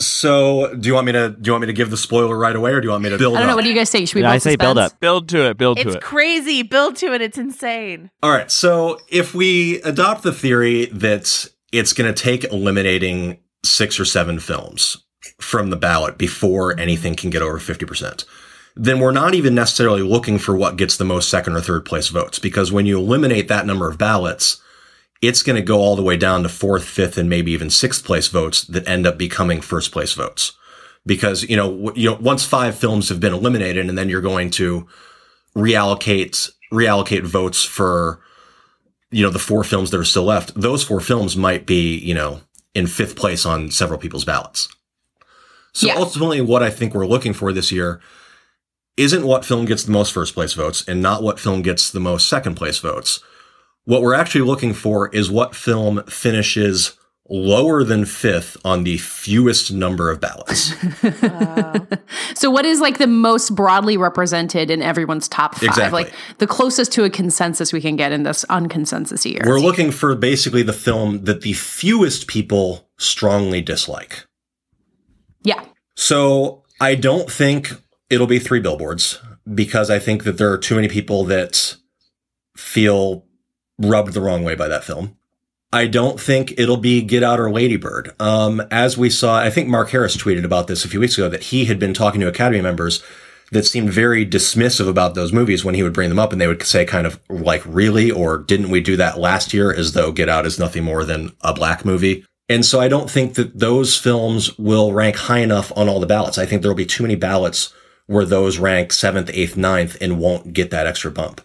So, 0.00 0.74
do 0.74 0.86
you 0.86 0.94
want 0.94 1.06
me 1.06 1.12
to 1.12 1.30
do 1.30 1.48
you 1.48 1.52
want 1.52 1.62
me 1.62 1.66
to 1.66 1.72
give 1.72 1.90
the 1.90 1.96
spoiler 1.96 2.38
right 2.38 2.54
away, 2.54 2.70
or 2.70 2.80
do 2.80 2.86
you 2.86 2.90
want 2.92 3.02
me 3.02 3.10
to 3.10 3.18
build? 3.18 3.34
I 3.36 3.40
don't 3.40 3.48
up? 3.48 3.52
know. 3.52 3.56
What 3.56 3.64
do 3.64 3.68
you 3.68 3.74
guys 3.74 3.90
say? 3.90 4.04
Should 4.04 4.14
we? 4.14 4.20
Yeah, 4.20 4.28
build 4.28 4.34
I 4.34 4.38
say 4.38 4.50
suspense? 4.50 4.66
build 4.66 4.78
up. 4.78 5.00
Build 5.00 5.28
to 5.30 5.50
it. 5.50 5.58
Build 5.58 5.76
to 5.78 5.80
it. 5.82 5.86
It's 5.88 5.96
it. 5.96 6.02
crazy. 6.02 6.62
Build 6.62 6.96
to 6.96 7.12
it. 7.14 7.20
It's 7.20 7.36
insane. 7.36 8.10
All 8.22 8.30
right. 8.30 8.50
So, 8.50 9.00
if 9.08 9.34
we 9.34 9.82
adopt 9.82 10.22
the 10.22 10.32
theory 10.32 10.86
that 10.86 11.48
it's 11.72 11.92
going 11.92 12.12
to 12.12 12.22
take 12.22 12.44
eliminating 12.44 13.38
six 13.64 13.98
or 13.98 14.04
seven 14.04 14.38
films 14.38 14.98
from 15.40 15.70
the 15.70 15.76
ballot 15.76 16.16
before 16.16 16.78
anything 16.78 17.16
can 17.16 17.30
get 17.30 17.42
over 17.42 17.58
fifty 17.58 17.84
percent, 17.84 18.24
then 18.76 19.00
we're 19.00 19.10
not 19.10 19.34
even 19.34 19.52
necessarily 19.52 20.02
looking 20.02 20.38
for 20.38 20.56
what 20.56 20.76
gets 20.76 20.96
the 20.96 21.04
most 21.04 21.28
second 21.28 21.56
or 21.56 21.60
third 21.60 21.84
place 21.84 22.06
votes 22.06 22.38
because 22.38 22.70
when 22.70 22.86
you 22.86 22.96
eliminate 22.96 23.48
that 23.48 23.66
number 23.66 23.90
of 23.90 23.98
ballots, 23.98 24.62
it's 25.20 25.42
going 25.42 25.56
to 25.56 25.62
go 25.62 25.78
all 25.78 25.96
the 25.96 26.02
way 26.02 26.16
down 26.16 26.42
to 26.44 26.48
fourth, 26.48 26.84
fifth, 26.84 27.18
and 27.18 27.28
maybe 27.28 27.50
even 27.52 27.70
sixth 27.70 28.04
place 28.04 28.28
votes 28.28 28.62
that 28.64 28.86
end 28.88 29.06
up 29.06 29.18
becoming 29.18 29.60
first 29.60 29.90
place 29.92 30.12
votes. 30.12 30.52
Because, 31.06 31.42
you 31.44 31.56
know, 31.56 31.70
w- 31.70 31.92
you 32.02 32.10
know, 32.10 32.18
once 32.20 32.44
five 32.44 32.76
films 32.76 33.08
have 33.08 33.18
been 33.20 33.32
eliminated 33.32 33.88
and 33.88 33.96
then 33.98 34.08
you're 34.08 34.20
going 34.20 34.50
to 34.50 34.86
reallocate, 35.56 36.50
reallocate 36.72 37.24
votes 37.24 37.64
for, 37.64 38.20
you 39.10 39.22
know, 39.22 39.30
the 39.30 39.38
four 39.38 39.64
films 39.64 39.90
that 39.90 39.98
are 40.00 40.04
still 40.04 40.24
left, 40.24 40.54
those 40.54 40.84
four 40.84 41.00
films 41.00 41.36
might 41.36 41.66
be, 41.66 41.96
you 41.98 42.14
know, 42.14 42.40
in 42.74 42.86
fifth 42.86 43.16
place 43.16 43.44
on 43.46 43.70
several 43.70 43.98
people's 43.98 44.24
ballots. 44.24 44.68
So 45.72 45.86
Yeah. 45.88 45.94
ultimately 45.96 46.40
what 46.40 46.62
I 46.62 46.70
think 46.70 46.94
we're 46.94 47.06
looking 47.06 47.32
for 47.32 47.52
this 47.52 47.72
year 47.72 48.00
isn't 48.96 49.26
what 49.26 49.44
film 49.44 49.64
gets 49.64 49.84
the 49.84 49.92
most 49.92 50.12
first 50.12 50.34
place 50.34 50.52
votes 50.52 50.84
and 50.86 51.00
not 51.00 51.22
what 51.22 51.40
film 51.40 51.62
gets 51.62 51.90
the 51.90 52.00
most 52.00 52.28
second 52.28 52.54
place 52.56 52.78
votes. 52.78 53.20
What 53.88 54.02
we're 54.02 54.12
actually 54.12 54.42
looking 54.42 54.74
for 54.74 55.08
is 55.14 55.30
what 55.30 55.54
film 55.54 56.02
finishes 56.04 56.98
lower 57.26 57.82
than 57.84 58.04
fifth 58.04 58.58
on 58.62 58.84
the 58.84 58.98
fewest 58.98 59.72
number 59.72 60.10
of 60.10 60.20
ballots. 60.20 60.74
So, 62.34 62.50
what 62.50 62.64
is 62.64 62.80
like 62.80 62.98
the 62.98 63.06
most 63.06 63.54
broadly 63.54 63.96
represented 63.96 64.70
in 64.70 64.80
everyone's 64.82 65.26
top 65.26 65.54
five? 65.54 65.70
Exactly. 65.70 66.04
Like 66.04 66.14
the 66.36 66.46
closest 66.46 66.92
to 66.92 67.04
a 67.04 67.10
consensus 67.10 67.72
we 67.72 67.80
can 67.80 67.96
get 67.96 68.12
in 68.12 68.22
this 68.22 68.44
unconsensus 68.48 69.24
year. 69.28 69.42
we're 69.44 69.58
looking 69.58 69.90
for 69.90 70.14
basically 70.14 70.62
the 70.62 70.72
film 70.72 71.24
that 71.24 71.40
the 71.40 71.54
fewest 71.54 72.28
people 72.28 72.88
strongly 72.98 73.60
dislike. 73.62 74.26
yeah. 75.42 75.64
So 75.96 76.62
I 76.80 76.94
don't 76.94 77.30
think 77.30 77.72
it'll 78.10 78.26
be 78.26 78.38
three 78.38 78.60
billboards 78.60 79.20
because 79.52 79.90
I 79.90 79.98
think 79.98 80.24
that 80.24 80.38
there 80.38 80.52
are 80.52 80.58
too 80.58 80.76
many 80.76 80.88
people 80.88 81.24
that 81.24 81.76
feel 82.56 83.24
rubbed 83.78 84.12
the 84.12 84.20
wrong 84.20 84.42
way 84.44 84.54
by 84.54 84.68
that 84.68 84.84
film. 84.84 85.16
I 85.72 85.86
don't 85.86 86.18
think 86.18 86.54
it'll 86.56 86.78
be 86.78 87.02
Get 87.02 87.22
Out 87.22 87.38
or 87.38 87.50
Ladybird. 87.50 88.14
Um, 88.18 88.62
as 88.70 88.96
we 88.96 89.10
saw, 89.10 89.38
I 89.38 89.50
think 89.50 89.68
Mark 89.68 89.90
Harris 89.90 90.16
tweeted 90.16 90.44
about 90.44 90.66
this 90.66 90.84
a 90.84 90.88
few 90.88 91.00
weeks 91.00 91.18
ago 91.18 91.28
that 91.28 91.44
he 91.44 91.66
had 91.66 91.78
been 91.78 91.92
talking 91.92 92.20
to 92.22 92.28
Academy 92.28 92.62
members 92.62 93.02
that 93.52 93.64
seemed 93.64 93.90
very 93.90 94.26
dismissive 94.26 94.88
about 94.88 95.14
those 95.14 95.32
movies 95.32 95.64
when 95.64 95.74
he 95.74 95.82
would 95.82 95.92
bring 95.92 96.08
them 96.08 96.18
up 96.18 96.32
and 96.32 96.40
they 96.40 96.46
would 96.46 96.62
say 96.62 96.84
kind 96.84 97.06
of 97.06 97.20
like, 97.28 97.62
really? 97.66 98.10
Or 98.10 98.38
didn't 98.38 98.70
we 98.70 98.80
do 98.80 98.96
that 98.96 99.18
last 99.18 99.52
year 99.52 99.72
as 99.72 99.92
though 99.92 100.10
Get 100.10 100.28
Out 100.28 100.46
is 100.46 100.58
nothing 100.58 100.84
more 100.84 101.04
than 101.04 101.32
a 101.42 101.52
black 101.52 101.84
movie? 101.84 102.24
And 102.48 102.64
so 102.64 102.80
I 102.80 102.88
don't 102.88 103.10
think 103.10 103.34
that 103.34 103.58
those 103.58 103.96
films 103.96 104.56
will 104.58 104.94
rank 104.94 105.16
high 105.16 105.40
enough 105.40 105.70
on 105.76 105.88
all 105.88 106.00
the 106.00 106.06
ballots. 106.06 106.38
I 106.38 106.46
think 106.46 106.62
there 106.62 106.70
will 106.70 106.76
be 106.76 106.86
too 106.86 107.02
many 107.02 107.14
ballots 107.14 107.74
where 108.06 108.24
those 108.24 108.58
rank 108.58 108.92
seventh, 108.92 109.30
eighth, 109.34 109.56
ninth 109.56 109.98
and 110.00 110.18
won't 110.18 110.54
get 110.54 110.70
that 110.70 110.86
extra 110.86 111.10
bump. 111.10 111.42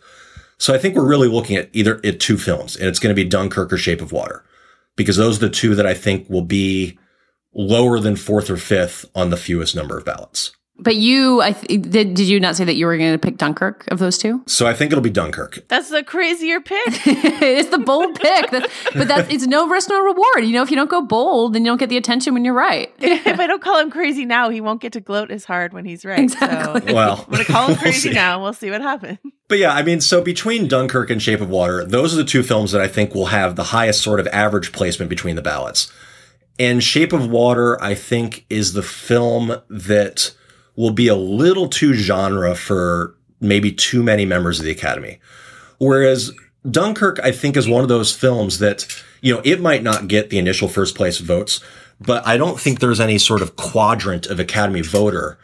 So 0.64 0.74
I 0.74 0.78
think 0.78 0.96
we're 0.96 1.06
really 1.06 1.28
looking 1.28 1.58
at 1.58 1.70
either 1.74 2.00
at 2.06 2.22
two 2.22 2.38
films 2.38 2.78
and 2.78 2.88
it's 2.88 2.98
going 2.98 3.14
to 3.14 3.22
be 3.22 3.28
Dunkirk 3.28 3.74
or 3.74 3.78
Shape 3.78 4.00
of 4.00 4.14
Water 4.14 4.46
because 4.96 5.18
those 5.18 5.36
are 5.36 5.48
the 5.48 5.54
two 5.54 5.76
that 5.76 5.86
I 5.86 5.94
think 5.94 6.30
will 6.30 6.42
be 6.42 6.98
lower 7.54 8.00
than 8.00 8.16
fourth 8.16 8.50
or 8.50 8.56
fifth 8.56 9.04
on 9.14 9.30
the 9.30 9.36
fewest 9.36 9.76
number 9.76 9.98
of 9.98 10.06
ballots. 10.06 10.56
But 10.80 10.96
you, 10.96 11.40
I 11.42 11.52
th- 11.52 11.82
did. 11.84 12.16
Did 12.16 12.28
you 12.28 12.40
not 12.40 12.56
say 12.56 12.64
that 12.66 12.74
you 12.76 12.88
were 12.88 12.98
going 12.98 13.12
to 13.14 13.20
pick 13.20 13.38
Dunkirk 13.38 13.86
of 13.90 14.00
those 14.00 14.18
two? 14.18 14.42
So 14.48 14.66
I 14.66 14.74
think 14.74 14.92
it'll 14.92 15.04
be 15.04 15.12
Dunkirk. 15.12 15.64
That's 15.68 15.90
the 15.90 16.04
crazier 16.04 16.60
pick. 16.60 16.82
it's 17.06 17.70
the 17.70 17.78
bold 17.78 18.16
pick, 18.20 18.50
That's- 18.50 18.72
but 18.94 19.08
that's 19.08 19.32
it's 19.32 19.46
no 19.46 19.68
risk, 19.70 19.90
no 19.90 20.02
reward. 20.02 20.44
You 20.44 20.52
know, 20.54 20.64
if 20.64 20.72
you 20.72 20.76
don't 20.76 20.90
go 20.90 21.02
bold, 21.04 21.54
then 21.54 21.64
you 21.64 21.70
don't 21.72 21.78
get 21.78 21.90
the 21.90 21.98
attention 21.98 22.34
when 22.34 22.44
you're 22.44 22.56
right. 22.56 22.92
if 23.00 23.40
I 23.40 23.46
don't 23.46 23.62
call 23.62 23.78
him 23.80 23.92
crazy 23.92 24.26
now, 24.26 24.50
he 24.50 24.62
won't 24.62 24.82
get 24.82 24.94
to 24.94 25.00
gloat 25.00 25.30
as 25.30 25.46
hard 25.46 25.74
when 25.74 25.86
he's 25.86 26.04
right. 26.06 26.20
Exactly. 26.20 26.82
So 26.88 26.94
Well, 26.94 27.24
I'm 27.28 27.32
gonna 27.32 27.46
call 27.46 27.64
him 27.68 27.68
we'll 27.74 27.78
crazy 27.78 28.10
see. 28.10 28.16
now. 28.16 28.42
We'll 28.42 28.54
see 28.54 28.72
what 28.72 28.82
happens. 28.82 29.20
But 29.48 29.60
yeah, 29.60 29.74
I 29.74 29.84
mean, 29.84 30.02
so 30.02 30.22
between 30.24 30.68
Dunkirk 30.68 31.12
and 31.12 31.22
Shape 31.22 31.40
of 31.40 31.50
Water, 31.50 31.86
those 31.86 32.14
are 32.16 32.18
the 32.18 32.24
two 32.26 32.42
films 32.42 32.72
that 32.72 32.82
I 32.82 32.88
think 32.88 33.14
will 33.14 33.28
have 33.28 33.56
the 33.56 33.66
highest 33.66 34.02
sort 34.02 34.20
of 34.20 34.26
average 34.28 34.72
placement 34.72 35.10
between 35.10 35.36
the 35.36 35.42
ballots. 35.44 35.94
And 36.58 36.84
Shape 36.84 37.14
of 37.14 37.30
Water, 37.30 37.82
I 37.82 37.94
think, 37.94 38.46
is 38.50 38.74
the 38.74 38.84
film 38.84 39.56
that 39.70 40.34
will 40.76 40.92
be 40.92 41.08
a 41.08 41.16
little 41.16 41.68
too 41.68 41.94
genre 41.94 42.56
for 42.56 43.16
maybe 43.40 43.72
too 43.72 44.02
many 44.02 44.26
members 44.26 44.60
of 44.60 44.66
the 44.66 44.72
Academy. 44.72 45.20
Whereas 45.78 46.32
Dunkirk, 46.70 47.20
I 47.24 47.32
think, 47.32 47.58
is 47.58 47.68
one 47.68 47.84
of 47.84 47.90
those 47.90 48.12
films 48.12 48.60
that, 48.60 48.88
you 49.22 49.34
know, 49.34 49.42
it 49.44 49.62
might 49.62 49.84
not 49.84 50.08
get 50.08 50.30
the 50.30 50.40
initial 50.40 50.68
first 50.68 50.96
place 50.96 51.18
votes, 51.20 51.62
but 52.00 52.26
I 52.26 52.38
don't 52.38 52.60
think 52.60 52.80
there's 52.80 53.00
any 53.00 53.18
sort 53.18 53.42
of 53.42 53.56
quadrant 53.56 54.28
of 54.28 54.40
Academy 54.40 54.82
voter 54.82 55.38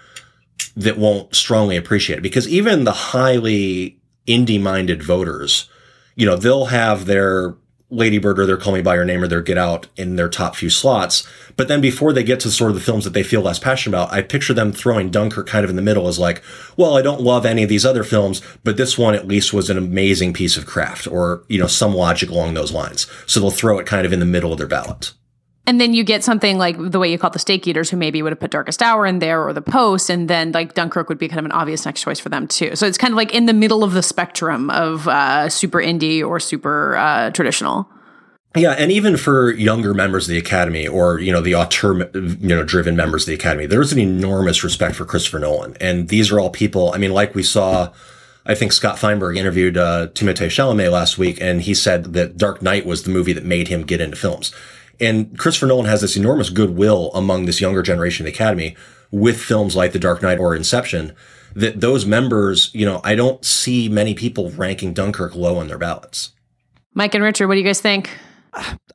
that 0.76 0.98
won't 0.98 1.36
strongly 1.36 1.76
appreciate 1.76 2.20
it 2.20 2.22
because 2.22 2.48
even 2.48 2.84
the 2.84 2.92
highly 2.92 4.00
indie 4.28 4.62
minded 4.62 5.04
voters, 5.04 5.70
you 6.15 6.26
know, 6.26 6.36
they'll 6.36 6.65
have 6.65 7.06
their 7.06 7.56
Lady 7.91 8.17
Bird 8.17 8.39
or 8.39 8.45
their 8.45 8.58
Call 8.58 8.73
Me 8.73 8.82
By 8.82 8.95
Your 8.95 9.06
Name 9.06 9.23
or 9.23 9.28
their 9.28 9.41
Get 9.41 9.58
Out 9.58 9.88
in 9.95 10.15
their 10.15 10.30
top 10.30 10.56
few 10.56 10.69
slots. 10.69 11.28
But 11.56 11.67
then 11.67 11.82
before 11.82 12.13
they 12.13 12.23
get 12.23 12.39
to 12.41 12.52
sort 12.52 12.71
of 12.71 12.75
the 12.75 12.84
films 12.84 13.04
that 13.04 13.13
they 13.13 13.23
feel 13.23 13.41
less 13.41 13.60
passionate 13.60 13.97
about, 13.97 14.13
I 14.13 14.21
picture 14.21 14.54
them 14.54 14.71
throwing 14.71 15.10
Dunkirk 15.10 15.47
kind 15.47 15.63
of 15.63 15.69
in 15.69 15.75
the 15.75 15.82
middle 15.82 16.08
as 16.08 16.19
like, 16.19 16.43
well, 16.78 16.97
I 16.97 17.02
don't 17.02 17.21
love 17.21 17.45
any 17.45 17.63
of 17.63 17.69
these 17.69 17.86
other 17.86 18.04
films, 18.04 18.41
but 18.63 18.78
this 18.78 18.97
one 18.97 19.15
at 19.15 19.28
least 19.28 19.54
was 19.54 19.69
an 19.69 19.78
amazing 19.78 20.34
piece 20.34 20.56
of 20.56 20.65
craft 20.65 21.08
or, 21.08 21.43
you 21.49 21.60
know, 21.60 21.67
some 21.67 21.93
logic 21.93 22.30
along 22.30 22.54
those 22.54 22.71
lines. 22.71 23.08
So 23.25 23.39
they'll 23.39 23.52
throw 23.52 23.80
it 23.80 23.88
kind 23.88 24.06
of 24.06 24.13
in 24.13 24.19
the 24.19 24.25
middle 24.25 24.52
of 24.52 24.58
their 24.58 24.67
ballot. 24.67 25.13
And 25.70 25.80
then 25.80 25.94
you 25.94 26.04
get 26.04 26.24
something 26.24 26.58
like 26.58 26.78
the 26.80 26.98
way 26.98 27.12
you 27.12 27.20
call 27.20 27.30
the 27.30 27.38
Steak 27.38 27.68
Eaters, 27.68 27.92
who 27.92 27.96
maybe 27.96 28.24
would 28.24 28.32
have 28.32 28.40
put 28.40 28.50
Darkest 28.50 28.82
Hour 28.82 29.06
in 29.06 29.20
there 29.20 29.48
or 29.48 29.54
The 29.54 29.62
Post, 29.62 30.10
and 30.10 30.28
then 30.28 30.52
like 30.52 30.74
Dunkirk 30.74 31.10
would 31.10 31.20
be 31.20 31.28
kind 31.28 31.38
of 31.38 31.46
an 31.46 31.52
obvious 31.52 31.86
next 31.86 32.02
choice 32.02 32.20
for 32.20 32.30
them 32.30 32.48
too. 32.48 32.76
So 32.76 32.88
it's 32.88 32.98
kind 32.98 33.14
of 33.14 33.18
like 33.18 33.36
in 33.36 33.46
the 33.46 33.54
middle 33.54 33.84
of 33.84 33.94
the 33.94 34.02
spectrum 34.02 34.72
of 34.72 35.08
uh, 35.08 35.48
super 35.48 35.78
indie 35.78 36.28
or 36.28 36.40
super 36.40 36.96
uh, 36.96 37.30
traditional. 37.30 37.88
Yeah, 38.56 38.72
and 38.72 38.92
even 38.92 39.16
for 39.16 39.52
younger 39.52 39.94
members 39.94 40.28
of 40.28 40.32
the 40.32 40.40
Academy 40.40 40.88
or, 40.88 41.20
you 41.20 41.32
know, 41.32 41.40
the 41.40 41.54
auteur, 41.54 42.10
you 42.16 42.48
know, 42.48 42.64
driven 42.64 42.96
members 42.96 43.22
of 43.22 43.28
the 43.28 43.36
Academy, 43.36 43.68
there's 43.68 43.94
an 43.94 44.00
enormous 44.00 44.64
respect 44.64 44.96
for 44.96 45.06
Christopher 45.06 45.38
Nolan. 45.38 45.78
And 45.80 46.08
these 46.08 46.32
are 46.32 46.40
all 46.40 46.50
people, 46.50 46.92
I 46.96 46.98
mean, 46.98 47.12
like 47.12 47.36
we 47.36 47.44
saw, 47.44 47.94
I 48.44 48.56
think 48.56 48.72
Scott 48.72 48.98
Feinberg 48.98 49.38
interviewed 49.38 49.78
uh, 49.78 50.08
Timothée 50.16 50.48
Chalamet 50.48 50.92
last 50.92 51.20
week, 51.20 51.40
and 51.40 51.62
he 51.62 51.76
said 51.76 52.14
that 52.14 52.38
Dark 52.38 52.64
Knight 52.64 52.88
was 52.88 53.04
the 53.04 53.12
movie 53.12 53.34
that 53.34 53.46
made 53.46 53.68
him 53.68 53.84
get 53.84 54.02
into 54.02 54.18
films. 54.18 54.52
And 55.00 55.38
Christopher 55.38 55.68
Nolan 55.68 55.86
has 55.86 56.02
this 56.02 56.18
enormous 56.18 56.50
goodwill 56.50 57.12
among 57.14 57.46
this 57.46 57.62
younger 57.62 57.82
generation 57.82 58.26
of 58.26 58.32
the 58.32 58.36
Academy 58.36 58.76
with 59.12 59.42
films 59.42 59.76
like 59.76 59.92
The 59.92 60.00
Dark 60.00 60.22
Knight 60.22 60.40
or 60.40 60.56
Inception 60.56 61.16
that 61.56 61.82
those 61.82 62.06
members, 62.06 62.70
you 62.74 62.86
know, 62.86 63.02
I 63.04 63.16
don't 63.16 63.44
see 63.44 63.90
many 63.90 64.14
people 64.14 64.52
ranking 64.52 64.94
Dunkirk 64.94 65.36
low 65.36 65.58
on 65.58 65.68
their 65.68 65.78
ballots. 65.78 66.32
Mike 66.94 67.16
and 67.16 67.24
Richard, 67.24 67.48
what 67.48 67.56
do 67.56 67.60
you 67.60 67.66
guys 67.66 67.82
think? 67.82 68.10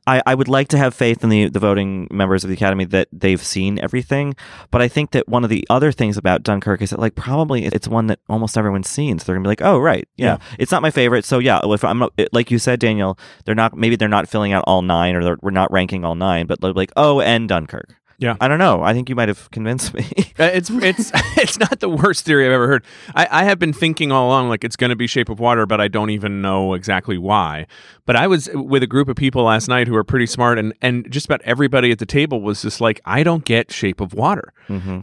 I, 0.07 0.21
I 0.25 0.35
would 0.35 0.47
like 0.47 0.67
to 0.69 0.77
have 0.77 0.93
faith 0.93 1.23
in 1.23 1.29
the, 1.29 1.49
the 1.49 1.59
voting 1.59 2.07
members 2.11 2.43
of 2.43 2.49
the 2.49 2.53
Academy 2.53 2.85
that 2.85 3.07
they've 3.11 3.41
seen 3.41 3.79
everything. 3.79 4.35
But 4.69 4.81
I 4.81 4.87
think 4.87 5.11
that 5.11 5.27
one 5.27 5.43
of 5.43 5.49
the 5.49 5.65
other 5.69 5.91
things 5.91 6.17
about 6.17 6.43
Dunkirk 6.43 6.81
is 6.81 6.91
that, 6.91 6.99
like, 6.99 7.15
probably 7.15 7.65
it's 7.65 7.87
one 7.87 8.07
that 8.07 8.19
almost 8.29 8.57
everyone's 8.57 8.89
seen. 8.89 9.17
So 9.17 9.25
they're 9.25 9.35
going 9.35 9.43
to 9.43 9.47
be 9.47 9.51
like, 9.51 9.61
oh, 9.61 9.79
right. 9.79 10.07
Yeah. 10.15 10.37
It's 10.59 10.71
not 10.71 10.81
my 10.81 10.91
favorite. 10.91 11.25
So, 11.25 11.39
yeah, 11.39 11.59
if 11.63 11.83
I'm 11.83 12.07
like 12.31 12.51
you 12.51 12.59
said, 12.59 12.79
Daniel, 12.79 13.17
they're 13.45 13.55
not, 13.55 13.75
maybe 13.75 13.95
they're 13.95 14.07
not 14.07 14.29
filling 14.29 14.53
out 14.53 14.63
all 14.67 14.81
nine 14.81 15.15
or 15.15 15.23
they're, 15.23 15.37
we're 15.41 15.51
not 15.51 15.71
ranking 15.71 16.05
all 16.05 16.15
nine, 16.15 16.45
but 16.45 16.61
like, 16.61 16.91
oh, 16.95 17.21
and 17.21 17.49
Dunkirk. 17.49 17.95
Yeah. 18.17 18.37
I 18.39 18.47
don't 18.47 18.59
know. 18.59 18.81
I 18.81 18.93
think 18.93 19.09
you 19.09 19.15
might 19.15 19.27
have 19.27 19.49
convinced 19.51 19.93
me. 19.93 20.05
Uh, 20.37 20.49
it's 20.53 20.69
it's 20.69 21.11
it's 21.37 21.57
not 21.57 21.79
the 21.79 21.87
worst 21.87 22.25
theory 22.25 22.45
I've 22.45 22.51
ever 22.51 22.67
heard. 22.67 22.83
I, 23.15 23.25
I 23.31 23.43
have 23.45 23.57
been 23.57 23.71
thinking 23.71 24.11
all 24.11 24.27
along 24.27 24.49
like 24.49 24.65
it's 24.65 24.75
going 24.75 24.89
to 24.89 24.95
be 24.97 25.07
Shape 25.07 25.29
of 25.29 25.39
Water, 25.39 25.65
but 25.65 25.79
I 25.79 25.87
don't 25.87 26.09
even 26.09 26.41
know 26.41 26.73
exactly 26.73 27.17
why. 27.17 27.67
But 28.05 28.17
I 28.17 28.27
was 28.27 28.49
with 28.53 28.83
a 28.83 28.87
group 28.87 29.07
of 29.07 29.15
people 29.15 29.43
last 29.43 29.69
night 29.69 29.87
who 29.87 29.95
are 29.95 30.03
pretty 30.03 30.25
smart, 30.25 30.59
and 30.59 30.73
and 30.81 31.09
just 31.09 31.25
about 31.25 31.41
everybody 31.43 31.89
at 31.89 31.99
the 31.99 32.05
table 32.05 32.41
was 32.41 32.61
just 32.61 32.81
like, 32.81 32.99
I 33.05 33.23
don't 33.23 33.45
get 33.45 33.71
Shape 33.71 34.01
of 34.01 34.13
Water, 34.13 34.51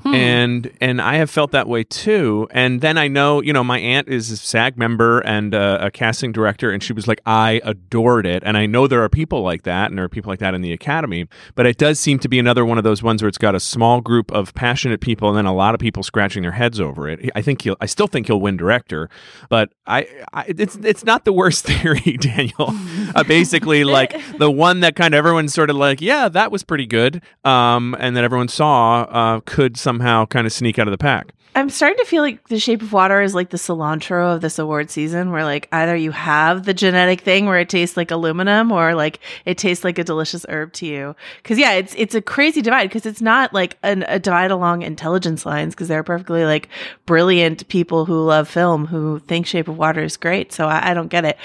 and 0.05 0.70
and 0.81 1.01
I 1.01 1.14
have 1.14 1.31
felt 1.31 1.51
that 1.53 1.66
way 1.66 1.83
too. 1.83 2.46
And 2.51 2.83
then 2.83 2.98
I 2.98 3.09
know, 3.09 3.40
you 3.40 3.55
know, 3.55 3.64
my 3.64 3.79
aunt 3.79 4.09
is 4.09 4.31
a 4.31 4.37
SAG 4.37 4.77
member 4.77 5.20
and 5.20 5.55
uh, 5.55 5.79
a 5.81 5.90
casting 5.90 6.31
director, 6.33 6.70
and 6.70 6.83
she 6.83 6.92
was 6.92 7.09
like, 7.09 7.22
I 7.25 7.61
adored 7.64 8.27
it, 8.27 8.42
and 8.44 8.57
I 8.59 8.66
know 8.66 8.87
there 8.87 9.03
are 9.03 9.09
people 9.09 9.40
like 9.42 9.62
that, 9.62 9.90
and 9.90 9.96
there 9.96 10.05
are 10.05 10.11
people 10.11 10.31
like 10.31 10.40
that 10.40 10.55
in 10.55 10.61
the 10.61 10.72
Academy, 10.75 11.27
but 11.55 11.64
it 11.64 11.79
does 11.79 11.98
seem 11.98 12.18
to 12.20 12.29
be 12.29 12.38
another 12.38 12.64
one 12.66 12.79
of 12.79 12.85
those 12.85 13.02
ones 13.03 13.23
where 13.23 13.29
it's 13.29 13.38
got 13.38 13.55
a 13.55 13.61
small 13.61 14.01
group 14.01 14.31
of 14.33 14.55
passionate 14.55 15.01
people 15.01 15.29
and 15.29 15.37
then 15.37 15.47
a 15.47 15.55
lot 15.55 15.75
of 15.75 15.81
people 15.81 16.03
scratching 16.03 16.43
their 16.43 16.53
heads 16.53 16.81
over 16.81 17.09
it. 17.09 17.31
I 17.35 17.43
think 17.43 17.62
he'll. 17.62 17.77
I 17.81 17.87
still 17.87 18.07
think 18.07 18.27
he'll 18.27 18.41
win 18.41 18.57
director, 18.57 19.09
but 19.49 19.73
I, 19.87 20.07
I 20.33 20.45
it's 20.49 20.77
it's 20.77 21.05
not 21.05 21.25
the 21.25 21.33
worst 21.33 21.65
theory, 21.67 22.17
Daniel. 22.19 22.75
uh, 23.15 23.25
basically, 23.25 23.85
like 23.99 24.15
the 24.38 24.51
one 24.51 24.81
that 24.81 24.97
kind 24.97 25.15
of 25.15 25.19
everyone's 25.19 25.55
sort 25.55 25.71
of 25.71 25.77
like, 25.77 26.01
yeah, 26.01 26.29
that 26.29 26.51
was 26.51 26.62
pretty 26.62 26.87
good, 26.87 27.23
um, 27.45 27.97
and 27.99 28.17
that 28.17 28.25
everyone 28.25 28.49
saw 28.49 29.03
uh, 29.03 29.41
could 29.45 29.77
somehow 29.77 30.27
kind 30.27 30.47
of 30.47 30.53
sneak 30.53 30.79
out 30.79 30.87
of 30.87 30.93
the 30.93 30.99
pack. 30.99 31.33
I'm 31.55 31.69
starting 31.69 31.99
to 31.99 32.07
feel 32.07 32.23
like 32.23 32.49
The 32.49 32.59
Shape 32.59 32.81
of 32.81 32.95
Water 32.95 33.21
is 33.21 33.35
like 33.35 33.51
the 33.51 33.59
cilantro 33.59 34.35
of 34.35 34.41
this 34.41 34.59
award 34.59 34.91
season, 34.91 35.33
where 35.33 35.45
like 35.45 35.69
either 35.71 35.95
you 35.95 36.11
have 36.11 36.65
the 36.65 36.73
genetic 36.73 37.21
thing 37.21 37.45
where 37.45 37.59
it 37.59 37.69
tastes 37.69 37.97
like 37.97 38.11
aluminum, 38.11 38.73
or 38.73 38.95
like 38.95 39.21
it 39.45 39.59
tastes 39.59 39.85
like 39.85 39.99
a 39.99 40.05
delicious 40.05 40.47
herb 40.49 40.73
to 40.75 40.87
you. 40.87 41.15
Because 41.43 41.59
yeah, 41.59 41.73
it's 41.73 41.95
it's 41.97 42.15
a 42.15 42.23
crazy 42.23 42.62
divide 42.62 42.88
because 42.88 43.05
it's 43.05 43.21
not 43.21 43.53
like 43.53 43.77
an, 43.83 44.05
a 44.09 44.19
divide 44.19 44.51
along 44.51 44.81
intelligence 44.83 45.45
lines 45.45 45.75
because 45.75 45.88
there 45.88 45.99
are 45.99 46.05
perfectly 46.05 46.47
like 46.47 46.69
brilliant 47.05 47.69
people 47.69 48.07
who 48.07 48.25
love 48.25 48.49
film 48.49 48.87
who 48.87 49.19
think 49.19 49.47
Shape 49.47 49.69
of 49.69 49.77
Water 49.77 50.03
is 50.03 50.17
great. 50.17 50.53
So 50.53 50.67
I, 50.67 50.93
I 50.93 50.95
don't 50.95 51.09
get 51.09 51.27
it. 51.27 51.37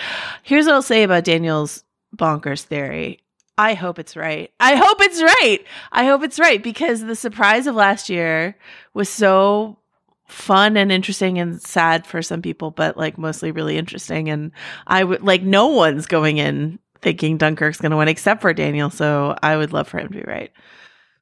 Here's 0.44 0.68
what 0.68 0.76
I'll 0.76 0.82
say 0.82 1.04
about 1.04 1.26
Daniel's 1.26 1.84
bonkers 2.16 2.64
theory. 2.64 3.20
I 3.58 3.74
hope 3.74 4.00
it's 4.00 4.16
right. 4.16 4.52
I 4.60 4.76
hope 4.76 5.02
it's 5.02 5.22
right. 5.22 5.60
I 5.92 6.06
hope 6.06 6.24
it's 6.24 6.40
right 6.40 6.62
because 6.62 7.02
the 7.02 7.16
surprise 7.16 7.68
of 7.68 7.76
last 7.76 8.08
year 8.08 8.56
was 8.94 9.10
so 9.10 9.80
fun 10.28 10.78
and 10.78 10.92
interesting 10.92 11.40
and 11.40 11.62
sad 11.62 12.06
for 12.06 12.22
some 12.22 12.42
people, 12.42 12.72
but 12.72 12.98
like 12.98 13.18
mostly 13.18 13.52
really 13.52 13.78
interesting. 13.78 14.30
And 14.30 14.52
I 14.86 15.04
would 15.04 15.22
like 15.22 15.42
no 15.42 15.68
one's 15.68 16.06
going 16.06 16.38
in 16.38 16.80
thinking 17.02 17.38
Dunkirk's 17.38 17.80
going 17.80 17.92
to 17.92 17.98
win 17.98 18.08
except 18.08 18.42
for 18.42 18.54
Daniel. 18.54 18.90
So 18.90 19.36
I 19.42 19.56
would 19.56 19.74
love 19.74 19.88
for 19.88 20.00
him 20.00 20.10
to 20.10 20.14
be 20.14 20.24
right. 20.24 20.52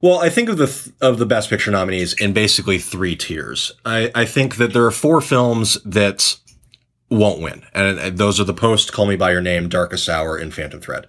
Well, 0.02 0.20
I 0.20 0.30
think 0.30 0.50
of 0.50 0.58
the 0.58 0.68
th- 0.68 0.96
of 1.02 1.18
the 1.18 1.26
best 1.26 1.50
picture 1.50 1.72
nominees 1.72 2.14
in 2.14 2.34
basically 2.34 2.78
three 2.80 3.16
tiers. 3.16 3.72
I, 3.86 4.12
I 4.14 4.26
think 4.26 4.58
that 4.58 4.74
there 4.74 4.86
are 4.86 4.92
four 4.92 5.22
films 5.22 5.82
that 5.84 6.38
won't 7.10 7.42
win, 7.42 7.64
and, 7.74 7.98
and 7.98 8.18
those 8.18 8.40
are 8.40 8.44
The 8.44 8.54
Post, 8.54 8.92
Call 8.92 9.06
Me 9.06 9.16
by 9.16 9.32
Your 9.32 9.42
Name, 9.42 9.70
Darkest 9.70 10.10
Hour, 10.10 10.38
and 10.38 10.54
Phantom 10.54 10.82
Thread. 10.82 11.08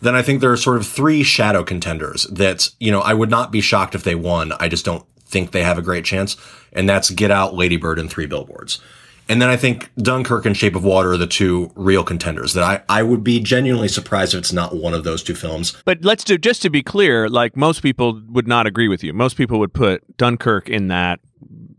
Then 0.00 0.14
I 0.14 0.22
think 0.22 0.40
there 0.40 0.52
are 0.52 0.56
sort 0.56 0.76
of 0.76 0.86
three 0.86 1.22
shadow 1.22 1.64
contenders 1.64 2.24
that 2.24 2.70
you 2.80 2.90
know 2.90 3.00
I 3.00 3.14
would 3.14 3.30
not 3.30 3.52
be 3.52 3.60
shocked 3.60 3.94
if 3.94 4.04
they 4.04 4.14
won. 4.14 4.52
I 4.60 4.68
just 4.68 4.84
don't 4.84 5.06
think 5.26 5.52
they 5.52 5.62
have 5.62 5.78
a 5.78 5.82
great 5.82 6.04
chance, 6.04 6.36
and 6.72 6.88
that's 6.88 7.10
Get 7.10 7.30
Out, 7.30 7.54
Lady 7.54 7.76
Bird, 7.76 7.98
and 7.98 8.10
Three 8.10 8.26
Billboards. 8.26 8.80
And 9.28 9.40
then 9.40 9.48
I 9.48 9.56
think 9.56 9.90
Dunkirk 9.96 10.44
and 10.44 10.56
Shape 10.56 10.76
of 10.76 10.84
Water 10.84 11.12
are 11.12 11.16
the 11.16 11.26
two 11.26 11.72
real 11.74 12.04
contenders 12.04 12.52
that 12.52 12.62
I, 12.62 13.00
I 13.00 13.02
would 13.02 13.24
be 13.24 13.40
genuinely 13.40 13.88
surprised 13.88 14.34
if 14.34 14.40
it's 14.40 14.52
not 14.52 14.76
one 14.76 14.92
of 14.92 15.04
those 15.04 15.22
two 15.22 15.34
films. 15.34 15.74
But 15.86 16.04
let's 16.04 16.24
do 16.24 16.36
just 16.36 16.60
to 16.62 16.70
be 16.70 16.82
clear, 16.82 17.28
like 17.28 17.56
most 17.56 17.82
people 17.82 18.20
would 18.28 18.46
not 18.46 18.66
agree 18.66 18.88
with 18.88 19.02
you. 19.02 19.14
Most 19.14 19.36
people 19.36 19.58
would 19.60 19.72
put 19.72 20.16
Dunkirk 20.18 20.68
in 20.68 20.88
that 20.88 21.20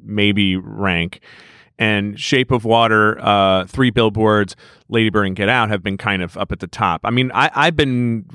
maybe 0.03 0.55
rank. 0.55 1.19
And 1.77 2.19
Shape 2.19 2.51
of 2.51 2.63
Water, 2.63 3.19
uh, 3.19 3.65
Three 3.65 3.89
Billboards, 3.91 4.55
Lady 4.89 5.09
Bird, 5.09 5.27
and 5.27 5.35
Get 5.35 5.49
Out 5.49 5.69
have 5.69 5.81
been 5.81 5.97
kind 5.97 6.21
of 6.21 6.37
up 6.37 6.51
at 6.51 6.59
the 6.59 6.67
top. 6.67 7.01
I 7.03 7.09
mean, 7.09 7.31
I, 7.33 7.49
I've 7.55 7.75
been 7.75 8.25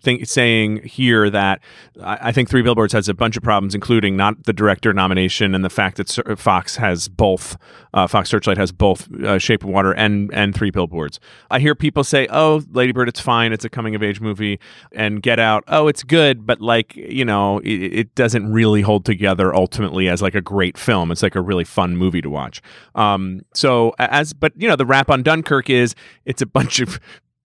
think 0.00 0.26
saying 0.26 0.82
here 0.84 1.30
that 1.30 1.60
I, 2.02 2.18
I 2.28 2.32
think 2.32 2.48
Three 2.48 2.62
Billboards 2.62 2.92
has 2.92 3.08
a 3.08 3.14
bunch 3.14 3.36
of 3.36 3.42
problems, 3.42 3.74
including 3.74 4.16
not 4.16 4.44
the 4.44 4.52
director 4.52 4.92
nomination 4.92 5.54
and 5.54 5.64
the 5.64 5.70
fact 5.70 5.96
that 5.96 6.38
Fox 6.38 6.76
has 6.76 7.08
both. 7.08 7.56
Uh, 7.94 8.06
Fox 8.06 8.30
Searchlight 8.30 8.56
has 8.56 8.72
both 8.72 9.12
uh, 9.22 9.38
Shape 9.38 9.62
of 9.64 9.70
Water 9.70 9.92
and 9.92 10.32
and 10.32 10.54
Three 10.54 10.70
Billboards. 10.70 11.20
I 11.50 11.60
hear 11.60 11.74
people 11.74 12.04
say, 12.04 12.26
"Oh, 12.30 12.62
Lady 12.72 12.92
Bird, 12.92 13.08
it's 13.08 13.20
fine. 13.20 13.52
It's 13.52 13.64
a 13.64 13.68
coming 13.68 13.94
of 13.94 14.02
age 14.02 14.20
movie," 14.20 14.58
and 14.92 15.22
Get 15.22 15.38
Out, 15.38 15.62
"Oh, 15.68 15.88
it's 15.88 16.02
good, 16.02 16.46
but 16.46 16.60
like 16.60 16.96
you 16.96 17.24
know, 17.24 17.58
it, 17.58 17.68
it 17.68 18.14
doesn't 18.14 18.50
really 18.50 18.80
hold 18.80 19.04
together 19.04 19.54
ultimately 19.54 20.08
as 20.08 20.22
like 20.22 20.34
a 20.34 20.40
great 20.40 20.78
film. 20.78 21.12
It's 21.12 21.22
like 21.22 21.36
a 21.36 21.40
really 21.40 21.64
fun 21.64 21.96
movie 21.96 22.22
to 22.22 22.30
watch." 22.30 22.62
Um, 22.94 23.42
so 23.54 23.94
as 23.98 24.32
but 24.32 24.52
you 24.56 24.68
know, 24.68 24.76
the 24.76 24.86
rap 24.86 25.10
on 25.10 25.22
Dunkirk 25.22 25.68
is 25.68 25.91
it's 26.24 26.42
a 26.42 26.46
bunch 26.46 26.80
of 26.80 27.00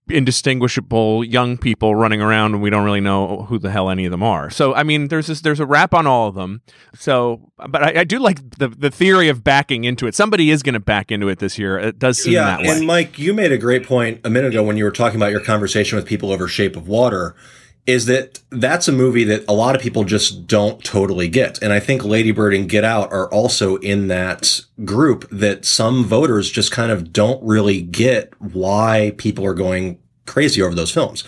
indistinguishable 0.09 1.23
young 1.23 1.57
people 1.57 1.95
running 1.95 2.21
around 2.21 2.53
and 2.53 2.61
we 2.61 2.69
don't 2.69 2.83
really 2.83 3.01
know 3.01 3.45
who 3.49 3.59
the 3.59 3.69
hell 3.69 3.89
any 3.89 4.05
of 4.05 4.11
them 4.11 4.23
are. 4.23 4.49
So 4.49 4.73
I 4.73 4.83
mean 4.83 5.09
there's 5.09 5.27
this 5.27 5.41
there's 5.41 5.59
a 5.59 5.65
rap 5.65 5.93
on 5.93 6.07
all 6.07 6.27
of 6.27 6.35
them. 6.35 6.61
So 6.95 7.51
but 7.69 7.83
I, 7.83 8.01
I 8.01 8.03
do 8.03 8.19
like 8.19 8.57
the 8.57 8.69
the 8.69 8.89
theory 8.89 9.29
of 9.29 9.43
backing 9.43 9.83
into 9.83 10.07
it. 10.07 10.15
Somebody 10.15 10.49
is 10.49 10.63
gonna 10.63 10.79
back 10.79 11.11
into 11.11 11.27
it 11.27 11.39
this 11.39 11.57
year. 11.57 11.77
It 11.77 11.99
does 11.99 12.21
seem 12.21 12.33
yeah, 12.33 12.45
that 12.45 12.61
way. 12.61 12.69
and 12.69 12.87
Mike, 12.87 13.19
you 13.19 13.33
made 13.33 13.51
a 13.51 13.57
great 13.57 13.85
point 13.85 14.21
a 14.23 14.29
minute 14.29 14.49
ago 14.49 14.63
when 14.63 14.77
you 14.77 14.83
were 14.83 14.91
talking 14.91 15.17
about 15.17 15.31
your 15.31 15.41
conversation 15.41 15.97
with 15.97 16.05
people 16.05 16.31
over 16.31 16.47
Shape 16.47 16.75
of 16.75 16.87
Water. 16.87 17.35
Is 17.87 18.05
that 18.07 18.41
that's 18.49 18.89
a 18.89 18.91
movie 18.91 19.23
that 19.23 19.45
a 19.47 19.53
lot 19.53 19.73
of 19.73 19.81
people 19.81 20.03
just 20.03 20.45
don't 20.45 20.83
totally 20.83 21.29
get, 21.29 21.61
and 21.63 21.71
I 21.71 21.79
think 21.79 22.03
Lady 22.03 22.31
Bird 22.31 22.53
and 22.53 22.67
Get 22.69 22.83
Out 22.83 23.11
are 23.13 23.31
also 23.31 23.77
in 23.77 24.07
that 24.09 24.61
group 24.83 25.25
that 25.31 25.63
some 25.63 26.03
voters 26.03 26.51
just 26.51 26.69
kind 26.69 26.91
of 26.91 27.13
don't 27.13 27.41
really 27.41 27.81
get 27.81 28.33
why 28.39 29.13
people 29.17 29.45
are 29.45 29.53
going 29.53 29.99
crazy 30.25 30.61
over 30.61 30.75
those 30.75 30.91
films. 30.91 31.23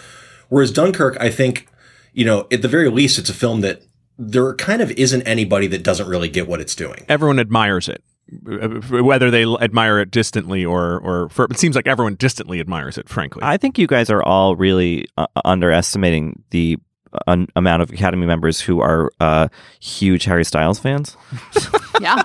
Whereas 0.49 0.71
Dunkirk, 0.71 1.15
I 1.21 1.29
think, 1.29 1.69
you 2.11 2.25
know, 2.25 2.45
at 2.51 2.61
the 2.61 2.67
very 2.67 2.89
least, 2.89 3.17
it's 3.17 3.29
a 3.29 3.33
film 3.33 3.61
that 3.61 3.81
there 4.17 4.53
kind 4.55 4.81
of 4.81 4.91
isn't 4.91 5.21
anybody 5.23 5.67
that 5.67 5.81
doesn't 5.81 6.09
really 6.09 6.27
get 6.27 6.45
what 6.45 6.59
it's 6.59 6.75
doing. 6.75 7.05
Everyone 7.07 7.39
admires 7.39 7.87
it. 7.87 8.03
Whether 8.89 9.31
they 9.31 9.43
admire 9.43 9.99
it 9.99 10.11
distantly 10.11 10.63
or, 10.65 10.99
or 10.99 11.29
for, 11.29 11.45
it 11.45 11.57
seems 11.57 11.75
like 11.75 11.87
everyone 11.87 12.15
distantly 12.15 12.59
admires 12.59 12.97
it, 12.97 13.09
frankly. 13.09 13.41
I 13.43 13.57
think 13.57 13.77
you 13.77 13.87
guys 13.87 14.09
are 14.09 14.23
all 14.23 14.55
really 14.55 15.07
uh, 15.17 15.27
underestimating 15.45 16.43
the 16.51 16.77
uh, 17.27 17.45
amount 17.55 17.81
of 17.81 17.91
Academy 17.91 18.25
members 18.25 18.61
who 18.61 18.81
are 18.81 19.11
uh, 19.19 19.47
huge 19.79 20.25
Harry 20.25 20.45
Styles 20.45 20.79
fans. 20.79 21.17
yeah. 22.01 22.23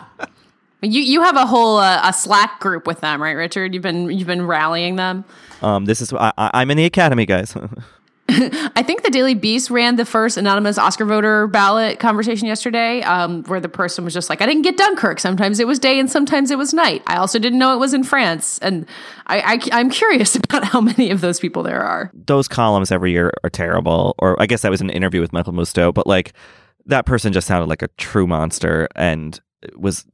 You 0.83 1.01
you 1.01 1.23
have 1.23 1.37
a 1.37 1.47
whole 1.47 1.79
uh, 1.79 2.03
a 2.05 2.13
Slack 2.13 2.61
group 2.61 2.87
with 2.87 3.01
them, 3.01 3.23
right, 3.23 3.33
Richard? 3.33 3.73
You've 3.73 3.83
been 3.83 4.11
you've 4.11 4.27
been 4.27 4.47
rallying 4.47 4.97
them. 4.97 5.25
Um, 5.63 5.87
this 5.87 6.03
is 6.03 6.13
I, 6.13 6.33
I'm 6.37 6.71
in 6.71 6.77
the 6.77 6.85
Academy, 6.85 7.25
guys. 7.25 7.57
I 8.29 8.83
think 8.83 9.03
the 9.03 9.11
Daily 9.11 9.35
Beast 9.35 9.71
ran 9.71 9.97
the 9.97 10.07
first 10.07 10.39
anonymous 10.39 10.79
Oscar 10.79 11.05
voter 11.05 11.47
ballot 11.47 12.01
conversation 12.01 12.49
yesterday, 12.49 13.03
um, 13.03 13.43
where 13.45 13.61
the 13.61 13.69
person 13.69 14.03
was 14.03 14.15
just 14.15 14.31
like, 14.31 14.41
"I 14.41 14.47
didn't 14.47 14.63
get 14.63 14.79
Dunkirk. 14.79 15.21
Sometimes 15.21 15.61
it 15.61 15.67
was 15.67 15.79
day 15.79 15.99
and 15.99 16.11
sometimes 16.11 16.51
it 16.51 16.57
was 16.57 16.73
night. 16.73 17.03
I 17.07 17.17
also 17.17 17.39
didn't 17.39 17.59
know 17.59 17.75
it 17.75 17.79
was 17.79 17.93
in 17.93 18.03
France." 18.03 18.59
And 18.61 18.87
I, 19.27 19.41
I 19.73 19.79
I'm 19.79 19.91
curious 19.91 20.37
about 20.43 20.65
how 20.65 20.81
many 20.81 21.11
of 21.11 21.21
those 21.21 21.39
people 21.39 21.63
there 21.63 21.83
are. 21.83 22.11
Those 22.15 22.49
columns 22.49 22.91
every 22.91 23.13
year 23.13 23.31
are 23.45 23.51
terrible. 23.51 24.15
Or 24.19 24.41
I 24.41 24.47
guess 24.47 24.63
that 24.63 24.71
was 24.71 24.81
an 24.81 24.91
interview 24.91 25.21
with 25.21 25.33
Michael 25.33 25.53
Musto, 25.53 25.93
but 25.93 26.07
like 26.07 26.33
that 26.87 27.05
person 27.05 27.33
just 27.33 27.47
sounded 27.47 27.69
like 27.69 27.83
a 27.83 27.89
true 27.99 28.27
monster 28.27 28.89
and 28.97 29.39
was 29.77 30.07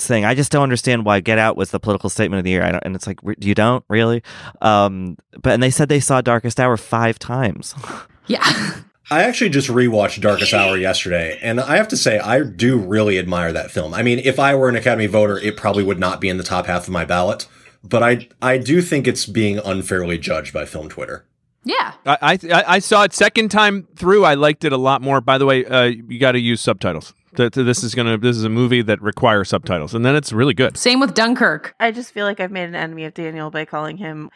saying, 0.00 0.24
"I 0.24 0.34
just 0.34 0.50
don't 0.50 0.62
understand 0.62 1.04
why 1.04 1.20
Get 1.20 1.38
Out 1.38 1.56
was 1.56 1.70
the 1.70 1.80
political 1.80 2.10
statement 2.10 2.38
of 2.38 2.44
the 2.44 2.50
year." 2.50 2.62
and 2.62 2.94
it's 2.96 3.06
like, 3.06 3.20
you 3.38 3.54
don't 3.54 3.84
really. 3.88 4.22
Um, 4.60 5.16
but 5.42 5.52
and 5.54 5.62
they 5.62 5.70
said 5.70 5.88
they 5.88 6.00
saw 6.00 6.20
Darkest 6.20 6.58
Hour 6.60 6.76
five 6.76 7.18
times. 7.18 7.74
Yeah. 8.26 8.74
I 9.10 9.24
actually 9.24 9.50
just 9.50 9.68
rewatched 9.68 10.20
Darkest 10.20 10.54
Hour 10.54 10.76
yesterday, 10.88 11.36
and 11.42 11.60
I 11.60 11.76
have 11.78 11.88
to 11.88 11.96
say, 11.96 12.20
I 12.20 12.44
do 12.44 12.78
really 12.78 13.18
admire 13.18 13.52
that 13.52 13.72
film. 13.72 13.92
I 13.92 14.04
mean, 14.04 14.20
if 14.20 14.38
I 14.38 14.54
were 14.54 14.68
an 14.68 14.76
Academy 14.76 15.06
voter, 15.06 15.36
it 15.36 15.56
probably 15.56 15.82
would 15.82 15.98
not 15.98 16.20
be 16.20 16.28
in 16.28 16.36
the 16.36 16.44
top 16.44 16.66
half 16.66 16.84
of 16.84 16.90
my 16.90 17.04
ballot, 17.04 17.48
but 17.82 18.04
I 18.04 18.28
I 18.40 18.58
do 18.58 18.80
think 18.82 19.08
it's 19.08 19.26
being 19.26 19.58
unfairly 19.58 20.16
judged 20.16 20.52
by 20.52 20.64
film 20.64 20.88
Twitter. 20.88 21.26
Yeah. 21.64 21.94
I, 22.06 22.38
I 22.44 22.64
I 22.66 22.78
saw 22.78 23.02
it 23.02 23.12
second 23.12 23.50
time 23.50 23.88
through. 23.96 24.24
I 24.24 24.34
liked 24.34 24.64
it 24.64 24.72
a 24.72 24.78
lot 24.78 25.02
more. 25.02 25.20
By 25.20 25.38
the 25.38 25.46
way, 25.46 25.64
uh, 25.64 25.84
you 25.84 26.18
got 26.20 26.32
to 26.32 26.40
use 26.40 26.60
subtitles. 26.60 27.12
This 27.32 27.84
is 27.84 27.94
gonna. 27.94 28.18
This 28.18 28.36
is 28.36 28.44
a 28.44 28.48
movie 28.48 28.82
that 28.82 29.00
requires 29.00 29.48
subtitles, 29.48 29.94
and 29.94 30.04
then 30.04 30.16
it's 30.16 30.32
really 30.32 30.54
good. 30.54 30.76
Same 30.76 31.00
with 31.00 31.14
Dunkirk. 31.14 31.74
I 31.78 31.90
just 31.92 32.12
feel 32.12 32.26
like 32.26 32.40
I've 32.40 32.50
made 32.50 32.64
an 32.64 32.74
enemy 32.74 33.04
of 33.04 33.14
Daniel 33.14 33.50
by 33.50 33.64
calling 33.64 33.96
him, 33.96 34.30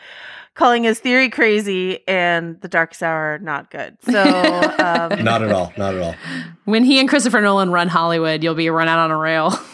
calling 0.55 0.85
his 0.85 1.01
theory 1.01 1.29
crazy 1.29 2.07
and 2.07 2.61
the 2.61 2.69
Darkest 2.69 3.03
Hour 3.03 3.39
not 3.39 3.71
good. 3.71 3.97
So 4.03 4.23
um, 4.79 5.25
not 5.25 5.43
at 5.43 5.51
all. 5.51 5.73
Not 5.77 5.95
at 5.95 6.03
all. 6.03 6.15
When 6.65 6.85
he 6.85 7.01
and 7.01 7.09
Christopher 7.09 7.41
Nolan 7.41 7.71
run 7.71 7.89
Hollywood, 7.89 8.43
you'll 8.43 8.55
be 8.55 8.71
run 8.71 8.89
out 8.89 8.99
on 8.99 9.11
a 9.11 9.17
rail. 9.17 9.53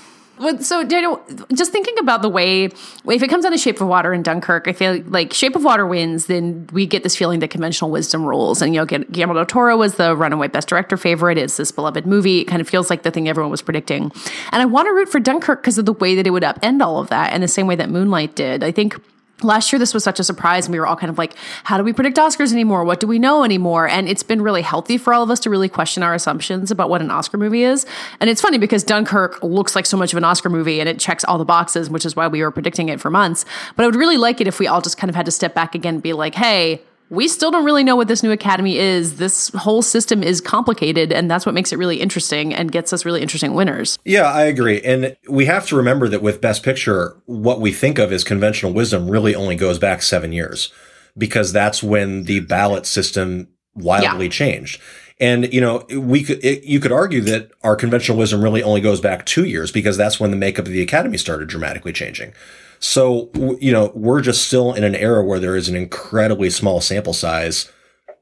So, 0.60 0.84
Daniel, 0.84 1.22
just 1.52 1.70
thinking 1.70 1.98
about 1.98 2.22
the 2.22 2.28
way, 2.28 2.64
if 2.64 3.22
it 3.22 3.28
comes 3.28 3.44
down 3.44 3.52
to 3.52 3.58
Shape 3.58 3.80
of 3.80 3.88
Water 3.88 4.12
and 4.14 4.24
Dunkirk, 4.24 4.68
I 4.68 4.72
feel 4.72 5.02
like 5.06 5.34
Shape 5.34 5.54
of 5.54 5.64
Water 5.64 5.86
wins, 5.86 6.26
then 6.26 6.66
we 6.72 6.86
get 6.86 7.02
this 7.02 7.14
feeling 7.14 7.40
that 7.40 7.50
conventional 7.50 7.90
wisdom 7.90 8.24
rules. 8.24 8.62
And, 8.62 8.74
you 8.74 8.80
know, 8.80 8.86
Guillermo 8.86 9.34
del 9.34 9.44
Toro 9.44 9.76
was 9.76 9.96
the 9.96 10.16
runaway 10.16 10.48
best 10.48 10.68
director 10.68 10.96
favorite. 10.96 11.36
It's 11.36 11.58
this 11.58 11.70
beloved 11.70 12.06
movie. 12.06 12.40
It 12.40 12.44
kind 12.46 12.62
of 12.62 12.68
feels 12.68 12.88
like 12.88 13.02
the 13.02 13.10
thing 13.10 13.28
everyone 13.28 13.50
was 13.50 13.60
predicting. 13.60 14.12
And 14.52 14.62
I 14.62 14.64
want 14.64 14.86
to 14.86 14.92
root 14.92 15.10
for 15.10 15.20
Dunkirk 15.20 15.60
because 15.60 15.76
of 15.76 15.84
the 15.84 15.92
way 15.92 16.14
that 16.14 16.26
it 16.26 16.30
would 16.30 16.42
upend 16.42 16.80
all 16.80 16.98
of 16.98 17.10
that 17.10 17.34
in 17.34 17.42
the 17.42 17.48
same 17.48 17.66
way 17.66 17.76
that 17.76 17.90
Moonlight 17.90 18.34
did. 18.34 18.64
I 18.64 18.72
think 18.72 18.98
last 19.42 19.72
year 19.72 19.78
this 19.78 19.94
was 19.94 20.04
such 20.04 20.20
a 20.20 20.24
surprise 20.24 20.66
and 20.66 20.72
we 20.72 20.80
were 20.80 20.86
all 20.86 20.96
kind 20.96 21.10
of 21.10 21.18
like 21.18 21.34
how 21.64 21.78
do 21.78 21.84
we 21.84 21.92
predict 21.92 22.16
oscars 22.16 22.52
anymore? 22.52 22.84
What 22.84 23.00
do 23.00 23.06
we 23.06 23.18
know 23.18 23.44
anymore? 23.44 23.88
And 23.88 24.08
it's 24.08 24.22
been 24.22 24.42
really 24.42 24.62
healthy 24.62 24.98
for 24.98 25.14
all 25.14 25.22
of 25.22 25.30
us 25.30 25.40
to 25.40 25.50
really 25.50 25.68
question 25.68 26.02
our 26.02 26.14
assumptions 26.14 26.70
about 26.70 26.90
what 26.90 27.00
an 27.00 27.10
oscar 27.10 27.38
movie 27.38 27.62
is. 27.62 27.86
And 28.20 28.30
it's 28.30 28.40
funny 28.40 28.58
because 28.58 28.84
dunkirk 28.84 29.42
looks 29.42 29.74
like 29.74 29.86
so 29.86 29.96
much 29.96 30.12
of 30.12 30.16
an 30.16 30.24
oscar 30.24 30.50
movie 30.50 30.80
and 30.80 30.88
it 30.88 30.98
checks 30.98 31.24
all 31.24 31.38
the 31.38 31.44
boxes 31.44 31.90
which 31.90 32.04
is 32.04 32.16
why 32.16 32.28
we 32.28 32.42
were 32.42 32.50
predicting 32.50 32.88
it 32.88 33.00
for 33.00 33.10
months. 33.10 33.44
But 33.76 33.84
i 33.84 33.86
would 33.86 33.96
really 33.96 34.18
like 34.18 34.40
it 34.40 34.46
if 34.46 34.58
we 34.58 34.66
all 34.66 34.80
just 34.80 34.98
kind 34.98 35.08
of 35.08 35.14
had 35.14 35.26
to 35.26 35.32
step 35.32 35.54
back 35.54 35.74
again 35.74 35.94
and 35.94 36.02
be 36.02 36.12
like 36.12 36.34
hey 36.34 36.82
we 37.10 37.26
still 37.26 37.50
don't 37.50 37.64
really 37.64 37.82
know 37.82 37.96
what 37.96 38.08
this 38.08 38.22
new 38.22 38.30
academy 38.30 38.78
is. 38.78 39.16
This 39.16 39.48
whole 39.48 39.82
system 39.82 40.22
is 40.22 40.40
complicated, 40.40 41.12
and 41.12 41.28
that's 41.30 41.44
what 41.44 41.54
makes 41.54 41.72
it 41.72 41.76
really 41.76 42.00
interesting 42.00 42.54
and 42.54 42.70
gets 42.70 42.92
us 42.92 43.04
really 43.04 43.20
interesting 43.20 43.54
winners. 43.54 43.98
Yeah, 44.04 44.30
I 44.30 44.44
agree. 44.44 44.80
And 44.82 45.16
we 45.28 45.46
have 45.46 45.66
to 45.66 45.76
remember 45.76 46.08
that 46.08 46.22
with 46.22 46.40
Best 46.40 46.62
Picture, 46.62 47.20
what 47.26 47.60
we 47.60 47.72
think 47.72 47.98
of 47.98 48.12
as 48.12 48.22
conventional 48.22 48.72
wisdom 48.72 49.10
really 49.10 49.34
only 49.34 49.56
goes 49.56 49.78
back 49.78 50.02
seven 50.02 50.32
years 50.32 50.72
because 51.18 51.52
that's 51.52 51.82
when 51.82 52.24
the 52.24 52.40
ballot 52.40 52.86
system 52.86 53.48
wildly 53.74 54.26
yeah. 54.26 54.30
changed. 54.30 54.80
And 55.18 55.52
you 55.52 55.60
know, 55.60 55.84
we 55.90 56.22
could 56.22 56.42
it, 56.42 56.64
you 56.64 56.80
could 56.80 56.92
argue 56.92 57.20
that 57.22 57.50
our 57.62 57.76
conventional 57.76 58.16
wisdom 58.16 58.42
really 58.42 58.62
only 58.62 58.80
goes 58.80 59.00
back 59.00 59.26
two 59.26 59.44
years 59.44 59.70
because 59.70 59.96
that's 59.96 60.18
when 60.18 60.30
the 60.30 60.36
makeup 60.36 60.66
of 60.66 60.72
the 60.72 60.80
academy 60.80 61.18
started 61.18 61.48
dramatically 61.48 61.92
changing. 61.92 62.32
So, 62.80 63.30
you 63.60 63.72
know, 63.72 63.92
we're 63.94 64.22
just 64.22 64.46
still 64.46 64.72
in 64.72 64.84
an 64.84 64.94
era 64.94 65.22
where 65.22 65.38
there 65.38 65.54
is 65.54 65.68
an 65.68 65.76
incredibly 65.76 66.50
small 66.50 66.80
sample 66.80 67.12
size 67.12 67.70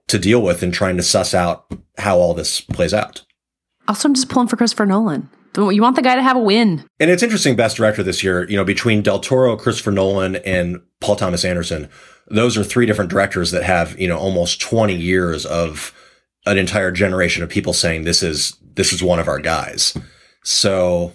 to 0.09 0.19
deal 0.19 0.43
with 0.43 0.63
in 0.63 0.73
trying 0.73 0.97
to 0.97 1.03
suss 1.03 1.33
out 1.33 1.73
how 1.97 2.19
all 2.19 2.35
this 2.35 2.61
plays 2.61 2.93
out. 2.93 3.25
Also, 3.87 4.09
I'm 4.09 4.15
just 4.15 4.29
pulling 4.29 4.49
for 4.49 4.57
Christopher 4.57 4.87
Nolan. 4.87 5.31
You 5.57 5.83
want 5.83 5.97
the 5.97 6.03
guy 6.03 6.15
to 6.15 6.23
have 6.23 6.37
a 6.37 6.41
win. 6.41 6.85
And 7.01 7.11
it's 7.11 7.23
interesting, 7.23 7.57
best 7.57 7.79
director 7.79 8.03
this 8.03 8.23
year, 8.23 8.49
you 8.49 8.57
know, 8.57 8.65
between 8.65 9.03
Del 9.03 9.19
Toro, 9.19 9.57
Christopher 9.57 9.91
Nolan, 9.91 10.37
and 10.37 10.81
Paul 11.01 11.17
Thomas 11.17 11.45
Anderson, 11.45 11.89
those 12.29 12.57
are 12.57 12.63
three 12.63 12.87
different 12.87 13.11
directors 13.11 13.51
that 13.51 13.65
have, 13.65 13.99
you 13.99 14.07
know, 14.07 14.19
almost 14.19 14.61
20 14.61 14.95
years 14.95 15.45
of 15.47 15.93
an 16.47 16.59
entire 16.59 16.93
generation 16.93 17.43
of 17.43 17.49
people 17.49 17.73
saying 17.73 18.05
this 18.05 18.23
is 18.23 18.57
this 18.75 18.93
is 18.93 19.03
one 19.03 19.19
of 19.19 19.27
our 19.27 19.41
guys. 19.41 19.97
So 20.45 21.13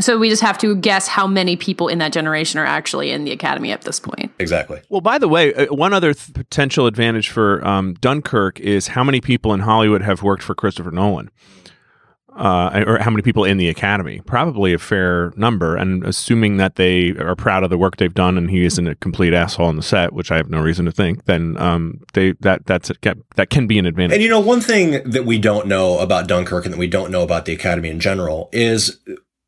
so 0.00 0.18
we 0.18 0.28
just 0.28 0.42
have 0.42 0.58
to 0.58 0.74
guess 0.76 1.06
how 1.06 1.26
many 1.26 1.56
people 1.56 1.88
in 1.88 1.98
that 1.98 2.12
generation 2.12 2.58
are 2.58 2.66
actually 2.66 3.10
in 3.10 3.24
the 3.24 3.32
academy 3.32 3.72
at 3.72 3.82
this 3.82 4.00
point. 4.00 4.32
Exactly. 4.38 4.80
Well, 4.88 5.00
by 5.00 5.18
the 5.18 5.28
way, 5.28 5.54
uh, 5.54 5.72
one 5.74 5.92
other 5.92 6.14
th- 6.14 6.34
potential 6.34 6.86
advantage 6.86 7.28
for 7.28 7.66
um, 7.66 7.94
Dunkirk 7.94 8.60
is 8.60 8.88
how 8.88 9.04
many 9.04 9.20
people 9.20 9.54
in 9.54 9.60
Hollywood 9.60 10.02
have 10.02 10.22
worked 10.22 10.42
for 10.42 10.54
Christopher 10.54 10.90
Nolan. 10.90 11.30
Uh, 12.36 12.82
or 12.84 12.98
how 12.98 13.10
many 13.12 13.22
people 13.22 13.44
in 13.44 13.58
the 13.58 13.68
academy? 13.68 14.20
Probably 14.26 14.72
a 14.72 14.78
fair 14.78 15.32
number, 15.36 15.76
and 15.76 16.02
assuming 16.02 16.56
that 16.56 16.74
they 16.74 17.10
are 17.10 17.36
proud 17.36 17.62
of 17.62 17.70
the 17.70 17.78
work 17.78 17.96
they've 17.98 18.12
done, 18.12 18.36
and 18.36 18.50
he 18.50 18.64
isn't 18.64 18.88
a 18.88 18.96
complete 18.96 19.32
asshole 19.32 19.66
on 19.66 19.76
the 19.76 19.84
set, 19.84 20.12
which 20.12 20.32
I 20.32 20.36
have 20.36 20.50
no 20.50 20.60
reason 20.60 20.84
to 20.86 20.90
think, 20.90 21.26
then 21.26 21.56
um, 21.58 22.00
they 22.12 22.32
that 22.40 22.66
that's 22.66 22.90
a, 22.90 22.94
that 23.36 23.50
can 23.50 23.68
be 23.68 23.78
an 23.78 23.86
advantage. 23.86 24.14
And 24.14 24.22
you 24.24 24.28
know, 24.28 24.40
one 24.40 24.60
thing 24.60 25.08
that 25.08 25.24
we 25.24 25.38
don't 25.38 25.68
know 25.68 26.00
about 26.00 26.26
Dunkirk, 26.26 26.64
and 26.64 26.74
that 26.74 26.78
we 26.78 26.88
don't 26.88 27.12
know 27.12 27.22
about 27.22 27.44
the 27.44 27.52
academy 27.52 27.88
in 27.88 28.00
general, 28.00 28.48
is 28.50 28.98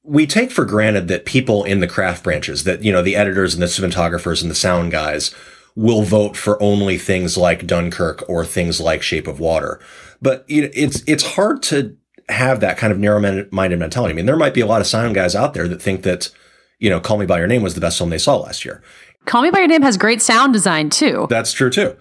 we 0.06 0.26
take 0.26 0.50
for 0.50 0.64
granted 0.64 1.08
that 1.08 1.24
people 1.24 1.64
in 1.64 1.80
the 1.80 1.88
craft 1.88 2.24
branches, 2.24 2.64
that, 2.64 2.84
you 2.84 2.92
know, 2.92 3.02
the 3.02 3.16
editors 3.16 3.54
and 3.54 3.62
the 3.62 3.66
cinematographers 3.66 4.40
and 4.40 4.50
the 4.50 4.54
sound 4.54 4.92
guys 4.92 5.34
will 5.74 6.02
vote 6.02 6.36
for 6.36 6.62
only 6.62 6.96
things 6.96 7.36
like 7.36 7.66
Dunkirk 7.66 8.24
or 8.28 8.44
things 8.44 8.80
like 8.80 9.02
Shape 9.02 9.26
of 9.26 9.40
Water. 9.40 9.80
But 10.22 10.44
it's, 10.48 11.02
it's 11.06 11.34
hard 11.34 11.62
to 11.64 11.96
have 12.28 12.60
that 12.60 12.78
kind 12.78 12.92
of 12.92 12.98
narrow 12.98 13.20
minded 13.50 13.78
mentality. 13.78 14.12
I 14.12 14.16
mean, 14.16 14.26
there 14.26 14.36
might 14.36 14.54
be 14.54 14.62
a 14.62 14.66
lot 14.66 14.80
of 14.80 14.86
sound 14.86 15.14
guys 15.14 15.34
out 15.34 15.54
there 15.54 15.68
that 15.68 15.82
think 15.82 16.02
that, 16.02 16.30
you 16.78 16.88
know, 16.88 17.00
Call 17.00 17.18
Me 17.18 17.26
By 17.26 17.38
Your 17.38 17.46
Name 17.46 17.62
was 17.62 17.74
the 17.74 17.80
best 17.80 17.98
film 17.98 18.10
they 18.10 18.18
saw 18.18 18.36
last 18.36 18.64
year. 18.64 18.82
Call 19.26 19.42
Me 19.42 19.50
By 19.50 19.58
Your 19.58 19.68
Name 19.68 19.82
has 19.82 19.96
great 19.96 20.22
sound 20.22 20.52
design 20.52 20.88
too. 20.88 21.26
That's 21.28 21.52
true 21.52 21.70
too. 21.70 21.96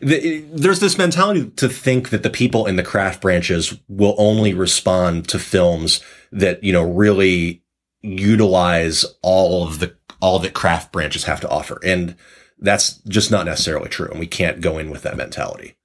The, 0.00 0.40
there's 0.52 0.80
this 0.80 0.98
mentality 0.98 1.50
to 1.56 1.68
think 1.68 2.10
that 2.10 2.22
the 2.22 2.30
people 2.30 2.66
in 2.66 2.76
the 2.76 2.82
craft 2.82 3.20
branches 3.20 3.78
will 3.88 4.14
only 4.18 4.54
respond 4.54 5.28
to 5.28 5.38
films 5.38 6.02
that, 6.32 6.62
you 6.64 6.72
know, 6.72 6.82
really 6.82 7.62
utilize 8.02 9.04
all 9.22 9.66
of 9.66 9.78
the, 9.78 9.94
all 10.20 10.38
that 10.38 10.54
craft 10.54 10.92
branches 10.92 11.24
have 11.24 11.40
to 11.40 11.48
offer. 11.48 11.78
And 11.84 12.16
that's 12.58 12.94
just 13.08 13.30
not 13.30 13.46
necessarily 13.46 13.88
true. 13.88 14.08
And 14.10 14.20
we 14.20 14.26
can't 14.26 14.60
go 14.60 14.78
in 14.78 14.90
with 14.90 15.02
that 15.02 15.16
mentality. 15.16 15.76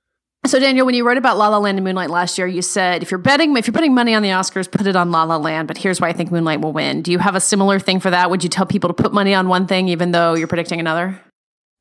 So 0.45 0.59
Daniel, 0.59 0.85
when 0.85 0.93
you 0.93 1.05
wrote 1.05 1.17
about 1.17 1.37
La 1.37 1.47
La 1.47 1.57
Land 1.57 1.79
and 1.79 1.85
Moonlight 1.85 2.11
last 2.11 2.37
year, 2.37 2.45
you 2.45 2.61
said 2.61 3.01
if 3.01 3.09
you're 3.09 3.17
betting, 3.17 3.57
if 3.57 3.65
you're 3.65 3.73
putting 3.73 3.95
money 3.95 4.13
on 4.13 4.21
the 4.21 4.29
Oscars, 4.29 4.69
put 4.69 4.85
it 4.85 4.95
on 4.95 5.11
La 5.11 5.23
La 5.23 5.37
Land. 5.37 5.67
But 5.67 5.77
here's 5.77 5.99
why 5.99 6.09
I 6.09 6.13
think 6.13 6.31
Moonlight 6.31 6.61
will 6.61 6.71
win. 6.71 7.01
Do 7.01 7.11
you 7.11 7.17
have 7.17 7.33
a 7.35 7.39
similar 7.39 7.79
thing 7.79 7.99
for 7.99 8.11
that? 8.11 8.29
Would 8.29 8.43
you 8.43 8.49
tell 8.49 8.67
people 8.67 8.89
to 8.89 8.93
put 8.93 9.11
money 9.11 9.33
on 9.33 9.47
one 9.47 9.65
thing 9.65 9.87
even 9.87 10.11
though 10.11 10.35
you're 10.35 10.47
predicting 10.47 10.79
another? 10.79 11.19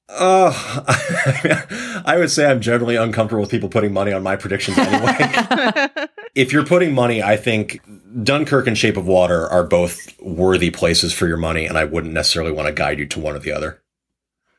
Uh, 0.09 0.53
I 2.05 2.17
would 2.19 2.31
say 2.31 2.51
I'm 2.51 2.61
generally 2.61 2.97
uncomfortable 2.97 3.41
with 3.41 3.51
people 3.51 3.69
putting 3.69 3.93
money 3.93 4.13
on 4.13 4.23
my 4.23 4.37
predictions 4.37 4.77
anyway. 4.79 5.89
if 6.35 6.53
you're 6.53 6.67
putting 6.67 6.95
money, 6.95 7.23
I 7.23 7.37
think 7.37 7.81
Dunkirk 8.23 8.67
and 8.67 8.77
Shape 8.77 8.97
of 8.97 9.07
Water 9.07 9.49
are 9.49 9.65
both 9.65 10.21
worthy 10.21 10.71
places 10.71 11.13
for 11.13 11.27
your 11.27 11.39
money, 11.39 11.67
and 11.67 11.79
I 11.79 11.85
wouldn't 11.85 12.13
necessarily 12.13 12.53
want 12.53 12.69
to 12.69 12.75
guide 12.75 12.99
you 12.99 13.07
to 13.07 13.21
one 13.21 13.35
or 13.35 13.39
the 13.39 13.53
other. 13.53 13.81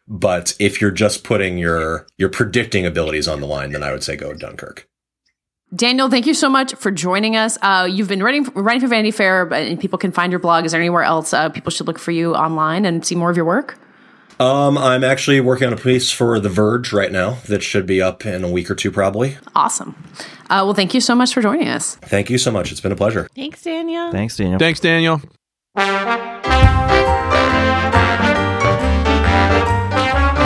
But 0.07 0.55
if 0.59 0.81
you're 0.81 0.91
just 0.91 1.23
putting 1.23 1.57
your 1.57 2.07
your 2.17 2.29
predicting 2.29 2.85
abilities 2.85 3.27
on 3.27 3.39
the 3.39 3.47
line, 3.47 3.71
then 3.71 3.83
I 3.83 3.91
would 3.91 4.03
say 4.03 4.15
go 4.15 4.33
Dunkirk. 4.33 4.87
Daniel, 5.75 6.09
thank 6.09 6.27
you 6.27 6.35
so 6.35 6.47
much 6.47 6.75
for 6.75 6.91
joining 6.91 7.35
us. 7.35 7.57
Uh, 7.61 7.87
you've 7.89 8.07
been 8.07 8.21
writing 8.21 8.43
writing 8.53 8.81
for 8.81 8.87
Vanity 8.87 9.11
Fair, 9.11 9.45
but 9.45 9.63
and 9.63 9.79
people 9.79 9.97
can 9.97 10.11
find 10.11 10.31
your 10.31 10.39
blog. 10.39 10.65
Is 10.65 10.73
there 10.73 10.81
anywhere 10.81 11.03
else 11.03 11.33
uh, 11.33 11.49
people 11.49 11.71
should 11.71 11.87
look 11.87 11.97
for 11.97 12.11
you 12.11 12.35
online 12.35 12.85
and 12.85 13.05
see 13.05 13.15
more 13.15 13.29
of 13.29 13.35
your 13.35 13.45
work? 13.45 13.79
Um, 14.39 14.77
I'm 14.77 15.03
actually 15.03 15.39
working 15.41 15.67
on 15.67 15.73
a 15.73 15.77
piece 15.77 16.11
for 16.11 16.39
The 16.39 16.49
Verge 16.49 16.91
right 16.91 17.11
now 17.11 17.37
that 17.47 17.63
should 17.63 17.85
be 17.85 18.01
up 18.01 18.25
in 18.25 18.43
a 18.43 18.49
week 18.49 18.69
or 18.69 18.75
two, 18.75 18.91
probably. 18.91 19.37
Awesome. 19.55 19.95
Uh, 20.49 20.61
well, 20.63 20.73
thank 20.73 20.93
you 20.93 21.01
so 21.01 21.15
much 21.15 21.33
for 21.33 21.41
joining 21.41 21.67
us. 21.69 21.95
Thank 21.95 22.29
you 22.29 22.37
so 22.37 22.51
much. 22.51 22.71
It's 22.71 22.81
been 22.81 22.91
a 22.91 22.95
pleasure. 22.97 23.29
Thanks, 23.35 23.63
Daniel. 23.63 24.11
Thanks, 24.11 24.37
Daniel. 24.37 24.59
Thanks, 24.59 24.79
Daniel. 24.79 25.21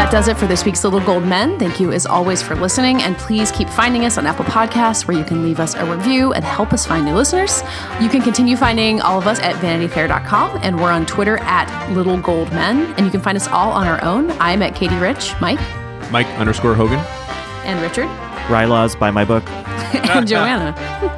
That 0.09 0.25
does 0.25 0.27
it 0.27 0.37
for 0.39 0.47
this 0.47 0.65
week's 0.65 0.83
Little 0.83 1.01
Gold 1.01 1.23
Men. 1.23 1.59
Thank 1.59 1.79
you 1.79 1.91
as 1.91 2.07
always 2.07 2.41
for 2.41 2.55
listening, 2.55 2.99
and 3.03 3.15
please 3.15 3.51
keep 3.51 3.69
finding 3.69 4.05
us 4.05 4.17
on 4.17 4.25
Apple 4.25 4.43
Podcasts 4.43 5.07
where 5.07 5.15
you 5.15 5.23
can 5.23 5.43
leave 5.43 5.59
us 5.59 5.75
a 5.75 5.85
review 5.85 6.33
and 6.33 6.43
help 6.43 6.73
us 6.73 6.83
find 6.83 7.05
new 7.05 7.13
listeners. 7.13 7.61
You 8.01 8.09
can 8.09 8.23
continue 8.23 8.57
finding 8.57 9.01
all 9.01 9.19
of 9.19 9.27
us 9.27 9.37
at 9.39 9.53
vanityfair.com, 9.57 10.61
and 10.63 10.81
we're 10.81 10.91
on 10.91 11.05
Twitter 11.05 11.37
at 11.41 11.91
Little 11.91 12.19
Gold 12.19 12.51
Men, 12.51 12.91
and 12.95 13.05
you 13.05 13.11
can 13.11 13.21
find 13.21 13.35
us 13.35 13.47
all 13.49 13.71
on 13.71 13.85
our 13.85 14.03
own. 14.03 14.31
I'm 14.39 14.63
at 14.63 14.73
Katie 14.73 14.97
Rich, 14.97 15.33
Mike, 15.39 15.59
Mike 16.11 16.25
underscore 16.39 16.73
Hogan. 16.73 16.97
and 17.63 17.79
Richard, 17.79 18.07
Rylaws, 18.47 18.97
buy 18.97 19.11
my 19.11 19.25
book. 19.25 19.47
and 19.47 20.27
Joanna. 20.27 20.73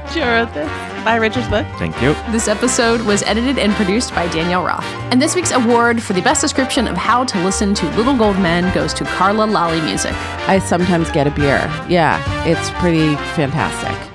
She 0.11 0.19
wrote 0.19 0.53
this. 0.53 0.90
Buy 1.03 1.15
Richard's 1.15 1.47
book. 1.47 1.65
Thank 1.77 1.99
you. 2.01 2.13
This 2.31 2.47
episode 2.47 3.01
was 3.01 3.23
edited 3.23 3.57
and 3.57 3.73
produced 3.73 4.13
by 4.13 4.27
Danielle 4.27 4.63
Roth. 4.63 4.85
And 5.11 5.21
this 5.21 5.35
week's 5.35 5.51
award 5.51 6.01
for 6.01 6.13
the 6.13 6.21
best 6.21 6.41
description 6.41 6.87
of 6.87 6.95
how 6.95 7.23
to 7.25 7.43
listen 7.43 7.73
to 7.75 7.85
Little 7.97 8.15
Gold 8.17 8.37
Men 8.37 8.73
goes 8.73 8.93
to 8.95 9.03
Carla 9.03 9.45
Lalli 9.45 9.81
Music. 9.81 10.13
I 10.47 10.59
sometimes 10.59 11.09
get 11.11 11.27
a 11.27 11.31
beer. 11.31 11.59
Yeah, 11.89 12.21
it's 12.45 12.69
pretty 12.71 13.15
fantastic. 13.35 14.10